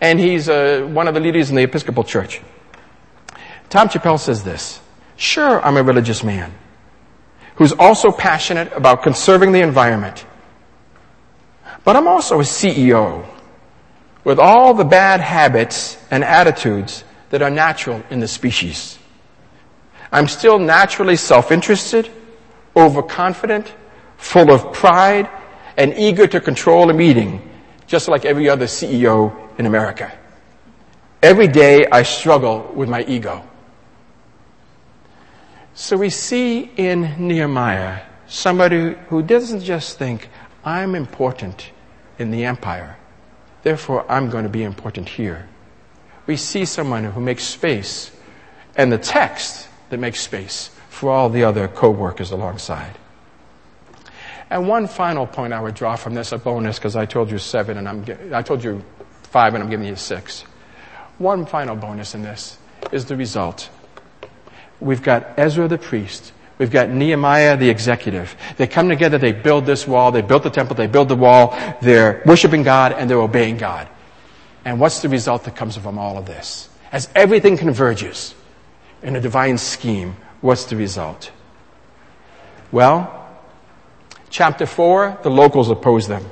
and 0.00 0.18
he's 0.18 0.48
uh, 0.48 0.88
one 0.92 1.08
of 1.08 1.14
the 1.14 1.20
leaders 1.20 1.50
in 1.50 1.56
the 1.56 1.62
Episcopal 1.62 2.04
Church. 2.04 2.40
Tom 3.68 3.88
Chappell 3.88 4.18
says 4.18 4.42
this 4.44 4.80
Sure, 5.16 5.64
I'm 5.64 5.76
a 5.76 5.82
religious 5.82 6.22
man 6.22 6.52
who's 7.56 7.72
also 7.72 8.10
passionate 8.10 8.72
about 8.72 9.02
conserving 9.02 9.52
the 9.52 9.60
environment, 9.60 10.26
but 11.84 11.96
I'm 11.96 12.08
also 12.08 12.40
a 12.40 12.44
CEO 12.44 13.26
with 14.24 14.38
all 14.38 14.74
the 14.74 14.84
bad 14.84 15.20
habits 15.20 15.96
and 16.10 16.24
attitudes 16.24 17.04
that 17.30 17.42
are 17.42 17.50
natural 17.50 18.02
in 18.10 18.20
the 18.20 18.28
species. 18.28 18.98
I'm 20.12 20.28
still 20.28 20.58
naturally 20.58 21.16
self-interested, 21.16 22.10
overconfident, 22.76 23.72
full 24.18 24.50
of 24.50 24.72
pride, 24.72 25.28
and 25.76 25.94
eager 25.96 26.26
to 26.26 26.40
control 26.40 26.90
a 26.90 26.92
meeting, 26.92 27.48
just 27.92 28.08
like 28.08 28.24
every 28.24 28.48
other 28.48 28.64
CEO 28.64 29.30
in 29.58 29.66
America. 29.66 30.10
Every 31.22 31.46
day 31.46 31.84
I 31.92 32.04
struggle 32.04 32.72
with 32.74 32.88
my 32.88 33.04
ego. 33.04 33.44
So 35.74 35.98
we 35.98 36.08
see 36.08 36.70
in 36.78 37.28
Nehemiah 37.28 38.00
somebody 38.26 38.96
who 39.08 39.20
doesn't 39.20 39.60
just 39.60 39.98
think, 39.98 40.30
I'm 40.64 40.94
important 40.94 41.70
in 42.18 42.30
the 42.30 42.46
empire, 42.46 42.96
therefore 43.62 44.10
I'm 44.10 44.30
going 44.30 44.44
to 44.44 44.50
be 44.50 44.62
important 44.62 45.06
here. 45.06 45.46
We 46.26 46.38
see 46.38 46.64
someone 46.64 47.04
who 47.04 47.20
makes 47.20 47.44
space 47.44 48.10
and 48.74 48.90
the 48.90 48.96
text 48.96 49.68
that 49.90 50.00
makes 50.00 50.22
space 50.22 50.70
for 50.88 51.10
all 51.10 51.28
the 51.28 51.44
other 51.44 51.68
co-workers 51.68 52.30
alongside. 52.30 52.96
And 54.52 54.68
one 54.68 54.86
final 54.86 55.26
point 55.26 55.54
I 55.54 55.62
would 55.62 55.74
draw 55.74 55.96
from 55.96 56.12
this, 56.12 56.30
a 56.30 56.36
bonus, 56.36 56.78
because 56.78 56.94
I 56.94 57.06
told 57.06 57.30
you 57.30 57.38
seven 57.38 57.78
and 57.78 57.88
I'm, 57.88 58.04
I 58.34 58.42
told 58.42 58.62
you 58.62 58.84
five 59.22 59.54
and 59.54 59.64
I'm 59.64 59.70
giving 59.70 59.86
you 59.86 59.96
six. 59.96 60.42
One 61.16 61.46
final 61.46 61.74
bonus 61.74 62.14
in 62.14 62.20
this 62.20 62.58
is 62.92 63.06
the 63.06 63.16
result. 63.16 63.70
We've 64.78 65.02
got 65.02 65.38
Ezra 65.38 65.68
the 65.68 65.78
priest. 65.78 66.34
We've 66.58 66.70
got 66.70 66.90
Nehemiah 66.90 67.56
the 67.56 67.70
executive. 67.70 68.36
They 68.58 68.66
come 68.66 68.90
together, 68.90 69.16
they 69.16 69.32
build 69.32 69.64
this 69.64 69.88
wall, 69.88 70.12
they 70.12 70.20
build 70.20 70.42
the 70.42 70.50
temple, 70.50 70.76
they 70.76 70.86
build 70.86 71.08
the 71.08 71.16
wall, 71.16 71.56
they're 71.80 72.22
worshiping 72.26 72.62
God 72.62 72.92
and 72.92 73.08
they're 73.08 73.22
obeying 73.22 73.56
God. 73.56 73.88
And 74.66 74.78
what's 74.78 75.00
the 75.00 75.08
result 75.08 75.44
that 75.44 75.56
comes 75.56 75.78
from 75.78 75.96
all 75.96 76.18
of 76.18 76.26
this? 76.26 76.68
As 76.92 77.08
everything 77.14 77.56
converges 77.56 78.34
in 79.02 79.16
a 79.16 79.20
divine 79.20 79.56
scheme, 79.56 80.14
what's 80.42 80.66
the 80.66 80.76
result? 80.76 81.32
Well, 82.70 83.21
chapter 84.32 84.66
4, 84.66 85.18
the 85.22 85.30
locals 85.30 85.70
oppose 85.70 86.08
them. 86.08 86.24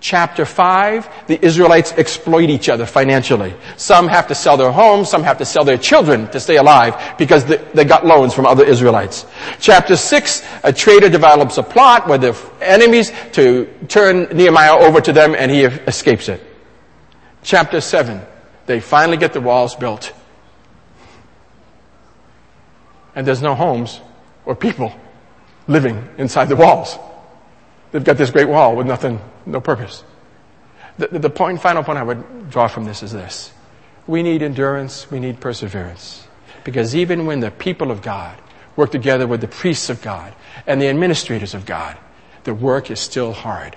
Chapter 0.00 0.44
5, 0.44 1.26
the 1.26 1.44
Israelites 1.44 1.92
exploit 1.92 2.48
each 2.48 2.68
other 2.68 2.86
financially. 2.86 3.52
Some 3.76 4.06
have 4.06 4.28
to 4.28 4.34
sell 4.34 4.56
their 4.56 4.70
homes, 4.70 5.10
some 5.10 5.24
have 5.24 5.38
to 5.38 5.44
sell 5.44 5.64
their 5.64 5.76
children 5.76 6.30
to 6.30 6.38
stay 6.38 6.56
alive 6.56 7.16
because 7.18 7.44
they 7.44 7.84
got 7.84 8.06
loans 8.06 8.32
from 8.32 8.46
other 8.46 8.64
Israelites. 8.64 9.26
Chapter 9.58 9.96
6, 9.96 10.46
a 10.62 10.72
traitor 10.72 11.08
develops 11.08 11.58
a 11.58 11.64
plot 11.64 12.06
with 12.08 12.20
the 12.20 12.40
enemies 12.60 13.10
to 13.32 13.66
turn 13.88 14.28
Nehemiah 14.32 14.78
over 14.78 15.00
to 15.00 15.12
them 15.12 15.34
and 15.36 15.50
he 15.50 15.64
escapes 15.64 16.28
it. 16.28 16.40
Chapter 17.42 17.80
7, 17.80 18.22
they 18.66 18.78
finally 18.78 19.16
get 19.16 19.32
the 19.32 19.40
walls 19.40 19.74
built. 19.74 20.12
And 23.16 23.26
there's 23.26 23.42
no 23.42 23.56
homes 23.56 24.00
or 24.46 24.54
people 24.54 24.92
living 25.66 26.08
inside 26.18 26.48
the 26.48 26.56
walls. 26.56 26.96
They've 27.90 28.04
got 28.04 28.16
this 28.16 28.30
great 28.30 28.48
wall 28.48 28.76
with 28.76 28.86
nothing, 28.86 29.20
no 29.46 29.60
purpose. 29.60 30.04
The, 30.98 31.06
the 31.06 31.30
point, 31.30 31.62
final 31.62 31.82
point 31.82 31.98
I 31.98 32.02
would 32.02 32.50
draw 32.50 32.68
from 32.68 32.84
this 32.84 33.02
is 33.02 33.12
this. 33.12 33.52
We 34.06 34.22
need 34.22 34.42
endurance, 34.42 35.10
we 35.10 35.20
need 35.20 35.40
perseverance. 35.40 36.26
Because 36.64 36.94
even 36.94 37.26
when 37.26 37.40
the 37.40 37.50
people 37.50 37.90
of 37.90 38.02
God 38.02 38.38
work 38.76 38.90
together 38.90 39.26
with 39.26 39.40
the 39.40 39.48
priests 39.48 39.90
of 39.90 40.02
God 40.02 40.34
and 40.66 40.80
the 40.80 40.88
administrators 40.88 41.54
of 41.54 41.66
God, 41.66 41.96
the 42.44 42.54
work 42.54 42.90
is 42.90 43.00
still 43.00 43.32
hard. 43.32 43.76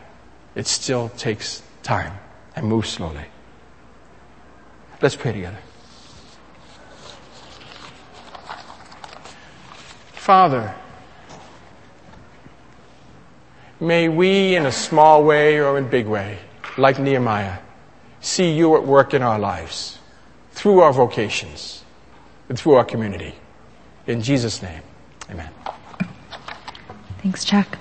It 0.56 0.68
still 0.68 1.10
takes 1.10 1.62
time 1.84 2.14
and 2.56 2.68
moves 2.68 2.90
slowly. 2.90 3.26
Let's 5.02 5.16
pray 5.16 5.32
together. 5.32 5.58
Father, 10.14 10.76
May 13.82 14.10
we, 14.10 14.56
in 14.56 14.68
a 14.68 14.72
small 14.72 15.24
way 15.24 15.60
or 15.60 15.76
in 15.80 15.86
a 15.86 15.88
big 15.88 16.06
way, 16.06 16.38
like 16.78 17.00
Nehemiah, 17.00 17.58
see 18.20 18.52
you 18.52 18.76
at 18.76 18.84
work 18.86 19.16
in 19.16 19.24
our 19.24 19.40
lives, 19.40 19.98
through 20.52 20.82
our 20.82 20.94
vocations, 20.94 21.84
and 22.48 22.60
through 22.60 22.74
our 22.74 22.86
community. 22.86 23.34
In 24.06 24.22
Jesus' 24.22 24.62
name, 24.62 24.84
amen. 25.32 25.50
Thanks, 27.24 27.44
Chuck. 27.44 27.80